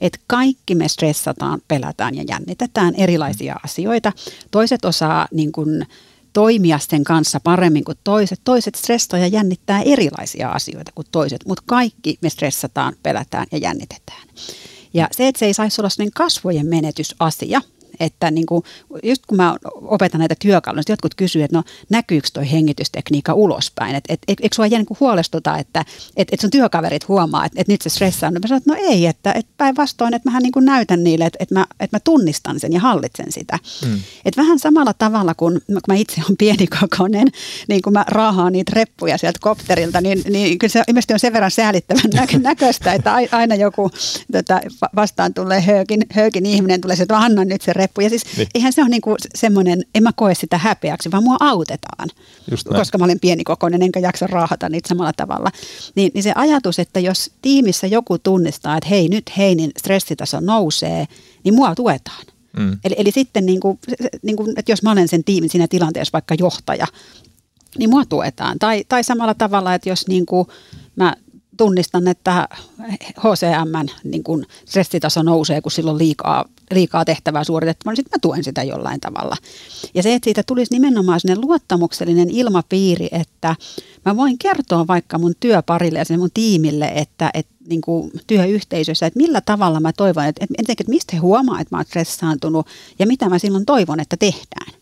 Että 0.01 0.19
kaikki 0.27 0.75
me 0.75 0.89
stressataan, 0.89 1.61
pelätään 1.69 2.15
ja 2.15 2.25
jännitetään 2.29 2.95
erilaisia 2.95 3.57
asioita. 3.65 4.13
Toiset 4.51 4.85
osaa 4.85 5.29
niin 5.33 5.53
kuin 5.53 5.87
toimia 6.33 6.79
sen 6.79 7.05
kanssa 7.05 7.41
paremmin 7.41 7.85
kuin 7.85 7.99
toiset. 8.05 8.41
Toiset 8.45 8.75
stressaa 8.75 9.19
ja 9.19 9.27
jännittää 9.27 9.83
erilaisia 9.83 10.49
asioita 10.49 10.93
kuin 10.95 11.07
toiset, 11.13 11.41
mutta 11.47 11.63
kaikki 11.67 12.19
me 12.21 12.31
stressataan, 12.31 12.95
pelätään 13.03 13.47
ja 13.53 13.59
jännitetään. 13.59 14.29
Ja 14.95 15.09
se, 15.11 15.29
että 15.29 15.39
se 15.39 15.47
ei 15.47 15.55
saisi 15.55 15.81
olla 15.81 15.89
sellainen 15.89 16.13
kasvojen 16.13 16.67
menetysasia, 16.67 17.61
että 18.03 18.31
niin 18.31 18.47
kuin, 18.47 18.65
just 19.03 19.27
kun 19.27 19.37
mä 19.37 19.57
opetan 19.83 20.19
näitä 20.19 20.35
työkaluja, 20.39 20.83
niin 20.87 20.93
jotkut 20.93 21.15
kysyvät, 21.15 21.45
että 21.45 21.57
no 21.57 21.63
näkyykö 21.91 22.29
toi 22.33 22.53
hengitystekniikka 22.53 23.35
ulospäin, 23.35 23.95
että 23.95 24.13
et, 24.13 24.21
et, 24.29 24.41
eikö 24.41 24.55
sua 24.55 24.67
niin 24.67 24.87
huolestuta, 25.01 25.59
että 25.59 25.85
et, 26.17 26.29
et 26.33 26.41
sun 26.41 26.51
työkaverit 26.51 27.09
huomaa, 27.09 27.45
että 27.45 27.61
et 27.61 27.69
nyt 27.69 27.83
se 27.83 27.91
stressaa, 27.91 28.31
no 28.31 28.41
mä 28.43 28.49
sanon, 28.49 28.59
että 28.59 28.73
no 28.73 28.77
ei, 28.81 29.07
että 29.07 29.33
et 29.33 29.47
päinvastoin, 29.57 30.15
että 30.15 30.29
mähän 30.29 30.43
niin 30.43 30.53
kuin 30.53 30.65
näytän 30.65 31.05
niille, 31.05 31.25
että 31.27 31.37
et 31.41 31.51
mä, 31.51 31.67
et 31.81 31.93
mä 31.93 32.01
tunnistan 32.01 32.61
sen 32.61 32.73
ja 32.73 32.81
hallitsen 32.81 33.33
sitä. 33.33 33.59
Mm. 33.87 34.01
Et 34.25 34.37
vähän 34.37 34.59
samalla 34.59 34.95
tavalla 34.95 35.35
kuin 35.35 35.61
kun 35.67 35.81
mä 35.89 35.95
itse 35.95 36.21
olen 36.21 36.37
pienikokoinen, 36.37 37.29
niin 37.69 37.83
kun 37.83 37.93
mä 37.93 38.05
raahaan 38.09 38.53
niitä 38.53 38.73
reppuja 38.75 39.19
sieltä 39.19 39.39
kopterilta, 39.43 40.01
niin, 40.01 40.23
niin 40.31 40.59
kyllä 40.59 40.73
se 40.73 40.83
ilmeisesti 40.89 41.13
on 41.13 41.19
sen 41.19 41.33
verran 41.33 41.51
säälittävän 41.51 42.11
nä- 42.15 42.41
näköistä, 42.43 42.93
että 42.93 43.13
aina 43.33 43.55
joku 43.55 43.91
tota, 44.33 44.61
vastaan 44.97 45.35
tulee 45.35 45.61
höykin, 45.61 46.07
höykin 46.13 46.47
ihminen, 46.47 46.81
tulee 46.81 46.97
se, 46.97 47.03
että 47.03 47.19
anna 47.19 47.45
nyt 47.45 47.63
se 47.63 47.73
reppu. 47.73 47.92
Ja 48.01 48.09
siis 48.09 48.25
niin. 48.37 48.49
eihän 48.55 48.73
se 48.73 48.83
ole 48.83 48.89
niinku 48.89 49.17
semmoinen, 49.35 49.83
en 49.95 50.03
mä 50.03 50.13
koe 50.13 50.35
sitä 50.35 50.59
häpeäksi, 50.59 51.11
vaan 51.11 51.25
mua 51.25 51.37
autetaan. 51.41 52.09
Koska 52.69 52.99
mä 52.99 53.05
olen 53.05 53.21
pienikokoinen 53.21 53.83
enkä 53.83 54.01
jaksa 54.01 54.27
raahata 54.27 54.69
niitä 54.69 54.89
samalla 54.89 55.13
tavalla. 55.13 55.51
Niin, 55.95 56.11
niin 56.15 56.23
se 56.23 56.33
ajatus, 56.35 56.79
että 56.79 57.01
jos 57.01 57.31
tiimissä 57.43 57.87
joku 57.87 58.19
tunnistaa, 58.19 58.77
että 58.77 58.89
hei 58.89 59.09
nyt 59.09 59.25
Heinin 59.37 59.71
stressitaso 59.79 60.41
nousee, 60.41 61.07
niin 61.45 61.55
mua 61.55 61.75
tuetaan. 61.75 62.27
Mm. 62.57 62.79
Eli, 62.85 62.95
eli 62.99 63.11
sitten, 63.11 63.47
niin 63.47 63.61
kuin, 63.61 63.79
niin 64.23 64.37
kuin, 64.37 64.51
että 64.57 64.73
jos 64.73 64.83
mä 64.83 64.93
olen 64.93 65.09
sen 65.09 65.25
tiimin 65.25 65.51
siinä 65.51 65.69
tilanteessa 65.69 66.13
vaikka 66.13 66.35
johtaja, 66.39 66.87
niin 67.79 67.91
mua 67.91 68.05
tuetaan. 68.05 68.59
Tai, 68.59 68.85
tai 68.89 69.05
samalla 69.05 69.35
tavalla, 69.35 69.75
että 69.75 69.89
jos 69.89 70.09
niin 70.09 70.27
kuin 70.27 70.49
mä 70.97 71.17
tunnistan, 71.57 72.09
että 72.09 72.49
HCM 73.19 73.89
niin 74.05 74.25
kun 74.25 74.47
stressitaso 74.65 75.23
nousee, 75.23 75.61
kun 75.61 75.73
silloin 75.73 75.99
liikaa, 75.99 76.45
liikaa 76.71 77.05
tehtävää 77.05 77.45
suoritettu, 77.45 77.91
niin 77.91 77.97
sitten 77.97 78.19
mä 78.19 78.21
tuen 78.23 78.45
sitä 78.45 78.63
jollain 78.63 79.01
tavalla. 79.01 79.37
Ja 79.95 80.03
se, 80.03 80.15
että 80.15 80.25
siitä 80.25 80.43
tulisi 80.47 80.75
nimenomaan 80.75 81.21
sellainen 81.21 81.47
luottamuksellinen 81.47 82.31
ilmapiiri, 82.31 83.09
että 83.13 83.57
mä 84.05 84.17
voin 84.17 84.39
kertoa 84.39 84.87
vaikka 84.87 85.19
mun 85.19 85.35
työparille 85.41 85.99
ja 85.99 86.05
sen 86.05 86.19
mun 86.19 86.31
tiimille, 86.35 86.93
että, 86.95 87.31
että 87.35 87.55
niin 87.69 87.81
kuin 87.81 88.13
työyhteisössä, 88.27 89.07
että 89.07 89.19
millä 89.19 89.41
tavalla 89.41 89.81
mä 89.81 89.93
toivon, 89.93 90.25
että, 90.25 90.45
että, 90.59 90.73
että 90.73 90.85
mistä 90.89 91.17
he 91.17 91.19
huomaa, 91.19 91.61
että 91.61 91.75
mä 91.75 91.79
oon 91.79 91.85
stressaantunut 91.85 92.67
ja 92.99 93.07
mitä 93.07 93.29
mä 93.29 93.39
silloin 93.39 93.67
toivon, 93.67 94.01
että 94.01 94.17
tehdään. 94.17 94.82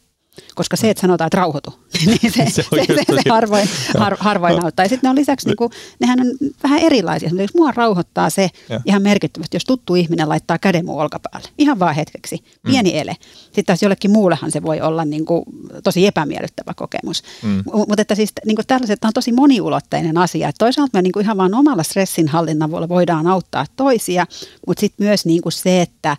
Koska 0.55 0.77
se, 0.77 0.90
että 0.90 1.01
sanotaan, 1.01 1.27
että 1.27 1.37
rauhoitu, 1.37 1.75
niin 2.07 2.33
se, 2.33 2.45
se, 2.45 2.51
se, 2.51 2.62
se, 2.87 3.23
se 3.23 3.31
harvoin, 3.31 3.69
har, 3.99 4.16
harvoin 4.21 4.64
auttaa. 4.64 4.85
Ja 4.85 4.88
sitten 4.88 5.09
ne 5.09 5.11
on 5.11 5.16
lisäksi, 5.16 5.47
niin 5.47 5.57
kuin, 5.57 5.71
nehän 6.01 6.21
on 6.21 6.27
vähän 6.62 6.79
erilaisia. 6.79 7.31
Jos 7.38 7.55
mua 7.55 7.73
rauhoittaa 7.73 8.31
se 8.31 8.51
ja. 8.69 8.81
ihan 8.85 9.03
merkittävästi, 9.03 9.57
jos 9.57 9.64
tuttu 9.64 9.95
ihminen 9.95 10.29
laittaa 10.29 10.59
käden 10.59 10.87
mun 10.87 11.03
olkapäälle. 11.03 11.49
Ihan 11.59 11.79
vaan 11.79 11.95
hetkeksi. 11.95 12.37
Mm. 12.37 12.71
Pieni 12.71 12.90
mm. 12.90 12.99
ele. 12.99 13.16
Sitten 13.43 13.64
taas 13.64 13.83
jollekin 13.83 14.11
muullehan 14.11 14.51
se 14.51 14.62
voi 14.62 14.81
olla 14.81 15.05
niin 15.05 15.25
kuin, 15.25 15.45
tosi 15.85 16.07
epämiellyttävä 16.07 16.75
kokemus. 16.75 17.23
Mm. 17.43 17.62
Mutta 17.64 18.03
että 18.03 18.14
siis 18.14 18.33
niin 18.47 18.57
kuin 18.57 18.66
tällaiset 18.66 19.05
on 19.05 19.12
tosi 19.12 19.33
moniulotteinen 19.33 20.19
asia. 20.19 20.49
Et 20.49 20.57
toisaalta 20.59 20.99
me 20.99 21.03
niin 21.03 21.12
kuin 21.12 21.25
ihan 21.25 21.37
vaan 21.37 21.55
omalla 21.55 21.83
stressinhallinnalla 21.83 22.88
voidaan 22.88 23.27
auttaa 23.27 23.66
toisia, 23.77 24.27
mutta 24.66 24.81
sitten 24.81 25.07
myös 25.07 25.27
niin 25.27 25.43
kuin 25.43 25.53
se, 25.53 25.83
että 25.83 26.16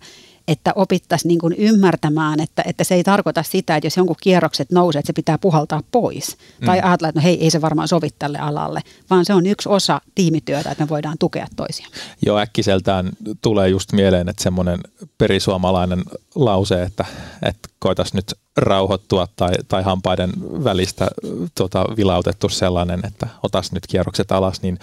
että 0.48 0.72
opittaisiin 0.76 1.28
niin 1.28 1.38
kuin 1.38 1.54
ymmärtämään, 1.58 2.40
että, 2.40 2.62
että 2.66 2.84
se 2.84 2.94
ei 2.94 3.04
tarkoita 3.04 3.42
sitä, 3.42 3.76
että 3.76 3.86
jos 3.86 3.96
jonkun 3.96 4.16
kierrokset 4.22 4.70
nousee, 4.70 4.98
että 4.98 5.06
se 5.06 5.12
pitää 5.12 5.38
puhaltaa 5.38 5.82
pois. 5.92 6.36
Mm. 6.60 6.66
Tai 6.66 6.80
ajatella, 6.80 7.08
että 7.08 7.20
no 7.20 7.24
hei, 7.24 7.44
ei 7.44 7.50
se 7.50 7.60
varmaan 7.60 7.88
sovi 7.88 8.08
tälle 8.18 8.38
alalle, 8.38 8.80
vaan 9.10 9.24
se 9.24 9.34
on 9.34 9.46
yksi 9.46 9.68
osa 9.68 10.00
tiimityötä, 10.14 10.70
että 10.70 10.84
me 10.84 10.88
voidaan 10.88 11.18
tukea 11.18 11.46
toisia. 11.56 11.86
Joo, 12.26 12.38
äkkiseltään 12.38 13.10
tulee 13.40 13.68
just 13.68 13.92
mieleen, 13.92 14.28
että 14.28 14.42
semmoinen 14.42 14.80
perisuomalainen 15.18 16.02
lause, 16.34 16.82
että, 16.82 17.04
että 17.42 17.68
koitas 17.78 18.14
nyt 18.14 18.34
rauhoittua 18.56 19.28
tai, 19.36 19.52
tai 19.68 19.82
hampaiden 19.82 20.32
välistä 20.64 21.08
tuota, 21.54 21.84
vilautettu 21.96 22.48
sellainen, 22.48 23.00
että 23.06 23.26
otas 23.42 23.72
nyt 23.72 23.86
kierrokset 23.86 24.32
alas, 24.32 24.62
niin 24.62 24.78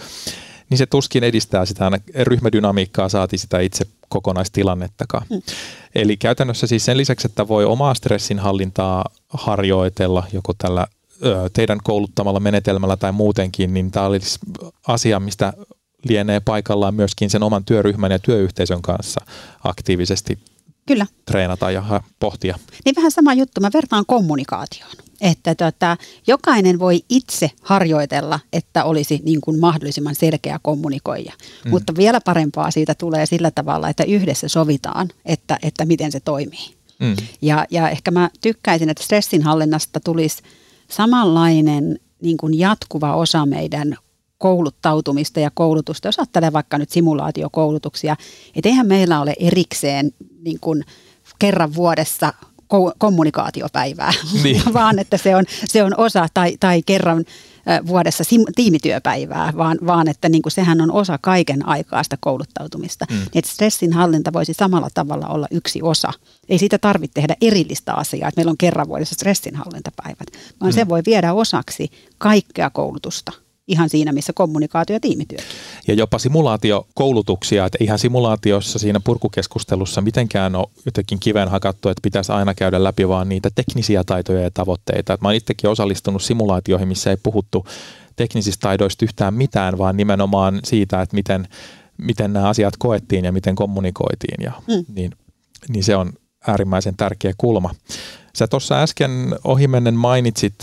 niin 0.70 0.78
se 0.78 0.86
tuskin 0.86 1.24
edistää 1.24 1.66
sitä 1.66 1.90
ryhmädynamiikkaa, 2.14 3.08
saati 3.08 3.38
sitä 3.38 3.60
itse 3.60 3.86
kokonaistilannettakaan. 4.10 5.26
Mm. 5.30 5.42
Eli 5.94 6.16
käytännössä 6.16 6.66
siis 6.66 6.84
sen 6.84 6.96
lisäksi, 6.96 7.26
että 7.26 7.48
voi 7.48 7.64
omaa 7.64 7.94
stressinhallintaa 7.94 9.04
harjoitella 9.28 10.26
joko 10.32 10.52
tällä 10.58 10.86
teidän 11.52 11.78
kouluttamalla 11.84 12.40
menetelmällä 12.40 12.96
tai 12.96 13.12
muutenkin, 13.12 13.74
niin 13.74 13.90
tämä 13.90 14.06
olisi 14.06 14.38
asia, 14.86 15.20
mistä 15.20 15.52
lienee 16.08 16.40
paikallaan 16.40 16.94
myöskin 16.94 17.30
sen 17.30 17.42
oman 17.42 17.64
työryhmän 17.64 18.10
ja 18.10 18.18
työyhteisön 18.18 18.82
kanssa 18.82 19.20
aktiivisesti 19.64 20.38
Kyllä. 20.86 21.06
treenata 21.24 21.70
ja 21.70 22.02
pohtia. 22.20 22.58
Niin 22.84 22.96
vähän 22.96 23.10
sama 23.10 23.34
juttu, 23.34 23.60
mä 23.60 23.70
vertaan 23.74 24.04
kommunikaatioon. 24.06 24.92
Että 25.20 25.54
tota, 25.54 25.96
jokainen 26.26 26.78
voi 26.78 27.00
itse 27.08 27.50
harjoitella, 27.62 28.40
että 28.52 28.84
olisi 28.84 29.20
niin 29.24 29.40
kuin 29.40 29.60
mahdollisimman 29.60 30.14
selkeä 30.14 30.60
kommunikoija. 30.62 31.32
Mm. 31.64 31.70
Mutta 31.70 31.96
vielä 31.96 32.20
parempaa 32.20 32.70
siitä 32.70 32.94
tulee 32.94 33.26
sillä 33.26 33.50
tavalla, 33.50 33.88
että 33.88 34.04
yhdessä 34.04 34.48
sovitaan, 34.48 35.08
että, 35.24 35.58
että 35.62 35.84
miten 35.84 36.12
se 36.12 36.20
toimii. 36.20 36.74
Mm. 36.98 37.16
Ja, 37.42 37.66
ja 37.70 37.90
ehkä 37.90 38.10
mä 38.10 38.30
tykkäisin, 38.40 38.88
että 38.88 39.04
stressinhallinnasta 39.04 40.00
tulisi 40.00 40.42
samanlainen 40.90 41.98
niin 42.22 42.36
kuin 42.36 42.58
jatkuva 42.58 43.14
osa 43.16 43.46
meidän 43.46 43.96
kouluttautumista 44.38 45.40
ja 45.40 45.50
koulutusta. 45.54 46.08
Jos 46.08 46.18
ajattelee 46.18 46.52
vaikka 46.52 46.78
nyt 46.78 46.90
simulaatiokoulutuksia, 46.90 48.16
että 48.54 48.68
eihän 48.68 48.86
meillä 48.86 49.20
ole 49.20 49.34
erikseen 49.38 50.12
niin 50.44 50.60
kuin 50.60 50.84
kerran 51.38 51.74
vuodessa 51.74 52.32
kommunikaatiopäivää, 52.98 54.12
niin. 54.42 54.62
vaan 54.74 54.98
että 54.98 55.16
se 55.16 55.36
on, 55.36 55.44
se 55.64 55.82
on 55.84 55.94
osa 55.96 56.26
tai, 56.34 56.56
tai 56.60 56.82
kerran 56.86 57.24
vuodessa 57.86 58.24
tiimityöpäivää, 58.56 59.52
vaan, 59.56 59.78
vaan 59.86 60.08
että 60.08 60.28
niin 60.28 60.42
kuin 60.42 60.52
sehän 60.52 60.80
on 60.80 60.92
osa 60.92 61.18
kaiken 61.20 61.68
aikaista 61.68 62.16
kouluttautumista. 62.20 63.06
Mm. 63.10 63.22
Että 63.34 63.50
stressin 63.50 63.92
hallinta 63.92 64.32
voisi 64.32 64.54
samalla 64.54 64.88
tavalla 64.94 65.26
olla 65.26 65.46
yksi 65.50 65.82
osa. 65.82 66.12
Ei 66.48 66.58
siitä 66.58 66.78
tarvitse 66.78 67.14
tehdä 67.14 67.36
erillistä 67.40 67.94
asiaa, 67.94 68.28
että 68.28 68.38
meillä 68.38 68.50
on 68.50 68.58
kerran 68.58 68.88
vuodessa 68.88 69.14
stressinhallintapäivät, 69.14 70.28
vaan 70.60 70.72
mm. 70.72 70.74
se 70.74 70.88
voi 70.88 71.02
viedä 71.06 71.32
osaksi 71.32 71.90
kaikkea 72.18 72.70
koulutusta– 72.70 73.32
ihan 73.70 73.88
siinä, 73.88 74.12
missä 74.12 74.32
kommunikaatio 74.32 74.96
ja 74.96 75.00
tiimityö. 75.00 75.38
Ja 75.88 75.94
jopa 75.94 76.18
simulaatiokoulutuksia, 76.18 77.66
että 77.66 77.78
ihan 77.80 77.98
simulaatiossa 77.98 78.78
siinä 78.78 79.00
purkukeskustelussa 79.00 80.00
mitenkään 80.00 80.56
ole 80.56 80.66
jotenkin 80.84 81.20
kiven 81.20 81.48
hakattu, 81.48 81.88
että 81.88 82.02
pitäisi 82.02 82.32
aina 82.32 82.54
käydä 82.54 82.84
läpi 82.84 83.08
vaan 83.08 83.28
niitä 83.28 83.50
teknisiä 83.54 84.04
taitoja 84.04 84.40
ja 84.40 84.50
tavoitteita. 84.50 85.12
Että 85.14 85.24
mä 85.24 85.28
oon 85.28 85.34
itsekin 85.34 85.70
osallistunut 85.70 86.22
simulaatioihin, 86.22 86.88
missä 86.88 87.10
ei 87.10 87.16
puhuttu 87.22 87.66
teknisistä 88.16 88.60
taidoista 88.62 89.04
yhtään 89.04 89.34
mitään, 89.34 89.78
vaan 89.78 89.96
nimenomaan 89.96 90.60
siitä, 90.64 91.02
että 91.02 91.16
miten, 91.16 91.48
miten 91.98 92.32
nämä 92.32 92.48
asiat 92.48 92.74
koettiin 92.78 93.24
ja 93.24 93.32
miten 93.32 93.54
kommunikoitiin. 93.54 94.44
Ja, 94.44 94.52
mm. 94.68 94.84
niin, 94.94 95.12
niin 95.68 95.84
se 95.84 95.96
on 95.96 96.12
äärimmäisen 96.46 96.96
tärkeä 96.96 97.32
kulma. 97.38 97.74
Sä 98.36 98.46
tuossa 98.46 98.82
äsken 98.82 99.36
ohimennen 99.44 99.94
mainitsit, 99.94 100.54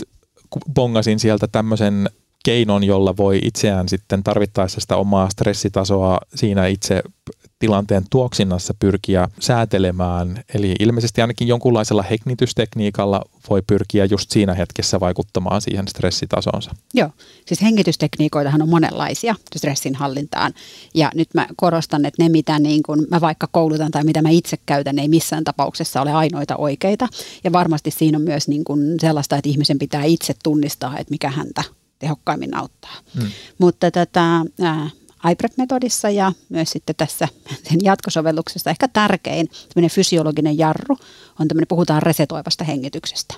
bongasin 0.74 1.18
sieltä 1.18 1.46
tämmöisen 1.46 2.10
keinon, 2.44 2.84
jolla 2.84 3.16
voi 3.16 3.40
itseään 3.44 3.88
sitten 3.88 4.24
tarvittaessa 4.24 4.80
sitä 4.80 4.96
omaa 4.96 5.30
stressitasoa 5.30 6.18
siinä 6.34 6.66
itse 6.66 7.02
tilanteen 7.58 8.04
tuoksinnassa 8.10 8.74
pyrkiä 8.78 9.28
säätelemään. 9.40 10.44
Eli 10.54 10.74
ilmeisesti 10.80 11.20
ainakin 11.20 11.48
jonkunlaisella 11.48 12.02
hengitystekniikalla 12.02 13.24
voi 13.50 13.62
pyrkiä 13.66 14.04
just 14.04 14.30
siinä 14.30 14.54
hetkessä 14.54 15.00
vaikuttamaan 15.00 15.60
siihen 15.60 15.88
stressitasonsa. 15.88 16.70
Joo, 16.94 17.10
siis 17.46 17.62
hengitystekniikoitahan 17.62 18.62
on 18.62 18.68
monenlaisia 18.68 19.34
stressin 19.56 19.94
hallintaan. 19.94 20.54
Ja 20.94 21.10
nyt 21.14 21.28
mä 21.34 21.46
korostan, 21.56 22.04
että 22.04 22.22
ne 22.22 22.28
mitä 22.28 22.58
niin 22.58 22.82
kun 22.82 23.06
mä 23.10 23.20
vaikka 23.20 23.48
koulutan 23.50 23.90
tai 23.90 24.04
mitä 24.04 24.22
mä 24.22 24.30
itse 24.30 24.56
käytän, 24.66 24.98
ei 24.98 25.08
missään 25.08 25.44
tapauksessa 25.44 26.02
ole 26.02 26.12
ainoita 26.12 26.56
oikeita. 26.56 27.08
Ja 27.44 27.52
varmasti 27.52 27.90
siinä 27.90 28.18
on 28.18 28.22
myös 28.22 28.48
niin 28.48 28.64
kun 28.64 28.80
sellaista, 29.00 29.36
että 29.36 29.50
ihmisen 29.50 29.78
pitää 29.78 30.04
itse 30.04 30.34
tunnistaa, 30.42 30.98
että 30.98 31.10
mikä 31.10 31.30
häntä 31.30 31.77
tehokkaimmin 31.98 32.56
auttaa. 32.56 32.94
Mm. 33.14 33.30
Mutta 33.58 33.90
tätä, 33.90 34.44
ää, 34.62 34.90
iPrep-metodissa 35.30 36.10
ja 36.10 36.32
myös 36.48 36.70
sitten 36.70 36.96
tässä 36.96 37.28
sen 37.68 37.78
jatkosovelluksessa 37.82 38.70
ehkä 38.70 38.88
tärkein 38.88 39.48
fysiologinen 39.90 40.58
jarru 40.58 40.98
on 41.40 41.48
tämmöinen, 41.48 41.68
puhutaan 41.68 42.02
resetoivasta 42.02 42.64
hengityksestä. 42.64 43.34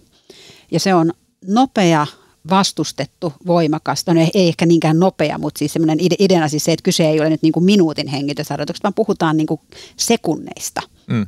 ja 0.70 0.80
se 0.80 0.94
on 0.94 1.12
nopea, 1.46 2.06
vastustettu, 2.50 3.32
voimakas, 3.46 4.06
no 4.06 4.12
ei 4.34 4.48
ehkä 4.48 4.66
niinkään 4.66 4.98
nopea, 4.98 5.38
mutta 5.38 5.58
siis 5.58 5.72
semmoinen 5.72 5.98
ideana 6.18 6.48
siis 6.48 6.64
se, 6.64 6.72
että 6.72 6.82
kyse 6.82 7.08
ei 7.08 7.20
ole 7.20 7.30
nyt 7.30 7.42
niin 7.42 7.52
kuin 7.52 7.64
minuutin 7.64 8.08
hengitysharjoituksesta, 8.08 8.86
vaan 8.86 8.94
puhutaan 8.94 9.36
niin 9.36 9.46
kuin 9.46 9.60
sekunneista. 9.96 10.82
Mm. 11.06 11.26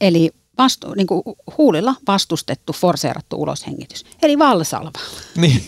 Eli 0.00 0.30
vastu, 0.58 0.94
niin 0.94 1.06
kuin 1.06 1.22
huulilla 1.58 1.94
vastustettu, 2.06 2.72
forseerattu 2.72 3.36
uloshengitys, 3.36 4.04
eli 4.22 4.38
valsalva. 4.38 4.90
Niin. 5.36 5.62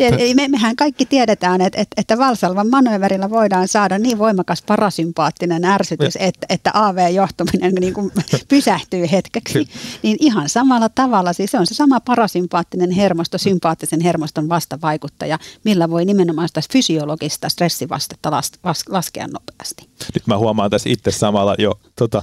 eli 0.00 0.34
me, 0.34 0.48
mehän 0.48 0.76
kaikki 0.76 1.06
tiedetään, 1.06 1.60
että, 1.60 1.80
että, 1.80 1.94
että 2.00 2.18
valsalvan 2.18 2.70
manööverillä 2.70 3.30
voidaan 3.30 3.68
saada 3.68 3.98
niin 3.98 4.18
voimakas 4.18 4.62
parasympaattinen 4.62 5.64
ärsytys, 5.64 6.16
että, 6.16 6.46
että 6.48 6.70
AV-johtuminen 6.74 7.74
niin 7.74 7.94
kuin 7.94 8.12
pysähtyy 8.48 9.10
hetkeksi. 9.12 9.68
Niin 10.02 10.16
ihan 10.20 10.48
samalla 10.48 10.88
tavalla, 10.88 11.32
siis 11.32 11.50
se 11.50 11.58
on 11.58 11.66
se 11.66 11.74
sama 11.74 12.00
parasympaattinen 12.00 12.90
hermosto, 12.90 13.38
sympaattisen 13.38 14.00
hermoston 14.00 14.48
vastavaikuttaja, 14.48 15.38
millä 15.64 15.90
voi 15.90 16.04
nimenomaan 16.04 16.48
sitä 16.48 16.60
fysiologista 16.72 17.48
stressivastetta 17.48 18.30
las, 18.30 18.52
las, 18.64 18.84
laskea 18.88 19.26
nopeasti. 19.26 19.88
Nyt 20.14 20.26
mä 20.26 20.38
huomaan 20.38 20.70
tässä 20.70 20.90
itse 20.90 21.10
samalla 21.10 21.54
jo 21.58 21.80
tota, 21.96 22.22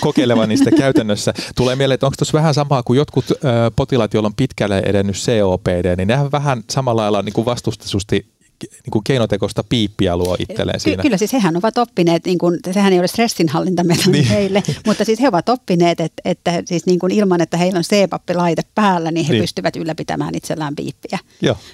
kokeilevan 0.00 0.48
niistä 0.48 0.70
käytännössä. 0.78 1.34
Tulee 1.56 1.76
mieleen, 1.76 1.94
että 1.94 2.06
onko 2.06 2.16
tuossa 2.18 2.38
vähän 2.38 2.54
samaa 2.54 2.82
kuin 2.82 2.96
jotkut 2.96 3.30
ö, 3.30 3.36
potilaat, 3.76 4.14
joilla 4.14 4.26
on 4.26 4.34
pitkälle 4.34 4.82
edennyt 4.86 5.16
COPD, 5.16 5.96
niin 5.96 6.08
nehän 6.08 6.32
vähän 6.32 6.62
samalla 6.70 7.02
lailla 7.02 7.22
niin 7.22 7.32
kuin 7.32 7.44
vastustetusti 7.44 8.26
niin 8.70 8.90
kuin 8.90 9.04
keinotekoista 9.04 9.64
piippiä 9.64 10.16
luo 10.16 10.36
itselleen 10.38 10.78
Ky- 10.78 10.80
siinä. 10.80 11.02
Kyllä, 11.02 11.16
siis 11.16 11.32
hehän 11.32 11.56
ovat 11.56 11.78
oppineet, 11.78 12.24
niin 12.24 12.38
kuin, 12.38 12.58
sehän 12.72 12.92
ei 12.92 12.98
ole 12.98 13.08
stressinhallintametodi 13.08 14.12
niin. 14.12 14.28
heille, 14.28 14.62
mutta 14.86 15.04
siis 15.04 15.20
he 15.20 15.28
ovat 15.28 15.48
oppineet, 15.48 16.00
että, 16.00 16.22
että 16.24 16.62
siis 16.64 16.86
niin 16.86 16.98
kuin 16.98 17.12
ilman, 17.12 17.40
että 17.40 17.56
heillä 17.56 17.78
on 17.78 17.84
C-pappilaite 17.84 18.62
päällä, 18.74 19.10
niin 19.10 19.26
he 19.26 19.32
niin. 19.32 19.42
pystyvät 19.42 19.76
ylläpitämään 19.76 20.34
itsellään 20.34 20.76
piippiä. 20.76 21.18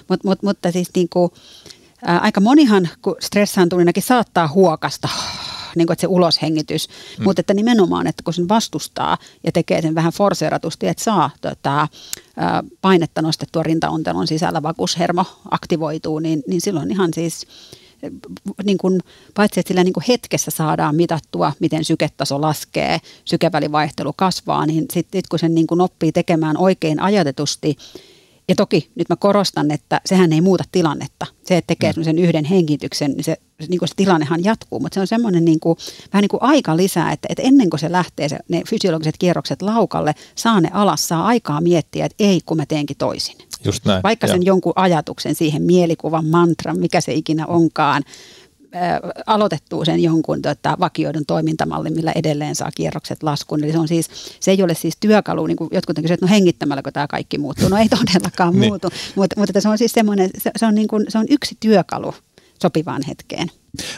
Mut, 0.09 0.23
mut, 0.23 0.43
mutta 0.43 0.71
siis 0.71 0.89
niin 0.95 1.09
kuin, 1.09 1.31
ää, 2.05 2.19
aika 2.19 2.41
monihan, 2.41 2.89
kun 3.01 3.15
stressaantunenakin 3.19 4.03
saattaa 4.03 4.47
huokasta 4.47 5.09
niin 5.75 5.87
kuin, 5.87 5.93
että 5.93 6.01
se 6.01 6.07
uloshengitys, 6.07 6.87
mm. 6.87 7.23
mutta 7.23 7.39
että 7.39 7.53
nimenomaan, 7.53 8.07
että 8.07 8.23
kun 8.23 8.33
sen 8.33 8.49
vastustaa 8.49 9.17
ja 9.43 9.51
tekee 9.51 9.81
sen 9.81 9.95
vähän 9.95 10.13
forseeratusti, 10.13 10.87
että 10.87 11.03
saa 11.03 11.29
tota, 11.41 11.87
painetta 12.81 13.21
nostettua 13.21 13.63
rintaontelon 13.63 14.27
sisällä, 14.27 14.63
vakuushermo 14.63 15.25
aktivoituu, 15.51 16.19
niin, 16.19 16.43
niin 16.47 16.61
silloin 16.61 16.91
ihan 16.91 17.13
siis 17.13 17.47
niin 18.63 18.77
kuin, 18.77 18.99
paitsi 19.35 19.59
että 19.59 19.67
sillä 19.67 19.83
niin 19.83 19.93
kuin 19.93 20.03
hetkessä 20.07 20.51
saadaan 20.51 20.95
mitattua, 20.95 21.53
miten 21.59 21.85
syketaso 21.85 22.41
laskee, 22.41 22.99
sykevälivaihtelu 23.25 24.13
kasvaa, 24.15 24.65
niin 24.65 24.85
sitten 24.93 25.19
sit 25.19 25.27
kun 25.27 25.39
sen 25.39 25.55
niin 25.55 25.67
kuin 25.67 25.81
oppii 25.81 26.11
tekemään 26.11 26.57
oikein 26.57 26.99
ajatetusti, 26.99 27.77
ja 28.49 28.55
toki 28.55 28.91
nyt 28.95 29.09
mä 29.09 29.15
korostan, 29.15 29.71
että 29.71 30.01
sehän 30.05 30.33
ei 30.33 30.41
muuta 30.41 30.63
tilannetta. 30.71 31.25
Se, 31.45 31.57
että 31.57 31.67
tekee 31.67 31.93
mm. 31.97 32.03
sen 32.03 32.19
yhden 32.19 32.45
hengityksen, 32.45 33.11
niin 33.11 33.23
se, 33.23 33.37
niin 33.67 33.79
kuin 33.79 33.89
se 33.89 33.95
tilannehan 33.95 34.43
jatkuu, 34.43 34.79
mutta 34.79 34.93
se 34.93 34.99
on 34.99 35.07
semmoinen 35.07 35.45
niin 35.45 35.59
kuin, 35.59 35.77
vähän 36.13 36.21
niin 36.21 36.29
kuin 36.29 36.43
aika 36.43 36.77
lisää, 36.77 37.11
että, 37.11 37.27
että 37.31 37.43
ennen 37.43 37.69
kuin 37.69 37.79
se 37.79 37.91
lähtee 37.91 38.29
se, 38.29 38.37
ne 38.49 38.61
fysiologiset 38.69 39.17
kierrokset 39.17 39.61
laukalle, 39.61 40.15
saa 40.35 40.61
ne 40.61 40.69
alas, 40.73 41.07
saa 41.07 41.25
aikaa 41.25 41.61
miettiä, 41.61 42.05
että 42.05 42.15
ei 42.19 42.41
kun 42.45 42.57
mä 42.57 42.65
teenkin 42.65 42.97
toisin. 42.97 43.35
Just 43.65 43.85
näin. 43.85 44.03
Vaikka 44.03 44.27
sen 44.27 44.45
jonkun 44.45 44.73
ajatuksen 44.75 45.35
siihen 45.35 45.61
mielikuvan 45.61 46.25
mantran, 46.25 46.79
mikä 46.79 47.01
se 47.01 47.13
ikinä 47.13 47.45
onkaan, 47.45 48.03
aloitettua 49.25 49.85
sen 49.85 50.03
jonkun 50.03 50.41
tota, 50.41 50.77
vakioidun 50.79 51.25
toimintamallin, 51.25 51.95
millä 51.95 52.11
edelleen 52.15 52.55
saa 52.55 52.71
kierrokset 52.75 53.23
laskuun. 53.23 53.63
Eli 53.63 53.71
se, 53.71 53.79
on 53.79 53.87
siis, 53.87 54.09
se 54.39 54.51
ei 54.51 54.63
ole 54.63 54.73
siis 54.73 54.97
työkalu, 54.99 55.47
niin 55.47 55.57
kuin 55.57 55.69
jotkut 55.73 55.95
kysyvät, 55.95 56.11
että 56.13 56.25
no 56.25 56.29
hengittämälläkö 56.29 56.91
tämä 56.91 57.07
kaikki 57.07 57.37
muuttuu. 57.37 57.69
No 57.69 57.77
ei 57.77 57.89
todellakaan 57.99 58.53
niin. 58.53 58.71
muutu, 58.71 58.89
mutta, 59.15 59.39
mutta 59.39 59.61
se 59.61 59.69
on 59.69 59.77
siis 59.77 59.91
semmoinen, 59.91 60.29
se, 60.37 60.51
se, 60.57 60.65
on 60.65 60.75
niin 60.75 60.87
kuin, 60.87 61.05
se 61.07 61.17
on 61.17 61.25
yksi 61.29 61.57
työkalu 61.59 62.13
sopivaan 62.61 63.01
hetkeen. 63.07 63.51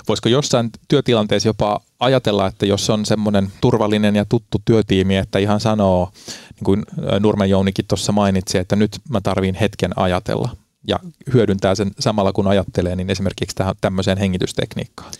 Voisiko 0.07 0.29
jossain 0.29 0.69
työtilanteessa 0.87 1.49
jopa 1.49 1.79
ajatella, 1.99 2.47
että 2.47 2.65
jos 2.65 2.89
on 2.89 3.05
semmoinen 3.05 3.51
turvallinen 3.61 4.15
ja 4.15 4.25
tuttu 4.25 4.57
työtiimi, 4.65 5.17
että 5.17 5.39
ihan 5.39 5.59
sanoo, 5.59 6.11
niin 6.27 6.63
kuin 6.65 6.83
Nurmen 7.19 7.49
Jounikin 7.49 7.85
tuossa 7.87 8.11
mainitsi, 8.11 8.57
että 8.57 8.75
nyt 8.75 8.99
mä 9.09 9.21
tarviin 9.21 9.55
hetken 9.55 9.99
ajatella 9.99 10.49
ja 10.87 10.99
hyödyntää 11.33 11.75
sen 11.75 11.91
samalla 11.99 12.33
kun 12.33 12.47
ajattelee, 12.47 12.95
niin 12.95 13.09
esimerkiksi 13.09 13.55
tähän, 13.55 13.75
tämmöiseen 13.81 14.17
hengitystekniikkaan? 14.17 15.11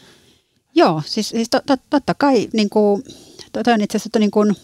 Joo, 0.76 1.02
siis, 1.06 1.30
siis 1.30 1.50
to, 1.50 1.62
to, 1.66 1.76
totta 1.90 2.14
kai 2.14 2.50
niin 2.54 2.70
kuin, 2.70 3.04
toi 3.52 3.74
on 3.74 3.82
itse 3.82 3.98
asiassa 3.98 4.20
niin 4.20 4.32
kuin, 4.32 4.56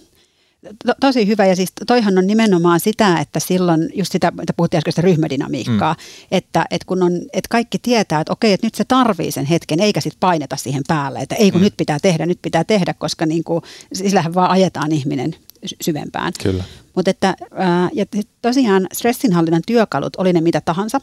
to, 0.86 0.94
tosi 1.02 1.28
hyvä 1.28 1.46
ja 1.46 1.56
siis 1.56 1.70
toihan 1.88 2.18
on 2.18 2.28
nimenomaan 2.28 2.80
sitä, 2.80 3.20
että 3.20 3.40
silloin 3.40 3.90
just 3.94 4.12
sitä, 4.12 4.28
että 4.42 4.54
puhuttiin 4.58 4.78
äsken 4.78 4.92
sitä 4.92 5.02
ryhmädynamiikkaa, 5.02 5.94
mm. 5.94 6.28
että, 6.32 6.66
että 6.72 6.86
kun 6.86 7.04
on, 7.04 7.16
että 7.16 7.50
kaikki 7.50 7.80
tietää, 7.80 8.22
että 8.22 8.34
okei, 8.34 8.54
että 8.54 8.68
nyt 8.68 8.76
se 8.76 8.86
tarvii 8.86 9.32
sen 9.32 9.46
hetken, 9.46 9.80
eikä 9.80 10.02
sitten 10.02 10.20
paineta 10.20 10.56
siihen 10.56 10.84
päälle, 10.88 11.20
että 11.20 11.36
ei 11.36 11.52
kun 11.52 11.62
mm. 11.62 11.66
nyt 11.66 11.78
pitää 11.78 12.00
tehdä, 12.00 12.26
nyt 12.26 12.40
pitää 12.42 12.64
tehdä, 12.64 12.94
koska 12.94 13.26
niin 13.26 13.44
kuin, 13.44 13.62
sillähän 13.94 14.34
vaan 14.34 14.52
ajetaan 14.52 14.92
ihminen 14.92 15.36
syvempään. 15.82 16.34
Kyllä. 16.44 16.64
Mutta 16.96 17.12
että, 17.12 17.36
ää, 17.56 17.90
ja 17.94 18.06
tosiaan 18.42 18.88
stressinhallinnan 18.94 19.62
työkalut, 19.68 20.16
oli 20.16 20.34
ne 20.34 20.42
mitä 20.42 20.62
tahansa, 20.62 21.02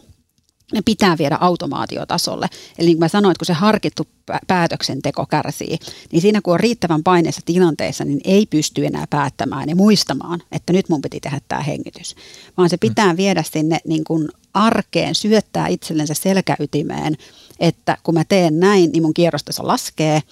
ne 0.72 0.82
pitää 0.84 1.18
viedä 1.18 1.38
automaatiotasolle. 1.40 2.48
Eli 2.78 2.86
niin 2.86 2.96
kuin 2.96 3.04
mä 3.04 3.08
sanoin, 3.08 3.30
että 3.30 3.38
kun 3.38 3.46
se 3.46 3.52
harkittu 3.52 4.06
päätöksenteko 4.46 5.26
kärsii, 5.26 5.78
niin 6.12 6.22
siinä 6.22 6.40
kun 6.40 6.54
on 6.54 6.60
riittävän 6.60 7.02
paineessa 7.02 7.42
tilanteessa, 7.44 8.04
niin 8.04 8.20
ei 8.24 8.46
pysty 8.46 8.86
enää 8.86 9.06
päättämään 9.10 9.68
ja 9.68 9.76
muistamaan, 9.76 10.40
että 10.52 10.72
nyt 10.72 10.88
mun 10.88 11.02
piti 11.02 11.20
tehdä 11.20 11.40
tämä 11.48 11.62
hengitys. 11.62 12.14
Vaan 12.56 12.70
se 12.70 12.76
pitää 12.76 13.12
mm. 13.12 13.16
viedä 13.16 13.42
sinne 13.52 13.78
niin 13.86 14.04
kuin 14.04 14.28
arkeen, 14.54 15.14
syöttää 15.14 15.68
itsellensä 15.68 16.14
selkäytimeen, 16.14 17.16
että 17.60 17.96
kun 18.02 18.14
mä 18.14 18.24
teen 18.24 18.60
näin, 18.60 18.90
niin 18.92 19.02
mun 19.02 19.14
kierrostaso 19.14 19.66
laskee– 19.66 20.20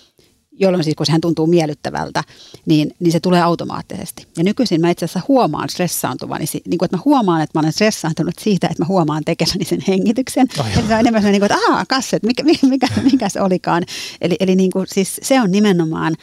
jolloin 0.52 0.84
siis 0.84 0.96
kun 0.96 1.06
sehän 1.06 1.20
tuntuu 1.20 1.46
miellyttävältä, 1.46 2.24
niin, 2.66 2.94
niin 3.00 3.12
se 3.12 3.20
tulee 3.20 3.42
automaattisesti. 3.42 4.26
Ja 4.36 4.44
nykyisin 4.44 4.80
mä 4.80 4.90
itse 4.90 5.04
asiassa 5.04 5.20
huomaan 5.28 5.68
stressaantuvani, 5.68 6.44
niin 6.52 6.78
kuin, 6.78 6.86
että 6.86 6.96
mä 6.96 7.02
huomaan, 7.04 7.42
että 7.42 7.58
mä 7.58 7.60
olen 7.60 7.72
stressaantunut 7.72 8.34
siitä, 8.40 8.66
että 8.66 8.82
mä 8.82 8.86
huomaan 8.86 9.24
tekemäni 9.24 9.64
sen 9.64 9.82
hengityksen. 9.88 10.48
Oh, 10.58 10.66
Eli 10.66 10.86
se 10.86 10.94
on 10.94 11.00
enemmän 11.00 11.22
niin 11.22 11.40
kuin, 11.40 11.52
että 11.52 11.58
aah, 11.70 11.86
kasset, 11.88 12.22
mikä, 12.22 12.42
mikä, 12.44 12.66
mikä, 12.66 12.86
mikä 13.12 13.28
se 13.28 13.40
olikaan. 13.40 13.82
Eli, 14.20 14.36
eli 14.40 14.56
niin 14.56 14.70
kuin, 14.70 14.86
siis 14.88 15.20
se 15.22 15.40
on 15.40 15.50
nimenomaan 15.50 16.16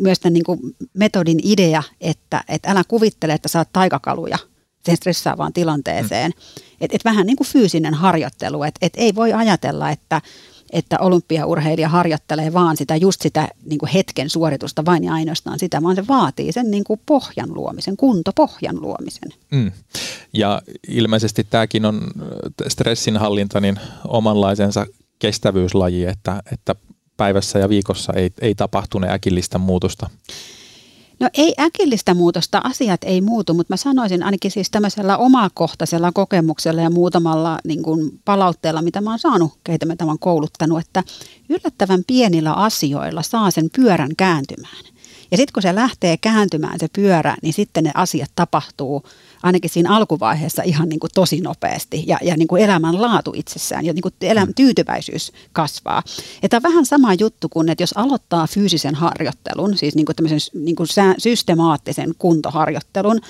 myös 0.00 0.20
tämän 0.20 0.34
niin 0.34 0.44
kuin 0.44 0.60
metodin 0.94 1.40
idea, 1.42 1.82
että, 2.00 2.44
että 2.48 2.70
älä 2.70 2.84
kuvittele, 2.88 3.32
että 3.32 3.48
saat 3.48 3.68
taikakaluja 3.72 4.38
sen 4.84 4.96
stressaavaan 4.96 5.52
tilanteeseen. 5.52 6.32
Mm. 6.36 6.62
Et, 6.80 6.94
et 6.94 7.04
vähän 7.04 7.26
niin 7.26 7.36
kuin 7.36 7.46
fyysinen 7.46 7.94
harjoittelu, 7.94 8.62
että 8.62 8.86
et 8.86 8.92
ei 8.96 9.14
voi 9.14 9.32
ajatella, 9.32 9.90
että 9.90 10.22
että 10.72 10.98
olympiaurheilija 10.98 11.88
harjoittelee 11.88 12.52
vaan 12.52 12.76
sitä 12.76 12.96
just 12.96 13.22
sitä 13.22 13.48
niin 13.64 13.78
kuin 13.78 13.90
hetken 13.90 14.30
suoritusta 14.30 14.84
vain 14.84 15.04
ja 15.04 15.12
ainoastaan 15.12 15.58
sitä, 15.58 15.82
vaan 15.82 15.96
se 15.96 16.06
vaatii 16.08 16.52
sen 16.52 16.70
niin 16.70 16.84
kuin 16.84 17.00
pohjan 17.06 17.54
luomisen, 17.54 17.96
kuntopohjan 17.96 18.80
luomisen. 18.80 19.28
Mm. 19.50 19.72
Ja 20.32 20.62
ilmeisesti 20.88 21.46
tämäkin 21.50 21.84
on 21.84 22.10
stressinhallinta 22.68 23.60
niin 23.60 23.76
omanlaisensa 24.08 24.86
kestävyyslaji, 25.18 26.04
että, 26.04 26.42
että 26.52 26.74
päivässä 27.16 27.58
ja 27.58 27.68
viikossa 27.68 28.12
ei, 28.12 28.30
ei 28.40 28.54
tapahtune 28.54 29.12
äkillistä 29.12 29.58
muutosta. 29.58 30.10
No 31.20 31.28
ei 31.34 31.54
äkillistä 31.60 32.14
muutosta, 32.14 32.60
asiat 32.64 33.04
ei 33.04 33.20
muutu, 33.20 33.54
mutta 33.54 33.72
mä 33.72 33.76
sanoisin 33.76 34.22
ainakin 34.22 34.50
siis 34.50 34.70
tämmöisellä 34.70 35.16
omakohtaisella 35.16 36.12
kokemuksella 36.12 36.82
ja 36.82 36.90
muutamalla 36.90 37.58
niin 37.64 37.82
kuin 37.82 38.20
palautteella, 38.24 38.82
mitä 38.82 39.00
mä 39.00 39.10
oon 39.10 39.18
saanut, 39.18 39.52
keitä 39.64 39.86
mä 39.86 39.96
tämän 39.96 40.18
kouluttanut, 40.18 40.80
että 40.80 41.02
yllättävän 41.48 42.04
pienillä 42.06 42.52
asioilla 42.52 43.22
saa 43.22 43.50
sen 43.50 43.70
pyörän 43.76 44.16
kääntymään. 44.16 44.84
Ja 45.30 45.36
sitten 45.36 45.52
kun 45.52 45.62
se 45.62 45.74
lähtee 45.74 46.16
kääntymään 46.16 46.78
se 46.80 46.88
pyörä, 46.92 47.36
niin 47.42 47.52
sitten 47.52 47.84
ne 47.84 47.90
asiat 47.94 48.30
tapahtuu 48.36 49.02
ainakin 49.42 49.70
siinä 49.70 49.96
alkuvaiheessa 49.96 50.62
ihan 50.62 50.88
niin 50.88 51.00
kuin 51.00 51.10
tosi 51.14 51.40
nopeasti 51.40 52.04
ja, 52.06 52.18
ja 52.22 52.36
niin 52.36 52.48
kuin 52.48 52.62
elämän 52.62 53.02
laatu 53.02 53.32
itsessään 53.36 53.86
ja 53.86 53.92
niin 53.92 54.02
kuin 54.02 54.14
elämän 54.20 54.48
mm. 54.48 54.54
tyytyväisyys 54.54 55.32
kasvaa. 55.52 56.02
Ja 56.42 56.48
tämä 56.48 56.58
on 56.58 56.72
vähän 56.72 56.86
sama 56.86 57.14
juttu 57.14 57.48
kuin, 57.48 57.68
että 57.68 57.82
jos 57.82 57.96
aloittaa 57.96 58.46
fyysisen 58.46 58.94
harjoittelun, 58.94 59.78
siis 59.78 59.94
niin 59.94 60.06
kuin 60.06 60.16
tämmöisen 60.16 60.60
niin 60.64 60.76
kuin 60.76 60.88
systemaattisen 61.18 62.14
kuntoharjoittelun, 62.18 63.20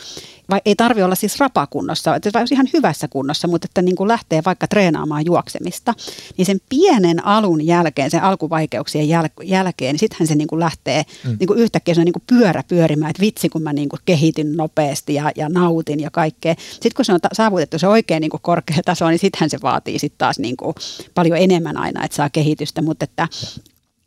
vai 0.50 0.60
ei 0.64 0.74
tarvi 0.74 1.02
olla 1.02 1.14
siis 1.14 1.40
rapakunnossa, 1.40 2.16
että 2.16 2.38
olisi 2.38 2.54
ihan 2.54 2.68
hyvässä 2.72 3.08
kunnossa, 3.08 3.48
mutta 3.48 3.66
että 3.70 3.82
niin 3.82 3.96
kuin 3.96 4.08
lähtee 4.08 4.42
vaikka 4.44 4.66
treenaamaan 4.68 5.26
juoksemista, 5.26 5.94
niin 6.36 6.46
sen 6.46 6.60
pienen 6.68 7.26
alun 7.26 7.66
jälkeen, 7.66 8.10
sen 8.10 8.22
alkuvaikeuksien 8.22 9.08
jäl- 9.08 9.44
jälkeen, 9.44 9.92
niin 9.92 10.00
sittenhän 10.00 10.26
se 10.26 10.34
niin 10.34 10.48
kuin 10.48 10.60
lähtee 10.60 11.02
mm. 11.24 11.36
niin 11.38 11.46
kuin 11.46 11.58
yhtäkkiä 11.58 11.94
se 11.94 12.00
on 12.00 12.04
niin 12.04 12.12
kuin 12.12 12.22
pyörä 12.26 12.64
pyörimään, 12.68 13.10
että 13.10 13.20
vitsi 13.20 13.48
kun 13.48 13.62
mä 13.62 13.72
niin 13.72 13.88
kuin 13.88 14.00
kehityn 14.04 14.56
nopeasti 14.56 15.14
ja, 15.14 15.32
ja 15.36 15.48
nautin 15.48 15.99
ja 16.02 16.10
kaikkea. 16.10 16.54
Sitten 16.70 16.90
kun 16.96 17.04
se 17.04 17.12
on 17.12 17.20
ta- 17.20 17.28
saavutettu 17.32 17.78
se 17.78 17.88
oikein 17.88 18.20
niin 18.20 18.30
kuin 18.30 18.40
korkea 18.42 18.76
taso, 18.84 19.08
niin 19.08 19.18
sittenhän 19.18 19.50
se 19.50 19.58
vaatii 19.62 19.98
sitten 19.98 20.18
taas 20.18 20.38
niin 20.38 20.56
kuin 20.56 20.74
paljon 21.14 21.38
enemmän 21.38 21.76
aina, 21.76 22.04
että 22.04 22.16
saa 22.16 22.30
kehitystä, 22.30 22.82
mutta 22.82 23.04
että 23.04 23.28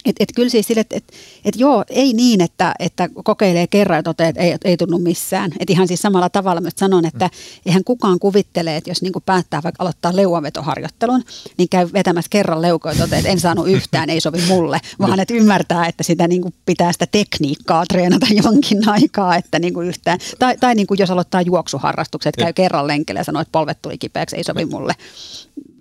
et, 0.06 0.16
et 0.20 0.30
kyllä 0.36 0.50
siis 0.50 0.68
sille, 0.68 0.82
että 0.82 0.96
et, 0.96 1.04
et 1.46 1.56
joo, 1.56 1.84
ei 1.90 2.14
niin, 2.14 2.42
että, 2.42 2.74
että 2.80 3.10
kokeilee 3.24 3.68
kerran 3.68 3.98
ja 3.98 4.04
toteaa, 4.04 4.30
että 4.30 4.42
ei, 4.42 4.56
ei 4.66 4.78
tunnu 4.78 5.00
missään. 5.00 5.52
Et 5.60 5.70
ihan 5.70 5.88
siis 5.88 6.02
samalla 6.02 6.30
tavalla 6.30 6.62
myös 6.62 6.74
sanon, 6.78 7.06
että 7.06 7.26
mm. 7.26 7.62
eihän 7.66 7.84
kukaan 7.84 8.20
kuvittele, 8.20 8.78
että 8.78 8.90
jos 8.90 9.02
niinku 9.02 9.22
päättää 9.26 9.64
vaikka 9.64 9.84
aloittaa 9.84 10.16
leuavetoharjoittelun, 10.16 11.24
niin 11.58 11.70
käy 11.70 11.88
vetämässä 11.94 12.30
kerran 12.30 12.62
leukoja 12.62 12.96
ja 12.96 13.00
toteaa, 13.00 13.20
että 13.20 13.32
en 13.32 13.40
saanut 13.40 13.68
yhtään, 13.68 14.10
ei 14.10 14.22
sovi 14.22 14.42
mulle, 14.48 14.80
vaan 15.02 15.20
että 15.20 15.34
ymmärtää, 15.34 15.88
että 15.88 16.04
sitä 16.04 16.28
niinku 16.28 16.54
pitää 16.66 16.94
sitä 16.94 17.08
tekniikkaa 17.12 17.86
treenata 17.86 18.28
jonkin 18.44 18.90
aikaa, 18.90 19.36
että 19.36 19.60
niinku 19.60 19.82
yhtään. 19.82 20.20
Tai, 20.40 20.58
tai 20.58 20.76
niinku 20.76 20.94
jos 20.94 21.12
aloittaa 21.12 21.42
juoksuharrastukset, 21.42 22.36
käy 22.36 22.54
kerran 22.54 22.88
lenkellä 22.88 23.20
ja 23.20 23.24
sanoo, 23.24 23.42
että 23.42 23.52
polvet 23.52 23.82
tuli 23.82 23.98
kipeäksi, 23.98 24.36
ei 24.36 24.44
sovi 24.44 24.66
mulle. 24.66 24.94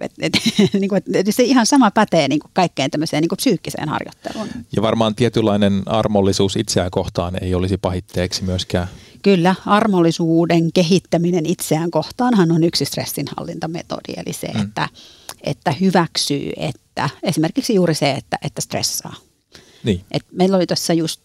Et, 0.02 0.12
et, 0.20 0.32
niin 0.80 0.88
kuin, 0.88 1.02
et, 1.14 1.26
se 1.30 1.42
ihan 1.42 1.66
sama 1.66 1.90
pätee 1.90 2.28
niin 2.28 2.40
kuin 2.40 2.50
kaikkeen 2.54 2.90
tämmöiseen 2.90 3.20
niin 3.20 3.28
kuin 3.28 3.36
psyykkiseen 3.36 3.88
harjoitteluun. 3.88 4.48
Ja 4.76 4.82
varmaan 4.82 5.14
tietynlainen 5.14 5.82
armollisuus 5.86 6.56
itseään 6.56 6.90
kohtaan 6.90 7.44
ei 7.44 7.54
olisi 7.54 7.76
pahitteeksi 7.76 8.44
myöskään. 8.44 8.88
Kyllä, 9.22 9.54
armollisuuden 9.66 10.72
kehittäminen 10.72 11.46
itseään 11.46 11.90
kohtaanhan 11.90 12.52
on 12.52 12.64
yksi 12.64 12.84
stressinhallintametodi, 12.84 14.12
eli 14.16 14.32
se, 14.32 14.48
mm. 14.54 14.60
että, 14.60 14.88
että 15.42 15.72
hyväksyy, 15.80 16.52
että 16.56 17.10
esimerkiksi 17.22 17.74
juuri 17.74 17.94
se, 17.94 18.10
että, 18.10 18.38
että 18.42 18.60
stressaa. 18.60 19.14
Niin. 19.84 20.04
Et 20.10 20.22
meillä 20.32 20.56
oli 20.56 20.66
tuossa 20.66 20.92
just 20.92 21.18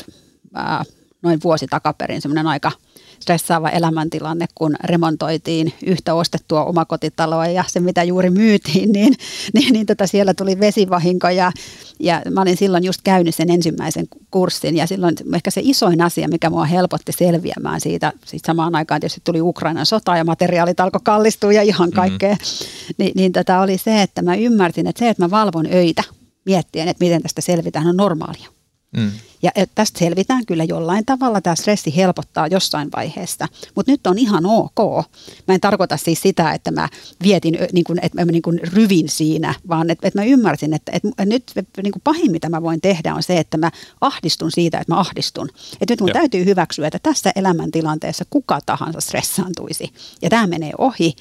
äh, 0.58 0.88
noin 1.22 1.40
vuosi 1.44 1.68
takaperin 1.68 2.22
semmoinen 2.22 2.48
aika– 2.48 2.72
stressaava 3.28 3.70
elämäntilanne, 3.70 4.46
kun 4.56 4.76
remontoitiin 4.84 5.74
yhtä 5.86 6.14
ostettua 6.14 6.66
omakotitaloa 6.66 7.48
ja 7.48 7.64
se, 7.68 7.80
mitä 7.80 8.04
juuri 8.04 8.30
myytiin, 8.30 8.92
niin, 8.92 9.14
niin, 9.56 9.74
niin 9.74 9.86
tota 9.86 10.08
siellä 10.08 10.34
tuli 10.34 10.60
vesivahinko 10.60 11.30
ja, 11.30 11.52
ja 12.00 12.22
mä 12.32 12.42
olin 12.42 12.58
silloin 12.58 12.84
just 12.84 13.02
käynyt 13.04 13.36
sen 13.36 13.52
ensimmäisen 13.52 14.08
kurssin 14.32 14.78
ja 14.78 14.88
silloin 14.88 15.16
ehkä 15.36 15.52
se 15.52 15.62
isoin 15.64 16.02
asia, 16.02 16.28
mikä 16.28 16.50
mua 16.50 16.66
helpotti 16.66 17.12
selviämään 17.12 17.82
siitä, 17.82 18.14
sit 18.26 18.46
samaan 18.46 18.76
aikaan 18.76 19.02
tietysti 19.02 19.22
tuli 19.24 19.42
Ukrainan 19.42 19.86
sota 19.86 20.18
ja 20.18 20.24
materiaalit 20.24 20.80
alkoi 20.80 21.02
kallistua 21.04 21.54
ja 21.54 21.62
ihan 21.62 21.92
kaikkea, 21.92 22.34
mm-hmm. 22.34 22.94
niin, 22.98 23.12
niin 23.16 23.32
tota 23.32 23.60
oli 23.60 23.78
se, 23.78 24.02
että 24.02 24.22
mä 24.22 24.36
ymmärsin, 24.36 24.88
että 24.88 25.00
se, 25.00 25.10
että 25.10 25.24
mä 25.24 25.32
valvon 25.32 25.66
öitä 25.74 26.04
miettien, 26.46 26.88
että 26.88 27.06
miten 27.06 27.22
tästä 27.22 27.42
selvitään, 27.42 27.88
on 27.88 27.98
normaalia. 27.98 28.57
Mm. 28.98 29.12
Ja 29.42 29.52
tästä 29.76 30.00
selvitään 30.00 30.46
kyllä 30.46 30.64
jollain 30.64 31.06
tavalla, 31.06 31.42
tämä 31.42 31.56
stressi 31.56 31.96
helpottaa 31.96 32.48
jossain 32.48 32.90
vaiheessa, 32.96 33.48
mutta 33.76 33.92
nyt 33.92 34.08
on 34.08 34.18
ihan 34.18 34.46
ok. 34.46 35.06
Mä 35.48 35.54
en 35.54 35.62
tarkoita 35.62 35.98
siis 35.98 36.22
sitä, 36.22 36.52
että 36.52 36.72
mä 36.72 36.90
vietin, 37.24 37.58
niin 37.74 37.84
kuin, 37.84 38.00
että 38.02 38.26
mä 38.26 38.32
niin 38.32 38.42
kuin 38.42 38.60
ryvin 38.64 39.10
siinä, 39.10 39.54
vaan 39.68 39.90
että, 39.90 40.08
että 40.08 40.20
mä 40.20 40.26
ymmärsin, 40.26 40.74
että, 40.74 40.92
että 40.92 41.26
nyt 41.26 41.52
niin 41.84 41.92
kuin 41.92 42.02
pahin 42.04 42.32
mitä 42.32 42.50
mä 42.50 42.62
voin 42.62 42.82
tehdä 42.82 43.16
on 43.16 43.24
se, 43.24 43.38
että 43.38 43.58
mä 43.58 43.72
ahdistun 44.02 44.52
siitä, 44.52 44.80
että 44.80 44.94
mä 44.94 45.00
ahdistun. 45.00 45.50
Että 45.82 45.94
nyt 45.94 46.00
mun 46.00 46.10
Joo. 46.10 46.14
täytyy 46.14 46.46
hyväksyä, 46.46 46.88
että 46.88 47.00
tässä 47.04 47.32
elämäntilanteessa 47.36 48.26
kuka 48.30 48.60
tahansa 48.66 49.02
stressaantuisi. 49.02 49.94
Ja 50.22 50.30
tämä 50.30 50.48
menee 50.48 50.72
ohi. 50.78 51.16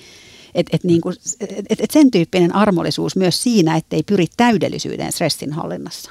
Että 0.54 0.76
et 0.76 0.84
niin 0.84 1.02
et, 1.70 1.80
et 1.80 1.90
sen 1.90 2.10
tyyppinen 2.10 2.54
armollisuus 2.54 3.16
myös 3.16 3.42
siinä, 3.42 3.76
ettei 3.76 4.02
pyri 4.02 4.26
täydellisyyden 4.36 5.12
stressin 5.12 5.52
hallinnassa. 5.52 6.10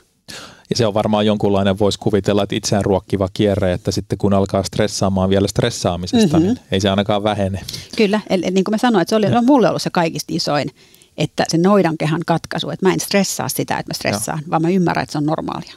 Ja 0.69 0.75
se 0.75 0.87
on 0.87 0.93
varmaan 0.93 1.25
jonkunlainen, 1.25 1.79
voisi 1.79 1.99
kuvitella, 1.99 2.43
että 2.43 2.55
itseään 2.55 2.85
ruokkiva 2.85 3.29
kierre, 3.33 3.73
että 3.73 3.91
sitten 3.91 4.17
kun 4.17 4.33
alkaa 4.33 4.63
stressaamaan 4.63 5.29
vielä 5.29 5.47
stressaamisesta, 5.47 6.37
mm-hmm. 6.37 6.53
niin 6.53 6.59
ei 6.71 6.79
se 6.79 6.89
ainakaan 6.89 7.23
vähene. 7.23 7.61
Kyllä, 7.97 8.21
eli 8.29 8.51
niin 8.51 8.63
kuin 8.63 8.73
mä 8.73 8.77
sanoin, 8.77 9.01
että 9.01 9.09
se 9.09 9.15
oli 9.15 9.29
no, 9.29 9.41
mulle 9.41 9.69
ollut 9.69 9.81
se 9.81 9.89
kaikista 9.89 10.33
isoin, 10.35 10.69
että 11.17 11.45
se 11.47 11.57
noidankehän 11.57 12.21
katkaisu, 12.25 12.69
että 12.69 12.85
mä 12.85 12.93
en 12.93 12.99
stressaa 12.99 13.49
sitä, 13.49 13.77
että 13.77 13.89
mä 13.89 13.93
stressaan, 13.93 14.39
Joo. 14.39 14.49
vaan 14.49 14.61
mä 14.61 14.69
ymmärrän, 14.69 15.03
että 15.03 15.11
se 15.11 15.17
on 15.17 15.25
normaalia. 15.25 15.73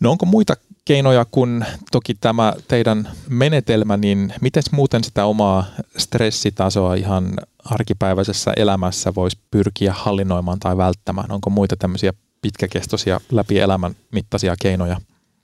No 0.00 0.10
onko 0.10 0.26
muita 0.26 0.54
keinoja 0.84 1.26
kuin 1.30 1.64
toki 1.92 2.14
tämä 2.14 2.52
teidän 2.68 3.08
menetelmä, 3.28 3.96
niin 3.96 4.34
miten 4.40 4.62
muuten 4.70 5.04
sitä 5.04 5.24
omaa 5.24 5.64
stressitasoa 5.96 6.94
ihan 6.94 7.34
arkipäiväisessä 7.64 8.52
elämässä 8.56 9.14
voisi 9.14 9.38
pyrkiä 9.50 9.92
hallinnoimaan 9.92 10.58
tai 10.58 10.76
välttämään? 10.76 11.32
Onko 11.32 11.50
muita 11.50 11.76
tämmöisiä 11.76 12.12
pitkäkestoisia 12.44 13.20
läpi 13.32 13.58
elämän 13.58 13.94
mittaisia 14.12 14.54
keinoja? 14.62 15.00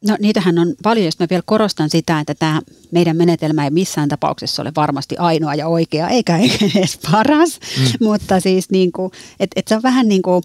No 0.09 0.17
niitähän 0.21 0.59
on 0.59 0.75
paljon, 0.83 1.05
jos 1.05 1.19
mä 1.19 1.27
vielä 1.31 1.43
korostan 1.47 1.91
sitä, 1.91 2.21
että 2.21 2.35
tämä 2.35 2.61
meidän 2.91 3.17
menetelmä 3.17 3.65
ei 3.65 3.71
missään 3.71 4.09
tapauksessa 4.09 4.63
ole 4.63 4.73
varmasti 4.77 5.17
ainoa 5.17 5.55
ja 5.55 5.69
oikea, 5.69 6.09
eikä 6.09 6.39
edes 6.77 6.99
paras, 7.11 7.61
mm. 7.79 8.07
mutta 8.07 8.41
siis 8.41 8.71
niin 8.71 8.93
kuin, 8.93 9.13
että 9.41 9.61
et 9.61 9.69
se 9.69 9.77
on 9.77 9.83
vähän 9.83 10.09
niin 10.09 10.23
kuin 10.23 10.43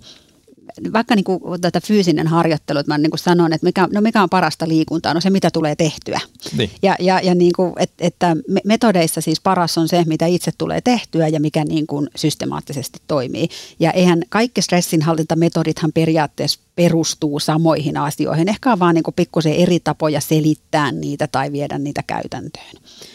vaikka 0.94 1.16
niin 1.16 1.24
kuin 1.24 1.62
tätä 1.62 1.82
fyysinen 1.82 2.28
harjoittelu, 2.28 2.80
että 2.80 2.92
mä 2.92 2.98
niin 2.98 3.12
kuin 3.12 3.20
sanon, 3.20 3.54
että 3.54 3.66
mikä, 3.66 3.88
no 3.94 4.02
mikä 4.02 4.24
on 4.24 4.30
parasta 4.30 4.68
liikuntaa, 4.68 5.14
no 5.14 5.22
se 5.22 5.30
mitä 5.30 5.52
tulee 5.52 5.76
tehtyä. 5.76 6.20
Niin. 6.58 6.72
Ja, 6.82 6.96
ja, 7.00 7.20
ja 7.24 7.36
niin 7.36 7.52
kuin, 7.56 7.74
et, 7.78 7.92
että 8.00 8.36
metodeissa 8.66 9.22
siis 9.22 9.42
paras 9.42 9.78
on 9.78 9.88
se, 9.88 10.04
mitä 10.08 10.26
itse 10.26 10.52
tulee 10.58 10.82
tehtyä 10.82 11.28
ja 11.28 11.40
mikä 11.40 11.64
niin 11.64 11.88
kuin 11.88 12.10
systemaattisesti 12.16 13.00
toimii. 13.08 13.50
Ja 13.80 13.92
eihän 13.92 14.22
kaikki 14.30 14.62
stressinhallintametodithan 14.62 15.92
periaatteessa 15.94 16.60
perustuu 16.76 17.40
samoihin 17.40 17.98
asioihin. 17.98 18.50
Ehkä 18.50 18.72
on 18.72 18.80
vaan 18.80 18.96
niin 18.96 19.04
pikkusen 19.16 19.54
eri 19.54 19.80
tapoja 19.80 20.22
selittää 20.22 20.92
niitä 20.92 21.28
tai 21.28 21.52
viedä 21.52 21.78
niitä 21.78 22.04
käytäntöön. 22.08 22.72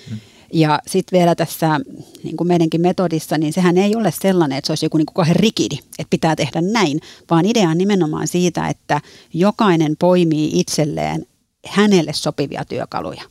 Hmm. 0.08 0.18
Ja 0.52 0.78
sitten 0.86 1.18
vielä 1.18 1.34
tässä 1.34 1.80
niin 2.22 2.36
kuin 2.36 2.48
meidänkin 2.48 2.80
metodissa, 2.80 3.38
niin 3.38 3.52
sehän 3.52 3.78
ei 3.78 3.96
ole 3.96 4.12
sellainen, 4.22 4.58
että 4.58 4.66
se 4.66 4.72
olisi 4.72 4.86
joku 4.86 4.96
niin 4.96 5.06
kuin 5.14 5.26
rikidi, 5.36 5.78
että 5.98 6.10
pitää 6.10 6.36
tehdä 6.36 6.60
näin, 6.60 7.00
vaan 7.30 7.46
idea 7.46 7.68
on 7.68 7.78
nimenomaan 7.78 8.28
siitä, 8.28 8.68
että 8.68 9.00
jokainen 9.34 9.96
poimii 9.98 10.60
itselleen 10.60 11.26
hänelle 11.66 12.12
sopivia 12.12 12.64
työkaluja. 12.64 13.22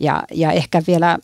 Ja, 0.00 0.22
ja 0.34 0.52
ehkä 0.52 0.82
vielä 0.86 1.18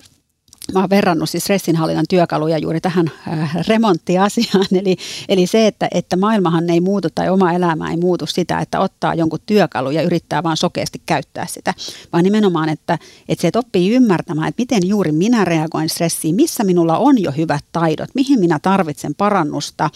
mä 0.75 0.81
oon 0.81 0.91
verrannut 0.91 1.31
siis 1.31 1.45
stressinhallinnan 1.45 2.05
työkaluja 2.09 2.59
juuri 2.59 2.81
tähän 2.81 3.11
äh, 3.29 3.57
remonttiasiaan. 3.69 4.67
Eli, 4.81 4.97
eli 5.29 5.47
se, 5.47 5.67
että, 5.67 5.89
että 5.95 6.17
maailmahan 6.17 6.71
ei 6.71 6.81
muutu 6.81 7.09
tai 7.15 7.29
oma 7.29 7.53
elämä 7.53 7.91
ei 7.91 7.97
muutu 7.97 8.27
sitä, 8.27 8.59
että 8.59 8.81
ottaa 8.81 9.15
jonkun 9.15 9.39
työkalu 9.47 9.91
ja 9.91 10.03
yrittää 10.03 10.43
vaan 10.43 10.57
sokeasti 10.57 11.03
käyttää 11.07 11.47
sitä. 11.47 11.75
Vaan 12.13 12.25
nimenomaan, 12.25 12.69
että, 12.69 12.99
että 13.29 13.43
se 13.43 13.49
että 13.49 13.59
oppii 13.59 13.91
ymmärtämään, 13.91 14.49
että 14.49 14.61
miten 14.61 14.89
juuri 14.89 15.13
minä 15.13 15.45
reagoin 15.45 15.89
stressiin, 15.89 16.35
missä 16.35 16.65
minulla 16.65 16.99
on 16.99 17.23
jo 17.23 17.33
hyvät 17.33 17.65
taidot, 17.73 18.11
mihin 18.15 18.41
minä 18.41 18.59
tarvitsen 18.63 19.15
parannusta. 19.15 19.91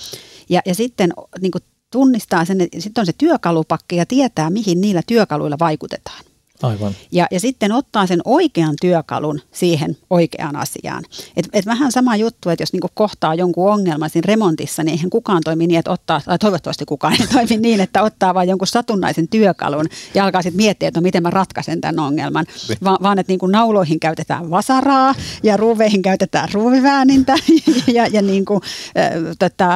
Ja, 0.49 0.61
ja 0.67 0.75
sitten 0.75 1.13
niin 1.41 1.53
tunnistaa 1.91 2.45
sen, 2.45 2.61
että 2.61 2.81
sitten 2.81 3.03
on 3.03 3.07
se 3.07 3.13
työkalupakki 3.19 3.97
ja 3.97 4.07
tietää, 4.07 4.51
mihin 4.51 4.81
niillä 4.81 5.03
työkaluilla 5.07 5.59
vaikutetaan. 5.59 6.30
Aivan. 6.63 6.95
Ja, 7.13 7.27
ja 7.31 7.41
sitten 7.41 7.73
ottaa 7.73 8.07
sen 8.07 8.21
oikean 8.25 8.75
työkalun 8.81 9.41
siihen 9.53 9.97
oikeaan 10.11 10.57
asiaan. 10.57 11.05
Et, 11.37 11.49
et 11.53 11.67
vähän 11.67 11.93
sama 11.93 12.17
juttu, 12.17 12.49
että 12.49 12.63
jos 12.63 12.73
niinku 12.73 12.89
kohtaa 12.95 13.35
jonkun 13.35 13.73
ongelman 13.73 14.11
siinä 14.11 14.27
remontissa, 14.27 14.85
niin 14.85 14.93
eihän 14.93 15.11
kukaan 15.11 15.43
toimi 15.45 15.67
niin, 15.67 15.79
että 15.79 15.91
ottaa, 15.91 16.21
tai 16.25 16.39
toivottavasti 16.39 16.85
kukaan 16.85 17.13
ei 17.13 17.27
toimi 17.33 17.57
niin, 17.57 17.81
että 17.81 18.03
ottaa 18.03 18.35
vain 18.35 18.49
jonkun 18.49 18.67
satunnaisen 18.67 19.29
työkalun 19.29 19.87
ja 20.15 20.25
alkaa 20.25 20.43
sitten 20.43 20.57
miettiä, 20.57 20.89
että 20.89 21.01
no, 21.01 21.03
miten 21.03 21.23
mä 21.23 21.31
ratkaisen 21.31 21.81
tämän 21.81 21.99
ongelman. 21.99 22.47
Niin. 22.69 22.79
Va, 22.85 22.99
vaan 23.03 23.19
että 23.19 23.31
niinku 23.31 23.47
nauloihin 23.47 24.01
käytetään 24.01 24.51
vasaraa 24.51 25.15
ja 25.43 25.57
ruuveihin 25.57 26.03
käytetään 26.03 26.49
ruuviväänintä 26.53 27.35
ja, 27.97 28.07
ja 28.07 28.23
niinku, 28.23 28.61
äh, 28.99 29.11
tota, 29.39 29.69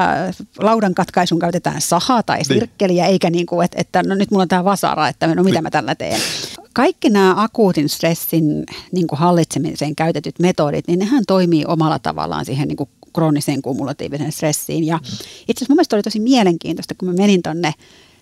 laudan 0.58 0.94
katkaisun 0.94 1.38
käytetään 1.38 1.80
sahaa 1.80 2.22
tai 2.22 2.36
niin. 2.36 2.46
sirkkeliä, 2.46 3.06
eikä 3.06 3.30
niin 3.30 3.46
kuin, 3.46 3.64
että, 3.64 3.80
että 3.80 4.02
no 4.02 4.14
nyt 4.14 4.30
mulla 4.30 4.42
on 4.42 4.48
tämä 4.48 4.64
vasara, 4.64 5.08
että 5.08 5.34
no 5.34 5.42
mitä 5.42 5.62
mä 5.62 5.70
tällä 5.70 5.94
teen 5.94 6.20
kaikki 6.74 7.10
nämä 7.10 7.34
akuutin 7.42 7.88
stressin 7.88 8.64
niin 8.92 9.06
kuin 9.06 9.18
hallitsemiseen 9.18 9.96
käytetyt 9.96 10.38
metodit, 10.38 10.88
niin 10.88 10.98
nehän 10.98 11.24
toimii 11.26 11.64
omalla 11.68 11.98
tavallaan 11.98 12.44
siihen 12.44 12.68
niin 12.68 12.76
kuin 12.76 12.88
krooniseen 13.14 13.62
kumulatiiviseen 13.62 14.32
stressiin. 14.32 14.84
Ja 14.84 15.00
itse 15.04 15.52
asiassa 15.52 15.72
mun 15.72 15.76
mielestä 15.76 15.96
oli 15.96 16.02
tosi 16.02 16.20
mielenkiintoista, 16.20 16.94
kun 16.94 17.08
mä 17.08 17.14
menin 17.14 17.42
tonne 17.42 17.72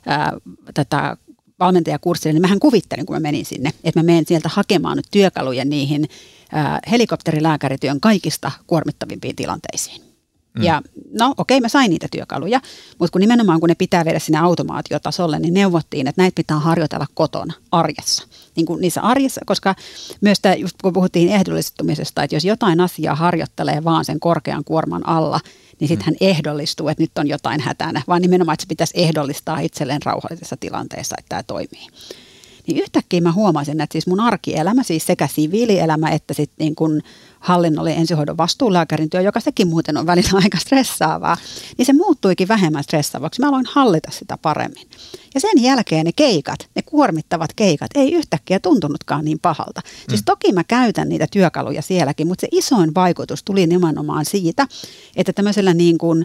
ää, 0.07 0.33
tätä 0.75 1.17
valmentajakurssille, 1.61 2.33
niin 2.33 2.43
mähän 2.43 2.61
kuvittelin, 2.61 3.07
kun 3.07 3.17
mä 3.17 3.21
menin 3.21 3.45
sinne, 3.45 3.73
että 3.85 4.01
mä 4.01 4.05
menen 4.05 4.25
sieltä 4.27 4.49
hakemaan 4.53 4.97
nyt 4.97 5.07
työkaluja 5.11 5.65
niihin 5.65 6.09
ää, 6.53 6.81
helikopterilääkärityön 6.91 8.01
kaikista 8.01 8.51
kuormittavimpiin 8.67 9.37
tilanteisiin. 9.37 10.12
Mm. 10.55 10.63
Ja 10.63 10.83
no 11.21 11.35
okei, 11.37 11.57
okay, 11.57 11.61
mä 11.61 11.69
sain 11.69 11.91
niitä 11.91 12.09
työkaluja, 12.11 12.61
mutta 12.99 13.13
kun 13.13 13.21
nimenomaan 13.21 13.61
kun 13.61 13.69
ne 13.69 13.75
pitää 13.75 14.05
viedä 14.05 14.19
sinne 14.19 14.39
automaatiotasolle, 14.39 15.39
niin 15.39 15.55
neuvottiin, 15.55 16.07
että 16.07 16.23
näitä 16.23 16.35
pitää 16.35 16.59
harjoitella 16.59 17.07
kotona, 17.15 17.55
arjessa. 17.73 18.27
Niin 18.57 18.67
kuin 18.67 18.81
niissä 18.81 19.01
arjessa, 19.01 19.41
koska 19.47 19.75
myös 20.21 20.41
tämä, 20.41 20.55
just 20.55 20.77
kun 20.83 20.93
puhuttiin 20.93 21.29
ehdollistumisesta, 21.29 22.23
että 22.23 22.37
jos 22.37 22.45
jotain 22.45 22.81
asiaa 22.81 23.15
harjoittelee 23.15 23.85
vaan 23.85 24.05
sen 24.05 24.21
korkean 24.21 24.65
kuorman 24.65 25.09
alla, 25.09 25.41
niin 25.81 25.89
sitten 25.89 26.05
hän 26.05 26.17
mm. 26.21 26.27
ehdollistuu, 26.29 26.89
että 26.89 27.03
nyt 27.03 27.19
on 27.19 27.29
jotain 27.29 27.61
hätänä, 27.61 28.03
vaan 28.09 28.23
nimenomaan, 28.23 28.55
että 28.55 28.63
se 28.63 28.69
pitäisi 28.69 28.95
ehdollistaa 28.97 29.61
itselleen 29.61 30.03
rauhallisessa 30.05 30.57
tilanteessa, 30.57 31.17
että 31.19 31.29
tämä 31.29 31.43
toimii. 31.43 31.87
Niin 32.67 32.83
yhtäkkiä 32.83 33.21
mä 33.21 33.33
huomasin, 33.33 33.81
että 33.81 33.93
siis 33.93 34.07
mun 34.07 34.21
arkielämä, 34.21 34.83
siis 34.83 35.07
sekä 35.07 35.27
siviilielämä 35.27 36.11
että 36.11 36.35
sitten 36.35 36.57
niin 36.59 36.75
kuin 36.75 37.03
hallinnolle 37.43 37.93
ensihoidon 37.93 38.37
vastuulääkärin 38.37 39.11
työ, 39.11 39.21
joka 39.21 39.41
sekin 39.41 39.69
muuten 39.69 39.97
on 39.97 40.07
välillä 40.07 40.31
aika 40.45 40.59
stressaavaa, 40.59 41.37
niin 41.79 41.87
se 41.87 41.93
muuttuikin 41.93 42.49
vähemmän 42.49 42.85
stressaavaksi. 42.85 43.41
Mä 43.41 43.49
aloin 43.49 43.67
hallita 43.73 44.11
sitä 44.11 44.39
paremmin. 44.43 44.87
Ja 45.35 45.41
sen 45.41 45.63
jälkeen 45.63 46.05
ne 46.05 46.13
keikat, 46.13 46.69
ne 46.75 46.83
kuormittavat 46.83 47.51
keikat, 47.57 47.91
ei 47.95 48.13
yhtäkkiä 48.13 48.61
tuntunutkaan 48.61 49.25
niin 49.25 49.39
pahalta. 49.39 49.81
Siis 49.85 50.07
mm. 50.07 50.11
Siis 50.11 50.23
toki 50.25 50.53
mä 50.53 50.65
käytän 50.65 51.09
niitä 51.09 51.27
työkaluja 51.33 51.83
sielläkin, 51.83 52.27
mutta 52.27 52.41
se 52.41 52.49
isoin 52.51 52.95
vaikutus 52.95 53.43
tuli 53.43 53.67
nimenomaan 53.67 54.25
siitä, 54.25 54.67
että 55.17 55.33
tämmöisellä 55.33 55.75
niin 55.75 55.99
kuin 55.99 56.25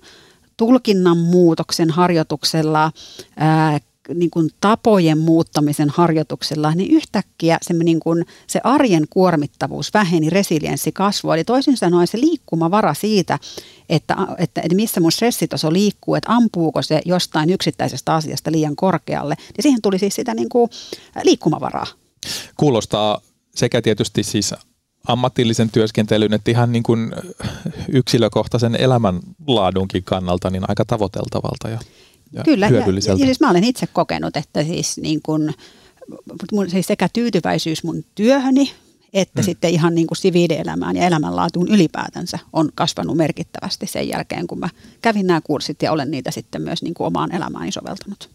tulkinnan 0.58 1.18
muutoksen 1.18 1.90
harjoituksella, 1.90 2.92
ää, 3.38 3.80
niin 4.14 4.30
kuin 4.30 4.50
tapojen 4.62 5.18
muuttamisen 5.18 5.90
harjoituksella, 5.90 6.72
niin 6.76 6.92
yhtäkkiä 6.92 7.58
se, 7.62 7.74
niin 7.74 8.00
kuin, 8.00 8.26
se 8.48 8.62
arjen 8.64 9.04
kuormittavuus 9.10 9.94
väheni, 9.94 10.30
resilienssi 10.30 10.92
kasvoi. 10.92 11.36
Eli 11.36 11.44
toisin 11.44 11.78
sanoen 11.78 12.08
se 12.08 12.20
liikkumavara 12.20 12.94
siitä, 12.94 13.40
että, 13.90 14.16
että, 14.38 14.62
että 14.62 14.76
missä 14.76 15.02
mun 15.02 15.12
stressitaso 15.12 15.74
liikkuu, 15.74 16.16
että 16.16 16.32
ampuuko 16.34 16.82
se 16.82 17.02
jostain 17.06 17.50
yksittäisestä 17.50 18.16
asiasta 18.16 18.52
liian 18.52 18.76
korkealle, 18.76 19.36
niin 19.38 19.64
siihen 19.64 19.82
tuli 19.82 20.00
siis 20.00 20.16
sitä 20.16 20.34
niin 20.34 20.50
kuin 20.50 20.70
liikkumavaraa. 21.24 21.88
Kuulostaa 22.58 23.22
sekä 23.56 23.82
tietysti 23.82 24.24
siis 24.24 24.54
ammatillisen 25.08 25.70
työskentelyn, 25.70 26.34
että 26.34 26.52
ihan 26.52 26.72
niin 26.72 26.84
kuin 26.84 27.14
yksilökohtaisen 27.90 28.76
elämänlaadunkin 28.76 30.04
kannalta 30.04 30.50
niin 30.50 30.70
aika 30.70 30.86
tavoiteltavalta 30.86 31.70
ja, 31.70 31.80
ja 32.32 32.44
Kyllä, 32.44 32.68
hyödylliseltä. 32.68 33.20
Ja, 33.20 33.24
ja 33.24 33.28
siis 33.28 33.40
mä 33.40 33.50
olen 33.50 33.64
itse 33.64 33.88
kokenut, 33.88 34.38
että 34.38 34.64
siis, 34.64 34.98
niin 34.98 35.22
kuin, 35.24 35.54
mun, 36.52 36.70
siis 36.70 36.88
sekä 36.88 37.10
tyytyväisyys 37.14 37.84
mun 37.84 38.04
työhöni, 38.16 38.72
että 39.14 39.42
hmm. 39.42 39.46
sitten 39.46 39.70
ihan 39.70 39.96
niin 39.96 40.08
kuin 40.08 40.18
siviilielämään 40.18 40.96
ja 40.96 41.08
elämänlaatuun 41.08 41.68
ylipäätänsä 41.68 42.40
on 42.54 42.70
kasvanut 42.76 43.18
merkittävästi 43.18 43.88
sen 43.88 44.08
jälkeen, 44.08 44.48
kun 44.48 44.60
mä 44.60 44.70
kävin 45.02 45.28
nämä 45.28 45.42
kurssit 45.42 45.82
ja 45.82 45.92
olen 45.92 46.12
niitä 46.12 46.32
sitten 46.32 46.62
myös 46.62 46.82
niin 46.82 46.94
kuin 46.94 47.08
omaan 47.08 47.36
elämääni 47.36 47.72
soveltanut. 47.72 48.30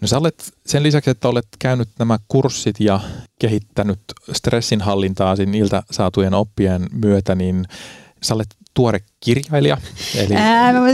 No 0.00 0.08
sä 0.08 0.18
olet 0.18 0.52
sen 0.66 0.82
lisäksi, 0.82 1.10
että 1.10 1.28
olet 1.28 1.46
käynyt 1.58 1.88
nämä 1.98 2.18
kurssit 2.28 2.80
ja 2.80 3.00
kehittänyt 3.38 4.00
stressinhallintaa 4.32 5.34
niiltä 5.46 5.82
saatujen 5.90 6.34
oppien 6.34 6.86
myötä, 6.92 7.34
niin 7.34 7.64
sä 8.22 8.34
olet 8.34 8.56
tuore 8.78 9.00
kirjailija. 9.20 9.76
Eli... 10.14 10.34
Ää, 10.34 10.72
mä, 10.72 10.80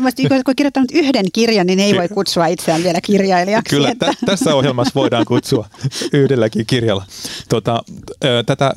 mä, 0.00 0.10
kun 0.44 0.56
kirjoittanut 0.56 0.90
yhden 0.92 1.24
kirjan, 1.32 1.66
niin 1.66 1.80
ei 1.80 1.96
voi 1.96 2.08
kutsua 2.08 2.46
itseään 2.46 2.82
vielä 2.82 3.00
kirjailijaksi. 3.00 3.76
Kyllä, 3.76 3.90
että... 3.90 4.12
t- 4.12 4.26
tässä 4.26 4.54
ohjelmassa 4.54 4.92
voidaan 4.94 5.24
kutsua 5.24 5.66
yhdelläkin 6.12 6.66
kirjalla. 6.66 7.04
Tota, 7.48 7.82
tätä, 8.46 8.72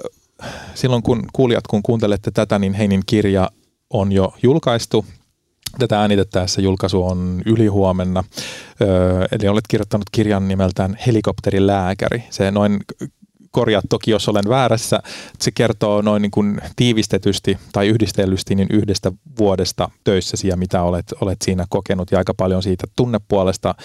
silloin 0.75 1.03
kun 1.03 1.25
kuulijat, 1.33 1.67
kun 1.67 1.83
kuuntelette 1.83 2.31
tätä, 2.31 2.59
niin 2.59 2.73
Heinin 2.73 3.03
kirja 3.05 3.51
on 3.89 4.11
jo 4.11 4.33
julkaistu 4.43 5.05
Tätä 5.79 5.99
äänitettäessä 5.99 6.61
julkaisu 6.61 7.03
on 7.03 7.41
ylihuomenna. 7.45 8.23
Öö, 8.81 9.25
eli 9.31 9.47
olet 9.47 9.67
kirjoittanut 9.69 10.09
kirjan 10.11 10.47
nimeltään 10.47 10.97
Helikopterilääkäri. 11.07 12.23
Se 12.29 12.51
noin 12.51 12.79
korjaa 13.51 13.81
toki, 13.89 14.11
jos 14.11 14.29
olen 14.29 14.49
väärässä. 14.49 14.99
Se 15.39 15.51
kertoo 15.51 16.01
noin 16.01 16.21
niin 16.21 16.31
kuin 16.31 16.61
tiivistetysti 16.75 17.57
tai 17.71 17.87
yhdistellysti 17.87 18.55
niin 18.55 18.67
yhdestä 18.71 19.11
vuodesta 19.39 19.89
töissäsi 20.03 20.47
ja 20.47 20.57
mitä 20.57 20.83
olet, 20.83 21.13
olet 21.21 21.41
siinä 21.41 21.65
kokenut 21.69 22.11
ja 22.11 22.17
aika 22.17 22.33
paljon 22.33 22.63
siitä 22.63 22.87
tunnepuolesta 22.95 23.75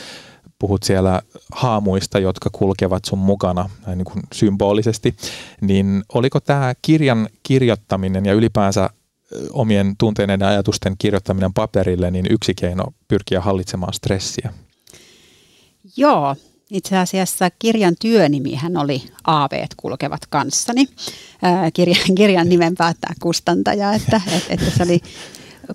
puhut 0.59 0.83
siellä 0.83 1.23
haamuista, 1.53 2.19
jotka 2.19 2.51
kulkevat 2.53 3.05
sun 3.05 3.19
mukana 3.19 3.71
niin 3.87 4.05
kuin 4.05 4.23
symbolisesti, 4.33 5.17
niin 5.61 6.03
oliko 6.15 6.41
tämä 6.41 6.75
kirjan 6.83 7.29
kirjoittaminen 7.43 8.27
ja 8.27 8.33
ylipäänsä 8.33 8.91
omien 9.53 9.95
tunteiden 9.99 10.41
ja 10.41 10.49
ajatusten 10.49 10.95
kirjoittaminen 10.99 11.53
paperille, 11.53 12.11
niin 12.11 12.27
yksi 12.31 12.55
keino 12.55 12.85
pyrkiä 13.09 13.41
hallitsemaan 13.41 13.93
stressiä. 13.93 14.53
Joo, 15.97 16.37
itse 16.73 16.99
asiassa 16.99 17.51
kirjan 17.59 17.95
työnimihän 18.01 18.77
oli 18.77 19.03
Aaveet 19.25 19.75
kulkevat 19.77 20.27
kanssani. 20.27 20.89
Kirjan, 21.75 22.15
kirjan 22.19 22.49
nimen 22.49 22.75
päättää 22.75 23.15
kustantaja, 23.23 23.93
että, 23.93 24.21
että, 24.37 24.55
että 24.55 24.71
se 24.77 24.83
oli 24.83 25.01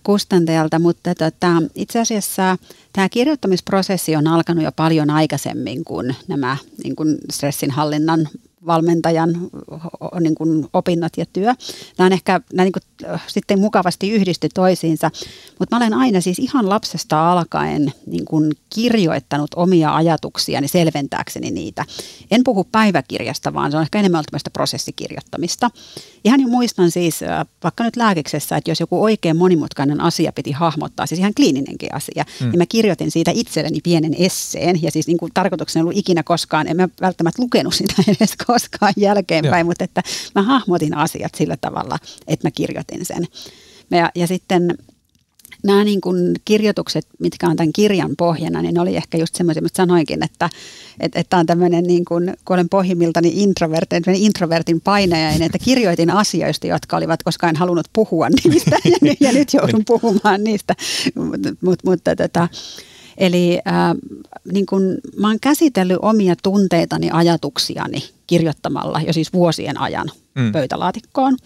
kustantajalta, 0.04 0.80
mutta 0.80 1.16
tota, 1.16 1.48
itse 1.76 2.00
asiassa 2.00 2.58
tämä 2.94 3.10
kirjoittamisprosessi 3.10 4.16
on 4.16 4.28
alkanut 4.28 4.64
jo 4.64 4.72
paljon 4.72 5.10
aikaisemmin 5.10 5.86
kuin 5.86 6.16
nämä 6.28 6.58
niin 6.84 6.96
kuin 6.96 7.18
stressinhallinnan 7.32 8.30
valmentajan 8.66 9.50
niin 10.20 10.36
kuin 10.36 10.68
opinnot 10.74 11.12
ja 11.18 11.26
työ. 11.34 11.54
Nämä 11.98 12.06
on 12.06 12.14
ehkä 12.14 12.42
nämä 12.54 12.64
niin 12.64 12.74
kuin, 12.74 12.84
sitten 13.28 13.60
mukavasti 13.60 14.12
yhdisty 14.12 14.50
toisiinsa, 14.54 15.12
mutta 15.60 15.76
mä 15.76 15.78
olen 15.78 15.94
aina 15.94 16.22
siis 16.22 16.40
ihan 16.40 16.70
lapsesta 16.70 17.32
alkaen 17.32 17.94
niin 18.06 18.26
kuin 18.26 18.52
kirjoittanut 18.76 19.52
omia 19.56 19.96
ajatuksiani 19.96 20.68
selventääkseni 20.68 21.52
niitä. 21.52 21.86
En 22.32 22.44
puhu 22.44 22.64
päiväkirjasta, 22.64 23.54
vaan 23.54 23.72
se 23.72 23.78
on 23.78 23.84
ehkä 23.84 24.00
enemmän 24.00 24.24
tämmöistä 24.26 24.50
prosessikirjoittamista. 24.50 25.72
Ihan 26.24 26.42
jo 26.42 26.48
muistan 26.48 26.92
siis 26.92 27.20
vaikka 27.64 27.84
nyt 27.84 27.96
lääkiksessä, 27.96 28.58
että 28.58 28.72
jos 28.72 28.80
joku 28.80 29.04
oikein 29.04 29.38
monimutkainen 29.38 30.02
asia 30.02 30.32
piti 30.32 30.52
hahmottaa, 30.52 31.06
siis 31.06 31.20
ihan 31.20 31.34
kliininenkin 31.34 31.96
asia, 31.96 32.26
mm. 32.42 32.50
niin 32.50 32.58
mä 32.58 32.66
kirjoitin 32.66 33.12
siitä 33.12 33.32
itselleni 33.34 33.80
pienen 33.84 34.16
esseen. 34.18 34.82
Ja 34.82 34.92
siis 34.92 35.08
niin 35.08 35.18
kuin 35.18 35.32
tarkoituksena 35.34 35.84
ollut 35.84 35.98
ikinä 35.98 36.24
koskaan, 36.24 36.68
en 36.68 36.78
mä 36.78 36.90
välttämättä 37.02 37.42
lukenut 37.42 37.74
sitä 37.74 37.94
edes 38.08 38.36
koskaan 38.48 38.57
jälkeenpäin, 38.98 39.66
mutta 39.66 39.84
että 39.84 40.04
mä 40.36 40.42
hahmotin 40.42 40.98
asiat 40.98 41.36
sillä 41.36 41.58
tavalla, 41.62 42.00
että 42.28 42.48
mä 42.48 42.52
kirjoitin 42.52 43.06
sen. 43.06 43.28
Ja, 43.92 44.12
ja 44.16 44.28
sitten 44.28 44.78
nämä 45.64 45.84
niin 45.84 46.02
kuin 46.02 46.36
kirjoitukset, 46.46 47.08
mitkä 47.20 47.48
on 47.48 47.56
tämän 47.56 47.74
kirjan 47.74 48.16
pohjana, 48.18 48.62
niin 48.62 48.80
oli 48.80 48.96
ehkä 48.96 49.18
just 49.18 49.36
semmoisia, 49.36 49.62
mitä 49.62 49.78
sanoinkin, 49.78 50.24
että 50.24 50.50
että, 51.00 51.20
että 51.20 51.38
on 51.38 51.46
tämmöinen, 51.46 51.84
niin 51.84 52.06
kuin, 52.06 52.34
kun 52.46 52.54
olen 52.54 52.70
pohjimmiltani 52.70 53.32
introvert, 53.44 53.90
introvertin 54.16 54.82
painajainen, 54.82 55.42
että 55.42 55.60
kirjoitin 55.60 56.10
asioista, 56.10 56.68
jotka 56.68 56.98
olivat, 56.98 57.24
koska 57.24 57.50
en 57.50 57.56
halunnut 57.56 57.88
puhua 57.94 58.28
niistä, 58.44 58.78
ja, 58.86 59.14
ja 59.28 59.32
nyt 59.32 59.54
joudun 59.54 59.84
puhumaan 59.88 60.44
niistä, 60.44 60.76
mutta, 61.16 61.50
mutta, 61.62 61.90
mutta 61.90 62.16
tota, 62.16 62.48
Eli 63.18 63.60
äh, 63.68 63.96
niin 64.52 64.66
kun, 64.66 64.98
mä 65.18 65.28
oon 65.28 65.40
käsitellyt 65.40 65.98
omia 66.02 66.36
tunteitani, 66.44 67.10
ajatuksiani 67.14 68.04
kirjoittamalla 68.28 69.02
jo 69.02 69.14
siis 69.14 69.34
vuosien 69.34 69.78
ajan 69.78 70.12
mm. 70.36 70.52
pöytälaatikkoon. 70.52 71.38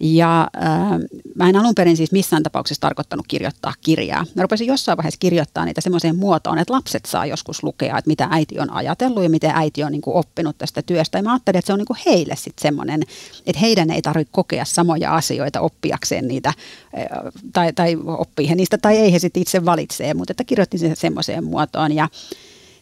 Ja 0.00 0.48
äh, 0.56 1.00
mä 1.34 1.48
en 1.48 1.56
alun 1.56 1.74
perin 1.74 1.96
siis 1.96 2.12
missään 2.12 2.42
tapauksessa 2.42 2.80
tarkoittanut 2.80 3.26
kirjoittaa 3.28 3.74
kirjaa. 3.80 4.26
Mä 4.34 4.42
rupesin 4.42 4.66
jossain 4.66 4.98
vaiheessa 4.98 5.18
kirjoittaa 5.18 5.64
niitä 5.64 5.80
semmoiseen 5.80 6.16
muotoon, 6.16 6.58
että 6.58 6.72
lapset 6.72 7.04
saa 7.06 7.26
joskus 7.26 7.62
lukea, 7.62 7.98
että 7.98 8.08
mitä 8.08 8.28
äiti 8.30 8.60
on 8.60 8.72
ajatellut 8.72 9.22
ja 9.22 9.30
miten 9.30 9.50
äiti 9.54 9.84
on 9.84 9.92
niin 9.92 10.02
kuin 10.02 10.16
oppinut 10.16 10.58
tästä 10.58 10.82
työstä. 10.82 11.18
Ja 11.18 11.22
mä 11.22 11.32
ajattelin, 11.32 11.58
että 11.58 11.66
se 11.66 11.72
on 11.72 11.78
niin 11.78 11.86
kuin 11.86 11.98
heille 12.06 12.36
sitten 12.36 12.62
semmoinen, 12.62 13.02
että 13.46 13.60
heidän 13.60 13.90
ei 13.90 14.02
tarvitse 14.02 14.32
kokea 14.32 14.64
samoja 14.64 15.14
asioita 15.14 15.60
oppiakseen 15.60 16.28
niitä, 16.28 16.48
äh, 16.48 16.54
tai, 17.52 17.72
tai 17.72 17.96
oppii 18.06 18.48
he 18.48 18.54
niistä, 18.54 18.78
tai 18.78 18.96
ei 18.96 19.12
he 19.12 19.18
sitten 19.18 19.42
itse 19.42 19.64
valitsee, 19.64 20.14
mutta 20.14 20.32
että 20.32 20.44
kirjoitin 20.44 20.80
sen 20.80 20.96
semmoiseen 20.96 21.44
muotoon. 21.44 21.92
Ja 21.92 22.08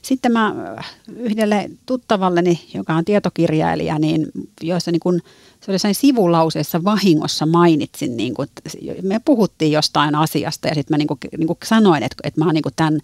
sitten 0.03 0.33
mä 0.33 0.55
äh, 0.79 0.97
yhdelle 1.17 1.71
tuttavalleni, 1.87 2.61
joka 2.75 2.95
on 2.95 3.05
tietokirjailija, 3.05 3.99
niin 3.99 4.27
joissa 4.63 4.91
niin 4.91 5.01
kun, 5.01 5.21
se 5.61 5.71
oli 5.71 5.95
sivulauseessa 5.95 6.85
vahingossa 6.85 7.47
mainitsin, 7.47 8.17
niin 8.17 8.35
kun, 8.35 8.47
me 9.03 9.21
puhuttiin 9.25 9.73
jostain 9.73 10.15
asiasta 10.15 10.69
ja 10.69 10.75
sitten 10.75 10.95
mä 10.95 10.99
niin 10.99 11.09
kun, 11.09 11.19
niin 11.39 11.47
kun 11.47 11.57
sanoin, 11.65 12.03
että, 12.03 12.17
että 12.25 12.41
mä 12.41 12.45
oon 12.45 12.55
niin 12.55 12.65
tämän 12.77 13.01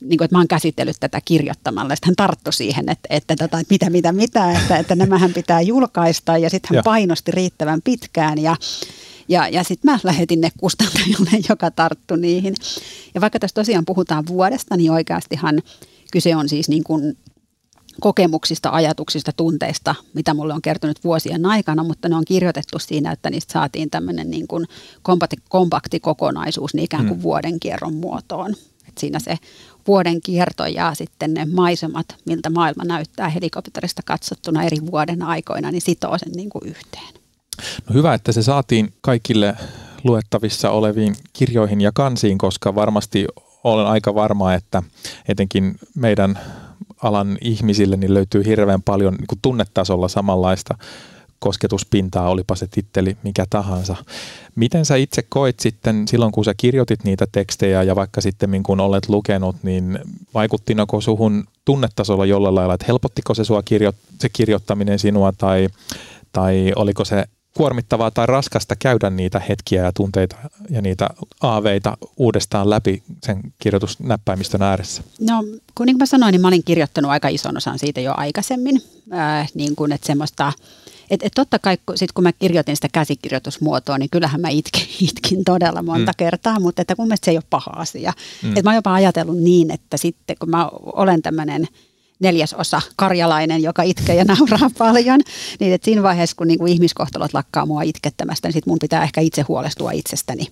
niin 0.00 0.18
kuin, 0.18 0.24
että 0.24 0.34
mä 0.34 0.40
oon 0.40 0.48
käsitellyt 0.48 0.96
tätä 1.00 1.20
kirjoittamalla. 1.24 1.94
Sitten 1.94 2.08
hän 2.08 2.16
tarttui 2.16 2.52
siihen, 2.52 2.88
että, 2.88 3.06
että, 3.10 3.36
tota, 3.36 3.58
että 3.58 3.74
mitä, 3.74 3.90
mitä, 3.90 4.12
mitä, 4.12 4.52
että, 4.52 4.76
että 4.76 4.94
nämähän 4.94 5.32
pitää 5.32 5.60
julkaista. 5.60 6.38
Ja 6.38 6.50
sitten 6.50 6.68
hän 6.68 6.76
ja. 6.76 6.82
painosti 6.82 7.30
riittävän 7.30 7.82
pitkään 7.82 8.38
ja, 8.38 8.56
ja, 9.28 9.48
ja 9.48 9.64
sitten 9.64 9.90
mä 9.90 9.98
lähetin 10.02 10.40
ne 10.40 10.50
kustantajalle, 10.56 11.30
joka 11.48 11.70
tarttui 11.70 12.18
niihin. 12.18 12.54
Ja 13.14 13.20
vaikka 13.20 13.38
tässä 13.38 13.54
tosiaan 13.54 13.84
puhutaan 13.84 14.26
vuodesta, 14.26 14.76
niin 14.76 14.92
oikeastihan 14.92 15.62
Kyse 16.12 16.36
on 16.36 16.48
siis 16.48 16.68
niin 16.68 16.84
kuin 16.84 17.16
kokemuksista, 18.00 18.70
ajatuksista, 18.70 19.32
tunteista, 19.32 19.94
mitä 20.14 20.34
mulle 20.34 20.54
on 20.54 20.62
kertonut 20.62 21.04
vuosien 21.04 21.46
aikana, 21.46 21.84
mutta 21.84 22.08
ne 22.08 22.16
on 22.16 22.24
kirjoitettu 22.24 22.78
siinä, 22.78 23.12
että 23.12 23.30
niistä 23.30 23.52
saatiin 23.52 23.90
tämmöinen 23.90 24.30
niin 24.30 24.48
kuin 24.48 24.66
kompakti, 25.02 25.36
kompakti 25.48 26.00
kokonaisuus 26.00 26.74
niin 26.74 26.84
ikään 26.84 27.06
kuin 27.06 27.16
hmm. 27.16 27.22
vuoden 27.22 27.60
kierron 27.60 27.94
muotoon. 27.94 28.54
Et 28.88 28.98
siinä 28.98 29.18
se 29.18 29.38
vuoden 29.86 30.20
kierto 30.20 30.66
ja 30.66 30.94
sitten 30.94 31.34
ne 31.34 31.44
maisemat, 31.44 32.06
miltä 32.26 32.50
maailma 32.50 32.84
näyttää 32.84 33.28
helikopterista 33.28 34.02
katsottuna 34.04 34.62
eri 34.62 34.78
vuoden 34.90 35.22
aikoina, 35.22 35.70
niin 35.70 35.82
sitoo 35.82 36.18
sen 36.18 36.32
niin 36.32 36.50
kuin 36.50 36.68
yhteen. 36.68 37.14
No 37.88 37.94
hyvä, 37.94 38.14
että 38.14 38.32
se 38.32 38.42
saatiin 38.42 38.92
kaikille 39.00 39.56
luettavissa 40.04 40.70
oleviin 40.70 41.16
kirjoihin 41.32 41.80
ja 41.80 41.92
kansiin, 41.94 42.38
koska 42.38 42.74
varmasti 42.74 43.26
olen 43.64 43.86
aika 43.86 44.14
varma, 44.14 44.54
että 44.54 44.82
etenkin 45.28 45.76
meidän 45.94 46.38
alan 47.02 47.38
ihmisille 47.40 47.96
niin 47.96 48.14
löytyy 48.14 48.44
hirveän 48.46 48.82
paljon 48.82 49.14
niin 49.14 49.38
tunnetasolla 49.42 50.08
samanlaista 50.08 50.74
kosketuspintaa, 51.38 52.28
olipa 52.28 52.56
se 52.56 52.66
titteli 52.66 53.16
mikä 53.22 53.44
tahansa. 53.50 53.96
Miten 54.54 54.84
sä 54.84 54.96
itse 54.96 55.22
koit 55.28 55.60
sitten 55.60 56.08
silloin, 56.08 56.32
kun 56.32 56.44
sä 56.44 56.54
kirjoitit 56.56 57.04
niitä 57.04 57.26
tekstejä 57.32 57.82
ja 57.82 57.96
vaikka 57.96 58.20
sitten 58.20 58.62
kun 58.62 58.80
olet 58.80 59.08
lukenut, 59.08 59.56
niin 59.62 59.98
vaikuttiko 60.34 61.00
suhun 61.00 61.44
tunnetasolla 61.64 62.26
jollain 62.26 62.54
lailla, 62.54 62.74
että 62.74 62.86
helpottiko 62.88 63.34
se 63.34 63.44
sua 63.44 63.60
kirjo- 63.60 63.92
se 64.20 64.28
kirjoittaminen 64.28 64.98
sinua 64.98 65.32
tai, 65.38 65.68
tai 66.32 66.72
oliko 66.76 67.04
se 67.04 67.24
kuormittavaa 67.56 68.10
tai 68.10 68.26
raskasta 68.26 68.76
käydä 68.76 69.10
niitä 69.10 69.40
hetkiä 69.48 69.84
ja 69.84 69.92
tunteita 69.92 70.36
ja 70.70 70.82
niitä 70.82 71.08
aaveita 71.40 71.96
uudestaan 72.16 72.70
läpi 72.70 73.02
sen 73.24 73.40
kirjoitusnäppäimistön 73.58 74.62
ääressä? 74.62 75.02
No, 75.20 75.42
kun 75.74 75.86
niin 75.86 75.94
kuin 75.94 76.02
mä 76.02 76.06
sanoin, 76.06 76.32
niin 76.32 76.40
mä 76.40 76.48
olin 76.48 76.64
kirjoittanut 76.64 77.10
aika 77.10 77.28
ison 77.28 77.56
osan 77.56 77.78
siitä 77.78 78.00
jo 78.00 78.14
aikaisemmin. 78.16 78.82
Äh, 79.12 79.50
niin 79.54 79.76
kuin, 79.76 79.92
että 79.92 80.06
semmoista, 80.06 80.52
et, 81.10 81.22
et 81.22 81.32
totta 81.34 81.58
kai 81.58 81.78
sit 81.94 82.12
kun 82.12 82.24
mä 82.24 82.32
kirjoitin 82.32 82.76
sitä 82.76 82.88
käsikirjoitusmuotoa, 82.92 83.98
niin 83.98 84.10
kyllähän 84.10 84.40
mä 84.40 84.48
itkin, 84.48 84.86
itkin 85.08 85.44
todella 85.44 85.82
monta 85.82 86.12
mm. 86.12 86.16
kertaa, 86.16 86.60
mutta 86.60 86.82
että 86.82 86.96
kun 86.96 87.06
mielestä 87.06 87.24
se 87.24 87.30
ei 87.30 87.36
ole 87.36 87.44
paha 87.50 87.70
asia. 87.76 88.12
Mm. 88.42 88.56
Et 88.56 88.64
mä 88.64 88.70
oon 88.70 88.76
jopa 88.76 88.94
ajatellut 88.94 89.38
niin, 89.38 89.70
että 89.70 89.96
sitten 89.96 90.36
kun 90.38 90.50
mä 90.50 90.68
olen 90.82 91.22
tämmöinen– 91.22 91.68
neljäsosa 92.22 92.82
karjalainen, 92.96 93.62
joka 93.62 93.82
itkee 93.82 94.14
ja 94.14 94.24
nauraa 94.24 94.70
paljon, 94.78 95.20
niin 95.60 95.72
että 95.72 95.84
siinä 95.84 96.02
vaiheessa, 96.02 96.36
kun 96.36 96.46
niin 96.46 96.58
kuin 96.58 96.72
ihmiskohtalot 96.72 97.34
lakkaa 97.34 97.66
mua 97.66 97.82
itkettämästä, 97.82 98.48
niin 98.48 98.52
sit 98.52 98.66
mun 98.66 98.78
pitää 98.80 99.02
ehkä 99.02 99.20
itse 99.20 99.42
huolestua 99.42 99.90
itsestäni. 99.92 100.46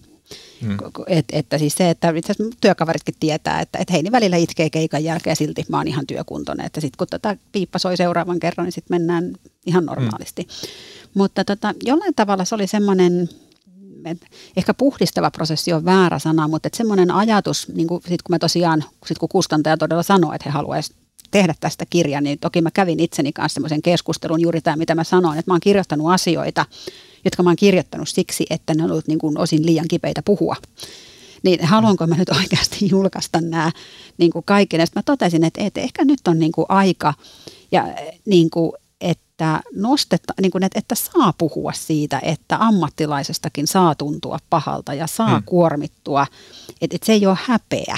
Hmm. 0.63 0.77
Et, 1.07 1.25
että 1.33 1.59
siis 1.59 1.75
se, 1.75 1.91
että 1.91 2.13
itse 2.17 2.35
työkaveritkin 2.61 3.15
tietää, 3.21 3.61
että 3.61 3.79
et 3.79 3.91
hei, 3.91 4.03
niin 4.03 4.13
välillä 4.13 4.37
itkee 4.37 4.71
keikan 4.71 5.05
jälkeen 5.05 5.37
silti 5.37 5.65
mä 5.69 5.77
oon 5.77 5.89
ihan 5.89 6.07
työkuntoinen. 6.07 6.67
Että 6.67 6.81
sitten 6.81 6.99
kun 6.99 7.07
tätä 7.11 7.37
piippa 7.53 7.79
soi 7.79 7.97
seuraavan 7.97 8.41
kerran, 8.41 8.65
niin 8.65 8.73
sitten 8.73 8.95
mennään 8.95 9.33
ihan 9.67 9.87
normaalisti. 9.87 10.43
Hmm. 10.43 10.71
Mutta 11.15 11.45
tota, 11.45 11.75
jollain 11.83 12.15
tavalla 12.15 12.45
se 12.45 12.55
oli 12.55 12.67
semmoinen, 12.67 13.29
ehkä 14.57 14.75
puhdistava 14.75 15.31
prosessi 15.31 15.73
on 15.73 15.85
väärä 15.85 16.19
sana, 16.19 16.49
mutta 16.49 16.69
semmoinen 16.75 17.11
ajatus, 17.11 17.69
niin 17.75 17.89
kuin 17.89 18.03
sit 18.09 18.23
kun 18.23 18.35
mä 18.35 18.39
tosiaan, 18.39 18.85
sit 19.07 19.19
kun 19.19 19.29
kustantaja 19.29 19.77
todella 19.77 20.03
sanoo, 20.03 20.33
että 20.33 20.49
he 20.49 20.53
haluaisivat 20.53 21.00
tehdä 21.31 21.55
tästä 21.61 21.87
kirjan, 21.91 22.25
niin 22.25 22.39
toki 22.39 22.63
mä 22.63 22.71
kävin 22.71 23.01
itseni 23.01 23.33
kanssa 23.33 23.55
semmoisen 23.55 23.83
keskustelun 23.83 24.41
juuri 24.41 24.61
tämä, 24.61 24.77
mitä 24.77 24.95
mä 24.95 25.05
sanoin, 25.05 25.39
että 25.39 25.51
mä 25.51 25.55
oon 25.55 25.61
kirjoittanut 25.61 26.11
asioita, 26.11 26.67
jotka 27.25 27.43
mä 27.43 27.51
oon 27.51 27.57
kirjoittanut 27.57 28.09
siksi, 28.09 28.47
että 28.51 28.75
ne 28.75 28.85
on 28.85 28.91
ollut 28.91 29.09
niin 29.09 29.19
kuin 29.19 29.39
osin 29.39 29.67
liian 29.67 29.89
kipeitä 29.89 30.23
puhua. 30.23 30.57
Niin 31.43 31.65
haluanko 31.67 32.07
mä 32.07 32.17
nyt 32.17 32.29
oikeasti 32.29 32.89
julkaista 32.91 33.41
nämä 33.41 33.73
niin 34.19 34.31
kuin 34.31 34.45
kaikki. 34.45 34.77
Ja 34.77 34.87
mä 34.95 35.03
totesin, 35.03 35.45
että, 35.45 35.61
että 35.61 35.81
ehkä 35.81 36.05
nyt 36.05 36.29
on 36.29 36.39
niin 36.39 36.53
kuin 36.53 36.67
aika, 36.69 37.15
ja 37.73 37.87
niin 38.27 38.51
kuin, 38.51 38.73
että, 39.01 39.63
nostetta, 39.75 40.35
niin 40.41 40.51
kuin, 40.51 40.65
että, 40.65 40.79
että 40.79 40.95
saa 40.95 41.35
puhua 41.39 41.73
siitä, 41.73 42.21
että 42.23 42.57
ammattilaisestakin 42.61 43.67
saa 43.67 43.95
tuntua 43.95 44.39
pahalta 44.51 44.95
ja 44.95 45.07
saa 45.07 45.35
hmm. 45.35 45.43
kuormittua. 45.47 46.27
Että, 46.81 46.95
että 46.97 47.07
se 47.07 47.13
ei 47.13 47.27
ole 47.27 47.39
häpeä. 47.45 47.97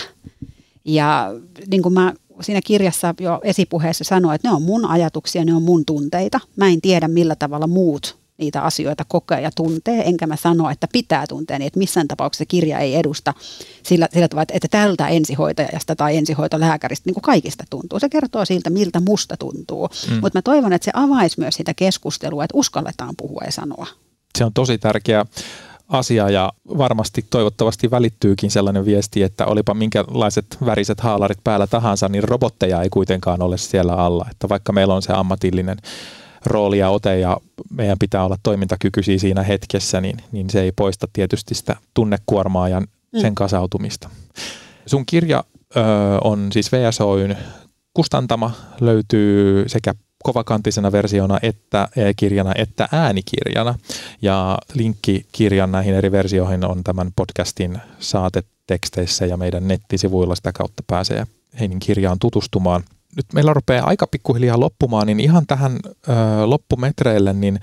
Ja 0.84 1.30
niin 1.70 1.82
kuin 1.82 1.92
mä 1.92 2.14
siinä 2.40 2.60
kirjassa 2.64 3.14
jo 3.20 3.40
esipuheessa 3.44 4.04
sanoi, 4.04 4.34
että 4.34 4.48
ne 4.48 4.54
on 4.54 4.62
mun 4.62 4.84
ajatuksia, 4.84 5.44
ne 5.44 5.54
on 5.54 5.62
mun 5.62 5.84
tunteita. 5.84 6.40
Mä 6.56 6.68
en 6.68 6.80
tiedä 6.80 7.08
millä 7.08 7.36
tavalla 7.36 7.66
muut 7.66 8.22
niitä 8.38 8.62
asioita 8.62 9.04
kokee 9.08 9.40
ja 9.40 9.50
tuntee, 9.56 10.08
enkä 10.08 10.26
mä 10.26 10.36
sano, 10.36 10.70
että 10.70 10.88
pitää 10.92 11.26
tuntea, 11.26 11.58
niin 11.58 11.66
että 11.66 11.78
missään 11.78 12.08
tapauksessa 12.08 12.46
kirja 12.46 12.78
ei 12.78 12.94
edusta 12.94 13.34
sillä, 13.82 14.08
sillä 14.12 14.28
tavalla, 14.28 14.46
että 14.52 14.68
tältä 14.70 15.08
ensihoitajasta 15.08 15.96
tai 15.96 16.16
ensihoitolääkäristä 16.16 17.08
niin 17.08 17.14
kuin 17.14 17.22
kaikista 17.22 17.64
tuntuu. 17.70 18.00
Se 18.00 18.08
kertoo 18.08 18.44
siltä, 18.44 18.70
miltä 18.70 19.00
musta 19.00 19.36
tuntuu. 19.36 19.88
Mm. 20.10 20.14
Mutta 20.14 20.38
mä 20.38 20.42
toivon, 20.42 20.72
että 20.72 20.84
se 20.84 20.90
avaisi 20.94 21.40
myös 21.40 21.54
sitä 21.54 21.74
keskustelua, 21.74 22.44
että 22.44 22.58
uskalletaan 22.58 23.14
puhua 23.16 23.42
ja 23.44 23.52
sanoa. 23.52 23.86
Se 24.38 24.44
on 24.44 24.52
tosi 24.52 24.78
tärkeää 24.78 25.26
asia 25.92 26.30
ja 26.30 26.52
varmasti 26.78 27.24
toivottavasti 27.30 27.90
välittyykin 27.90 28.50
sellainen 28.50 28.84
viesti, 28.84 29.22
että 29.22 29.46
olipa 29.46 29.74
minkälaiset 29.74 30.46
väriset 30.64 31.00
haalarit 31.00 31.38
päällä 31.44 31.66
tahansa, 31.66 32.08
niin 32.08 32.24
robotteja 32.24 32.82
ei 32.82 32.90
kuitenkaan 32.90 33.42
ole 33.42 33.58
siellä 33.58 33.94
alla. 33.94 34.26
Että 34.30 34.48
vaikka 34.48 34.72
meillä 34.72 34.94
on 34.94 35.02
se 35.02 35.12
ammatillinen 35.12 35.76
rooli 36.46 36.78
ja 36.78 36.88
ote 36.88 37.18
ja 37.18 37.36
meidän 37.70 37.98
pitää 37.98 38.24
olla 38.24 38.36
toimintakykyisiä 38.42 39.18
siinä 39.18 39.42
hetkessä, 39.42 40.00
niin, 40.00 40.16
niin 40.32 40.50
se 40.50 40.60
ei 40.60 40.72
poista 40.72 41.08
tietysti 41.12 41.54
sitä 41.54 41.76
tunnekuormaa 41.94 42.68
ja 42.68 42.80
mm. 42.80 43.20
sen 43.20 43.34
kasautumista. 43.34 44.10
Sun 44.86 45.06
kirja 45.06 45.44
ö, 45.76 45.80
on 46.24 46.52
siis 46.52 46.72
VSOYn 46.72 47.36
kustantama, 47.94 48.50
löytyy 48.80 49.68
sekä 49.68 49.94
kovakantisena 50.24 50.92
versiona 50.92 51.38
että 51.42 51.88
e-kirjana 51.96 52.52
että 52.56 52.88
äänikirjana. 52.92 53.74
Ja 54.22 54.58
linkki 54.74 55.26
kirjan 55.32 55.72
näihin 55.72 55.94
eri 55.94 56.12
versioihin 56.12 56.64
on 56.64 56.84
tämän 56.84 57.10
podcastin 57.16 57.78
saateteksteissä 57.98 59.26
ja 59.26 59.36
meidän 59.36 59.68
nettisivuilla 59.68 60.34
sitä 60.34 60.52
kautta 60.52 60.82
pääsee 60.86 61.26
Heinin 61.60 61.78
kirjaan 61.78 62.18
tutustumaan. 62.18 62.82
Nyt 63.16 63.26
meillä 63.34 63.54
rupeaa 63.54 63.86
aika 63.86 64.06
pikkuhiljaa 64.06 64.60
loppumaan, 64.60 65.06
niin 65.06 65.20
ihan 65.20 65.46
tähän 65.46 65.72
ö, 65.84 66.12
loppumetreille, 66.46 67.32
niin 67.32 67.60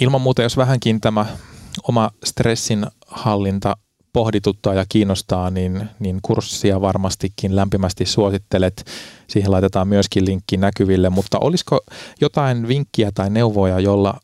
ilman 0.00 0.20
muuta 0.20 0.42
jos 0.42 0.56
vähänkin 0.56 1.00
tämä 1.00 1.26
oma 1.88 2.10
stressin 2.24 2.86
hallinta 3.06 3.76
pohdituttaa 4.12 4.74
ja 4.74 4.84
kiinnostaa, 4.88 5.50
niin, 5.50 5.88
niin 5.98 6.18
kurssia 6.22 6.80
varmastikin 6.80 7.56
lämpimästi 7.56 8.06
suosittelet. 8.06 8.84
Siihen 9.26 9.50
laitetaan 9.50 9.88
myöskin 9.88 10.24
linkki 10.24 10.56
näkyville, 10.56 11.10
mutta 11.10 11.38
olisiko 11.38 11.80
jotain 12.20 12.68
vinkkiä 12.68 13.12
tai 13.14 13.30
neuvoja, 13.30 13.80
jolla 13.80 14.20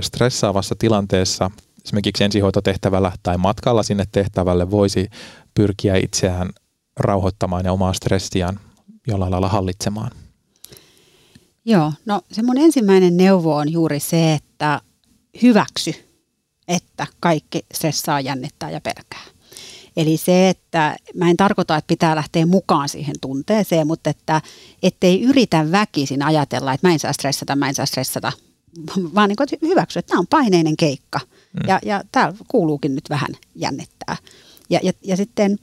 stressaavassa 0.00 0.74
tilanteessa 0.78 1.50
esimerkiksi 1.84 2.24
ensihoitotehtävällä 2.24 3.12
tai 3.22 3.38
matkalla 3.38 3.82
sinne 3.82 4.04
tehtävälle 4.12 4.70
voisi 4.70 5.08
pyrkiä 5.54 5.96
itseään 5.96 6.50
rauhoittamaan 6.96 7.64
ja 7.64 7.72
omaa 7.72 7.92
stressiään 7.92 8.60
jollain 9.06 9.32
lailla 9.32 9.48
hallitsemaan? 9.48 10.10
Joo, 11.64 11.92
no 12.06 12.20
se 12.32 12.42
mun 12.42 12.58
ensimmäinen 12.58 13.16
neuvo 13.16 13.56
on 13.56 13.72
juuri 13.72 14.00
se, 14.00 14.34
että 14.34 14.80
hyväksy 15.42 16.05
että 16.68 17.06
kaikki 17.20 17.66
stressaa, 17.74 18.20
jännittää 18.20 18.70
ja 18.70 18.80
pelkää. 18.80 19.36
Eli 19.96 20.16
se, 20.16 20.48
että 20.48 20.96
mä 21.14 21.30
en 21.30 21.36
tarkoita, 21.36 21.76
että 21.76 21.88
pitää 21.88 22.16
lähteä 22.16 22.46
mukaan 22.46 22.88
siihen 22.88 23.14
tunteeseen, 23.20 23.86
mutta 23.86 24.10
että 24.10 24.42
ettei 24.82 25.22
yritä 25.22 25.72
väkisin 25.72 26.22
ajatella, 26.22 26.72
että 26.72 26.88
mä 26.88 26.92
en 26.92 26.98
saa 26.98 27.12
stressata, 27.12 27.56
mä 27.56 27.68
en 27.68 27.74
saa 27.74 27.86
stressata, 27.86 28.32
vaan 29.14 29.28
niin 29.28 29.36
kuin 29.36 29.48
hyväksy, 29.62 29.98
että 29.98 30.10
tämä 30.10 30.18
on 30.18 30.26
paineinen 30.26 30.76
keikka 30.76 31.18
mm. 31.18 31.68
ja, 31.68 31.78
ja 31.84 32.04
täällä 32.12 32.38
kuuluukin 32.48 32.94
nyt 32.94 33.10
vähän 33.10 33.28
jännittää. 33.54 34.16
Ja, 34.70 34.80
ja, 34.82 34.92
ja 35.02 35.16
sitten 35.16 35.58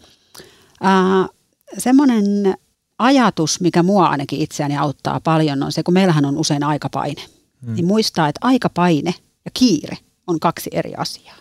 äh, 0.85 1.29
semmoinen 1.77 2.57
ajatus, 2.99 3.61
mikä 3.61 3.83
mua 3.83 4.07
ainakin 4.07 4.41
itseäni 4.41 4.77
auttaa 4.77 5.19
paljon, 5.19 5.63
on 5.63 5.71
se, 5.71 5.83
kun 5.83 5.93
meillähän 5.93 6.25
on 6.25 6.37
usein 6.37 6.63
aikapaine. 6.63 7.21
Mm. 7.61 7.73
Niin 7.73 7.85
muistaa, 7.85 8.27
että 8.27 8.47
aikapaine 8.47 9.13
ja 9.45 9.51
kiire– 9.53 9.97
on 10.27 10.39
kaksi 10.39 10.69
eri 10.73 10.95
asiaa. 10.95 11.37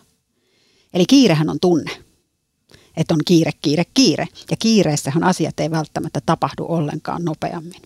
Eli 0.95 1.05
kiirehän 1.07 1.51
on 1.51 1.61
tunne, 1.61 1.91
että 2.97 3.15
on 3.15 3.21
kiire, 3.25 3.51
kiire, 3.63 3.85
kiire. 3.95 4.29
Ja 4.51 4.57
kiireessähän 4.57 5.25
asiat 5.25 5.61
ei 5.61 5.71
välttämättä 5.71 6.21
tapahdu 6.27 6.67
ollenkaan 6.69 7.25
nopeammin. 7.25 7.83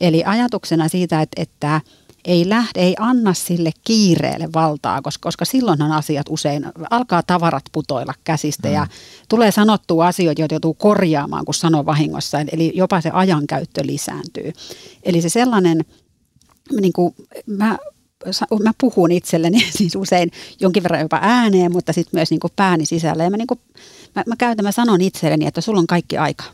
Eli 0.00 0.24
ajatuksena 0.24 0.88
siitä, 0.88 1.20
että, 1.20 1.42
että 1.42 1.80
ei 2.24 2.48
lähde, 2.48 2.80
ei 2.80 2.94
anna 2.98 3.34
sille 3.34 3.70
kiireelle 3.84 4.48
valtaa, 4.54 5.02
koska, 5.02 5.26
koska 5.26 5.44
silloinhan 5.44 5.92
asiat 5.92 6.26
usein 6.28 6.66
alkaa 6.90 7.22
tavarat 7.22 7.64
putoilla 7.72 8.14
käsistä 8.24 8.68
mm. 8.68 8.74
ja 8.74 8.86
tulee 9.28 9.50
sanottua 9.50 10.06
asioita, 10.06 10.40
joita 10.42 10.54
joutuu 10.54 10.74
korjaamaan, 10.74 11.44
kun 11.44 11.54
sanoo 11.54 11.86
vahingossa. 11.86 12.38
Eli 12.52 12.72
jopa 12.74 13.00
se 13.00 13.10
ajankäyttö 13.12 13.82
lisääntyy. 13.84 14.52
Eli 15.02 15.22
se 15.22 15.28
sellainen, 15.28 15.84
niin 16.80 16.92
kuin 16.92 17.14
mä 17.46 17.78
mä 18.62 18.72
puhun 18.80 19.12
itselleni 19.12 19.66
siis 19.78 19.96
usein 19.96 20.30
jonkin 20.60 20.82
verran 20.82 21.00
jopa 21.00 21.18
ääneen, 21.22 21.72
mutta 21.72 21.92
sitten 21.92 22.18
myös 22.18 22.30
niin 22.30 22.40
kuin 22.40 22.52
pääni 22.56 22.86
sisällä. 22.86 23.24
Ja 23.24 23.30
mä, 23.30 23.36
niin 23.36 23.46
kuin, 23.46 23.60
mä, 24.16 24.22
mä 24.26 24.36
käytän, 24.38 24.64
mä 24.64 24.72
sanon 24.72 25.00
itselleni, 25.00 25.46
että 25.46 25.60
sulla 25.60 25.80
on 25.80 25.86
kaikki 25.86 26.18
aika. 26.18 26.44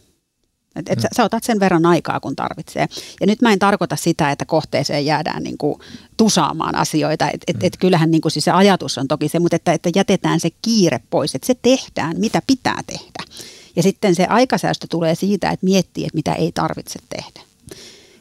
Et, 0.77 0.89
et 0.89 0.99
mm. 0.99 1.03
sä, 1.03 1.09
sä 1.17 1.25
otat 1.25 1.45
sen 1.45 1.61
verran 1.61 1.87
aikaa, 1.87 2.21
kun 2.21 2.37
tarvitsee. 2.37 2.87
Ja 3.21 3.27
nyt 3.27 3.43
mä 3.43 3.53
en 3.53 3.59
tarkoita 3.59 3.97
sitä, 3.97 4.31
että 4.31 4.45
kohteeseen 4.45 5.07
jäädään 5.07 5.43
niin 5.43 5.59
kuin 5.59 5.81
tusaamaan 6.17 6.75
asioita. 6.75 7.31
Et, 7.31 7.45
et, 7.47 7.57
mm. 7.57 7.67
et 7.67 7.77
kyllähän 7.81 8.11
niin 8.11 8.21
kuin 8.21 8.33
siis 8.33 8.45
se 8.45 8.51
ajatus 8.51 8.99
on 8.99 9.09
toki 9.09 9.29
se, 9.29 9.39
mutta 9.39 9.57
että, 9.57 9.73
että 9.73 9.91
jätetään 9.95 10.41
se 10.41 10.51
kiire 10.63 11.01
pois, 11.11 11.35
että 11.35 11.47
se 11.47 11.55
tehdään, 11.63 12.21
mitä 12.21 12.43
pitää 12.47 12.81
tehdä. 12.87 13.25
Ja 13.77 13.83
sitten 13.83 14.15
se 14.15 14.25
aikasäästö 14.25 14.87
tulee 14.91 15.15
siitä, 15.15 15.51
että 15.51 15.65
miettii, 15.65 16.05
että 16.05 16.17
mitä 16.17 16.33
ei 16.33 16.53
tarvitse 16.53 16.99
tehdä. 17.09 17.46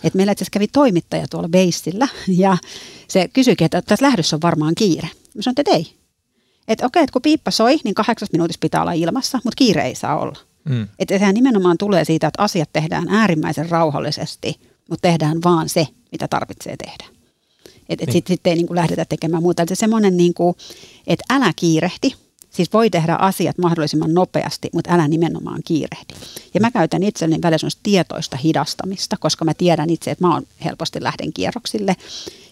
Et 0.03 0.13
meillä 0.13 0.31
itse 0.31 0.45
kävi 0.51 0.67
toimittaja 0.67 1.27
tuolla 1.29 1.49
Beisillä 1.49 2.07
ja 2.27 2.57
se 3.07 3.27
kysyikin, 3.27 3.65
että 3.65 3.81
tässä 3.81 4.05
lähdössä 4.05 4.35
on 4.35 4.41
varmaan 4.41 4.75
kiire. 4.75 5.09
Mä 5.35 5.41
sanoin, 5.41 5.55
että 5.57 5.71
ei. 5.71 5.93
Että 6.67 6.85
okei, 6.85 7.03
että 7.03 7.13
kun 7.13 7.21
piippa 7.21 7.51
soi, 7.51 7.77
niin 7.83 7.95
kahdeksas 7.95 8.31
minuutissa 8.31 8.59
pitää 8.59 8.81
olla 8.81 8.91
ilmassa, 8.91 9.39
mutta 9.43 9.57
kiire 9.57 9.83
ei 9.83 9.95
saa 9.95 10.19
olla. 10.19 10.39
Mm. 10.69 10.87
Että 10.99 11.19
sehän 11.19 11.33
nimenomaan 11.33 11.77
tulee 11.77 12.05
siitä, 12.05 12.27
että 12.27 12.43
asiat 12.43 12.69
tehdään 12.73 13.09
äärimmäisen 13.09 13.69
rauhallisesti, 13.69 14.59
mutta 14.89 15.07
tehdään 15.07 15.37
vaan 15.43 15.69
se, 15.69 15.87
mitä 16.11 16.27
tarvitsee 16.27 16.77
tehdä. 16.77 17.05
Että 17.89 18.03
et 18.03 18.07
niin. 18.07 18.11
sitten 18.13 18.33
sit 18.33 18.47
ei 18.47 18.55
niin 18.55 18.67
kuin 18.67 18.75
lähdetä 18.75 19.05
tekemään 19.05 19.43
muuta. 19.43 19.63
Että 19.63 19.75
semmoinen, 19.75 20.17
niin 20.17 20.33
kuin, 20.33 20.55
että 21.07 21.23
älä 21.29 21.53
kiirehti, 21.55 22.15
Siis 22.55 22.73
voi 22.73 22.89
tehdä 22.89 23.15
asiat 23.15 23.57
mahdollisimman 23.57 24.13
nopeasti, 24.13 24.69
mutta 24.73 24.93
älä 24.93 25.07
nimenomaan 25.07 25.61
kiirehdi. 25.65 26.13
Ja 26.53 26.61
mä 26.61 26.71
käytän 26.71 27.03
itselleni 27.03 27.41
välillä 27.41 27.69
tietoista 27.83 28.37
hidastamista, 28.37 29.17
koska 29.19 29.45
mä 29.45 29.53
tiedän 29.53 29.89
itse, 29.89 30.11
että 30.11 30.25
mä 30.25 30.33
oon 30.33 30.43
helposti 30.65 31.03
lähden 31.03 31.33
kierroksille. 31.33 31.95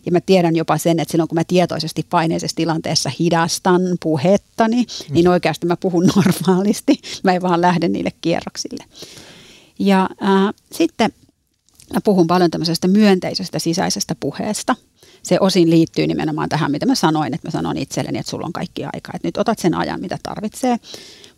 Ja 0.05 0.11
mä 0.11 0.21
tiedän 0.21 0.55
jopa 0.55 0.77
sen, 0.77 0.99
että 0.99 1.11
silloin 1.11 1.27
kun 1.27 1.35
mä 1.37 1.43
tietoisesti 1.43 2.05
paineisessa 2.09 2.55
tilanteessa 2.55 3.11
hidastan 3.19 3.81
puhettani, 4.03 4.81
mm. 4.81 5.13
niin 5.13 5.27
oikeasti 5.27 5.67
mä 5.67 5.77
puhun 5.77 6.09
normaalisti. 6.15 7.01
Mä 7.23 7.33
en 7.33 7.41
vaan 7.41 7.61
lähde 7.61 7.87
niille 7.87 8.11
kierroksille. 8.21 8.83
Ja 9.79 10.09
äh, 10.23 10.53
sitten 10.71 11.13
mä 11.93 12.01
puhun 12.03 12.27
paljon 12.27 12.51
tämmöisestä 12.51 12.87
myönteisestä 12.87 13.59
sisäisestä 13.59 14.15
puheesta– 14.19 14.75
se 15.23 15.37
osin 15.39 15.69
liittyy 15.69 16.07
nimenomaan 16.07 16.49
tähän, 16.49 16.71
mitä 16.71 16.85
mä 16.85 16.95
sanoin, 16.95 17.33
että 17.33 17.47
mä 17.47 17.51
sanon 17.51 17.77
itselleni, 17.77 18.19
että 18.19 18.29
sulla 18.29 18.45
on 18.45 18.53
kaikki 18.53 18.83
aika. 18.85 19.11
Että 19.15 19.27
nyt 19.27 19.37
otat 19.37 19.59
sen 19.59 19.75
ajan, 19.75 20.01
mitä 20.01 20.17
tarvitsee. 20.23 20.77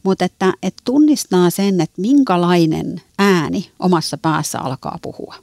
Mutta 0.03 0.25
että, 0.25 0.53
että 0.63 0.81
tunnistaa 0.85 1.49
sen, 1.49 1.81
että 1.81 2.01
minkälainen 2.01 3.01
ääni 3.19 3.71
omassa 3.79 4.17
päässä 4.17 4.59
alkaa 4.59 4.99
puhua. 5.01 5.35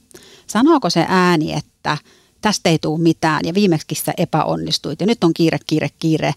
Sanooko 0.46 0.90
se 0.90 1.06
ääni, 1.08 1.52
että 1.52 1.98
tästä 2.40 2.70
ei 2.70 2.78
tule 2.78 3.00
mitään 3.00 3.40
ja 3.44 3.54
viimeksi 3.54 3.94
sä 3.94 4.12
epäonnistuit 4.16 5.00
ja 5.00 5.06
nyt 5.06 5.24
on 5.24 5.34
kiire, 5.34 5.58
kiire, 5.66 5.88
kiire 5.98 6.34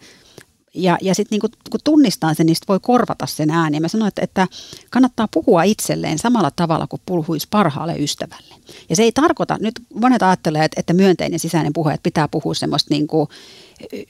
ja, 0.76 0.98
ja 1.02 1.16
sitten 1.16 1.36
niinku, 1.36 1.48
kun 1.70 1.80
tunnistaa 1.84 2.34
sen, 2.34 2.46
niin 2.46 2.56
sit 2.56 2.68
voi 2.68 2.80
korvata 2.82 3.26
sen 3.26 3.52
ääni. 3.52 3.80
Mä 3.80 3.88
sanoin, 3.88 4.08
että, 4.08 4.22
että 4.22 4.48
kannattaa 4.90 5.28
puhua 5.34 5.64
itselleen 5.64 6.20
samalla 6.20 6.52
tavalla 6.56 6.88
kuin 6.88 7.02
puhuisi 7.06 7.48
parhaalle 7.52 7.96
ystävälle. 8.00 8.56
Ja 8.90 8.96
se 8.96 9.04
ei 9.04 9.12
tarkoita, 9.12 9.58
nyt 9.60 9.76
monet 9.94 10.24
ajattelee, 10.24 10.66
että, 10.66 10.80
että 10.80 10.94
myönteinen 10.94 11.40
sisäinen 11.40 11.74
puhe, 11.74 11.94
että 11.94 12.04
pitää 12.04 12.28
puhua 12.28 12.54
semmoista 12.54 12.94
niinku 12.94 13.30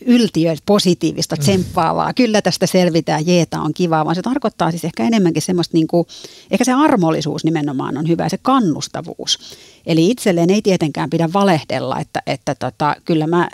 yltiö, 0.05 0.55
positiivista, 0.66 1.36
mm. 1.36 1.39
tsemppaavaa. 1.39 2.13
Kyllä 2.13 2.41
tästä 2.41 2.68
selvitään, 2.68 3.28
jeeta 3.28 3.61
on 3.61 3.74
kivaa, 3.74 4.05
vaan 4.05 4.16
se 4.16 4.22
tarkoittaa 4.22 4.72
siis 4.72 4.86
ehkä 4.86 5.03
enemmänkin 5.03 5.41
semmoista, 5.41 5.78
niinku, 5.78 6.07
ehkä 6.51 6.63
se 6.63 6.74
armollisuus 6.74 7.43
nimenomaan 7.43 7.97
on 7.97 8.07
hyvä, 8.07 8.30
se 8.30 8.38
kannustavuus. 8.38 9.39
Eli 9.86 10.11
itselleen 10.11 10.49
ei 10.49 10.61
tietenkään 10.61 11.09
pidä 11.09 11.30
valehdella, 11.34 11.99
että, 11.99 12.22
että 12.28 12.55
tota, 12.55 12.95
kyllä, 13.05 13.28
mä, 13.28 13.49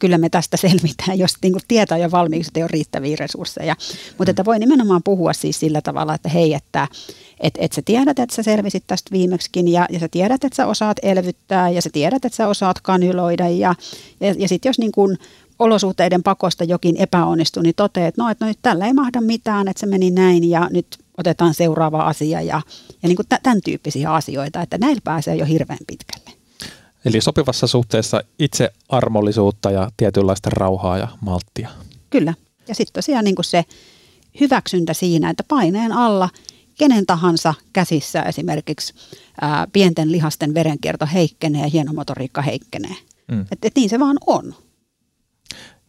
kyllä 0.00 0.18
me 0.18 0.28
tästä 0.28 0.56
selvitään, 0.56 1.18
jos 1.18 1.32
niin 1.42 1.52
kuin 1.52 1.62
tietää 1.68 1.98
jo 1.98 2.10
valmiiksi, 2.10 2.48
että 2.48 2.60
ei 2.60 2.64
ole 2.64 2.70
riittäviä 2.72 3.16
resursseja. 3.20 3.76
Mutta 4.18 4.30
että 4.30 4.44
voi 4.44 4.58
nimenomaan 4.58 5.02
puhua 5.02 5.32
siis 5.32 5.60
sillä 5.60 5.80
tavalla, 5.80 6.14
että 6.14 6.28
hei, 6.28 6.54
että 6.54 6.88
et, 7.40 7.54
et 7.58 7.72
sä 7.72 7.82
tiedät, 7.84 8.18
että 8.18 8.36
sä 8.36 8.42
selvisit 8.42 8.84
tästä 8.86 9.10
viimeksikin 9.12 9.68
ja, 9.68 9.86
ja 9.90 9.98
sä 9.98 10.08
tiedät, 10.08 10.44
että 10.44 10.56
sä 10.56 10.66
osaat 10.66 10.96
elvyttää 11.02 11.70
ja 11.70 11.82
sä 11.82 11.90
tiedät, 11.92 12.24
että 12.24 12.36
sä 12.36 12.48
osaat 12.48 12.80
kanyloida 12.80 13.48
ja, 13.48 13.74
ja, 14.20 14.34
ja 14.38 14.48
sitten 14.48 14.68
jos 14.68 14.78
niin 14.78 14.92
kuin 14.92 15.18
olosuhteiden 15.58 16.22
pakosta 16.22 16.64
jokin 16.64 16.96
epäonnistuu, 16.96 17.62
niin 17.62 17.74
toteat, 17.74 18.08
että 18.08 18.22
no, 18.22 18.30
että 18.30 18.44
no 18.44 18.48
nyt 18.48 18.58
tällä 18.62 18.86
ei 18.86 18.92
mahda 18.92 19.20
mitään, 19.20 19.68
että 19.68 19.80
se 19.80 19.86
meni 19.86 20.10
näin 20.10 20.50
ja 20.50 20.68
nyt 20.72 20.86
otetaan 21.18 21.54
seuraava 21.54 22.02
asia 22.02 22.42
ja, 22.42 22.60
ja 23.02 23.08
niin 23.08 23.16
kuin 23.16 23.26
tämän 23.42 23.60
tyyppisiä 23.64 24.14
asioita, 24.14 24.62
että 24.62 24.78
näillä 24.78 25.00
pääsee 25.04 25.36
jo 25.36 25.44
hirveän 25.44 25.78
pitkälle. 25.86 26.30
Eli 27.04 27.20
sopivassa 27.20 27.66
suhteessa 27.66 28.22
itse 28.38 28.72
armollisuutta 28.88 29.70
ja 29.70 29.90
tietynlaista 29.96 30.50
rauhaa 30.50 30.98
ja 30.98 31.08
malttia. 31.20 31.68
Kyllä. 32.10 32.34
Ja 32.68 32.74
sitten 32.74 32.94
tosiaan 32.94 33.24
niin 33.24 33.34
kuin 33.34 33.44
se 33.44 33.64
hyväksyntä 34.40 34.94
siinä, 34.94 35.30
että 35.30 35.44
paineen 35.48 35.92
alla 35.92 36.28
kenen 36.78 37.06
tahansa 37.06 37.54
käsissä 37.72 38.22
esimerkiksi 38.22 38.94
ää, 39.40 39.66
pienten 39.72 40.12
lihasten 40.12 40.54
verenkierto 40.54 41.06
heikkenee 41.12 41.62
ja 41.62 41.68
hienomotoriikka 41.68 42.42
heikkenee. 42.42 42.96
Mm. 43.28 43.40
Että 43.40 43.66
et 43.66 43.72
niin 43.76 43.90
se 43.90 43.98
vaan 43.98 44.16
on. 44.26 44.54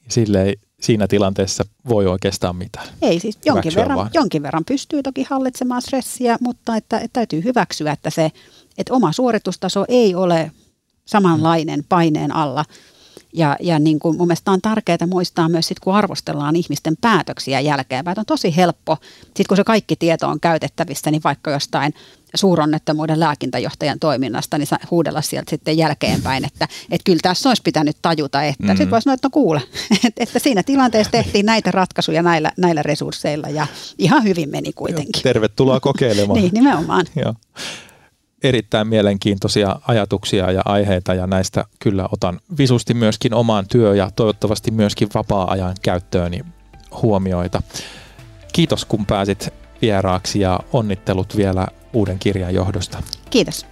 Sille 0.09 0.43
ei 0.43 0.55
siinä 0.81 1.07
tilanteessa 1.07 1.65
voi 1.89 2.07
oikeastaan 2.07 2.55
mitään. 2.55 2.87
Ei 3.01 3.19
siis 3.19 3.39
jonkin 3.45 3.75
verran, 3.75 4.09
jonkin 4.13 4.43
verran 4.43 4.65
pystyy 4.65 5.03
toki 5.03 5.23
hallitsemaan 5.29 5.81
stressiä, 5.81 6.37
mutta 6.41 6.75
että, 6.75 6.97
että 6.97 7.13
täytyy 7.13 7.43
hyväksyä, 7.43 7.91
että 7.91 8.09
se 8.09 8.31
että 8.77 8.93
oma 8.93 9.11
suoritustaso 9.11 9.85
ei 9.87 10.15
ole 10.15 10.51
samanlainen 11.05 11.83
paineen 11.89 12.35
alla. 12.35 12.65
Ja, 13.33 13.57
ja 13.59 13.79
niin 13.79 13.99
kuin 13.99 14.17
mun 14.17 14.27
mielestä 14.27 14.51
on 14.51 14.61
tärkeää 14.61 15.07
muistaa 15.09 15.49
myös 15.49 15.67
sit, 15.67 15.79
kun 15.79 15.95
arvostellaan 15.95 16.55
ihmisten 16.55 16.97
päätöksiä 17.01 17.59
jälkeenpäin. 17.59 18.13
Että 18.13 18.21
on 18.21 18.25
tosi 18.25 18.55
helppo, 18.55 18.97
sit 19.35 19.47
kun 19.47 19.57
se 19.57 19.63
kaikki 19.63 19.95
tieto 19.95 20.27
on 20.27 20.39
käytettävissä, 20.39 21.11
niin 21.11 21.21
vaikka 21.23 21.51
jostain 21.51 21.93
suuronnettomuuden 22.35 23.19
lääkintäjohtajan 23.19 23.99
toiminnasta, 23.99 24.57
niin 24.57 24.67
huudella 24.91 25.21
sieltä 25.21 25.49
sitten 25.49 25.77
jälkeenpäin, 25.77 26.45
että, 26.45 26.67
että 26.91 27.03
kyllä 27.05 27.19
tässä 27.21 27.49
olisi 27.49 27.61
pitänyt 27.61 27.97
tajuta, 28.01 28.43
että 28.43 28.63
mm. 28.63 28.69
sitten 28.69 28.91
voisi 28.91 29.03
sanoa, 29.03 29.13
että 29.13 29.27
no 29.27 29.31
kuule, 29.31 29.61
että, 30.05 30.23
että 30.23 30.39
siinä 30.39 30.63
tilanteessa 30.63 31.11
tehtiin 31.11 31.45
näitä 31.45 31.71
ratkaisuja 31.71 32.23
näillä, 32.23 32.51
näillä 32.57 32.83
resursseilla 32.83 33.49
ja 33.49 33.67
ihan 33.97 34.23
hyvin 34.23 34.49
meni 34.49 34.73
kuitenkin. 34.73 35.23
Tervetuloa 35.23 35.79
kokeilemaan. 35.79 36.39
niin, 36.41 36.53
nimenomaan. 36.53 37.05
Joo 37.15 37.33
erittäin 38.43 38.87
mielenkiintoisia 38.87 39.79
ajatuksia 39.87 40.51
ja 40.51 40.61
aiheita 40.65 41.13
ja 41.13 41.27
näistä 41.27 41.65
kyllä 41.79 42.09
otan 42.11 42.39
visusti 42.57 42.93
myöskin 42.93 43.33
omaan 43.33 43.67
työ- 43.67 43.95
ja 43.95 44.11
toivottavasti 44.15 44.71
myöskin 44.71 45.09
vapaa-ajan 45.13 45.75
käyttööni 45.81 46.45
huomioita. 47.01 47.61
Kiitos 48.53 48.85
kun 48.85 49.05
pääsit 49.05 49.53
vieraaksi 49.81 50.39
ja 50.39 50.59
onnittelut 50.73 51.37
vielä 51.37 51.67
uuden 51.93 52.19
kirjan 52.19 52.53
johdosta. 52.53 53.03
Kiitos. 53.29 53.65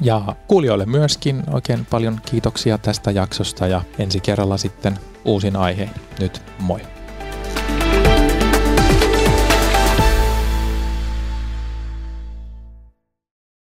Ja 0.00 0.36
kuulijoille 0.46 0.86
myöskin 0.86 1.42
oikein 1.50 1.86
paljon 1.90 2.20
kiitoksia 2.30 2.78
tästä 2.78 3.10
jaksosta 3.10 3.66
ja 3.66 3.82
ensi 3.98 4.20
kerralla 4.20 4.56
sitten 4.56 4.98
uusin 5.24 5.56
aihe. 5.56 5.90
Nyt 6.18 6.42
moi. 6.58 6.80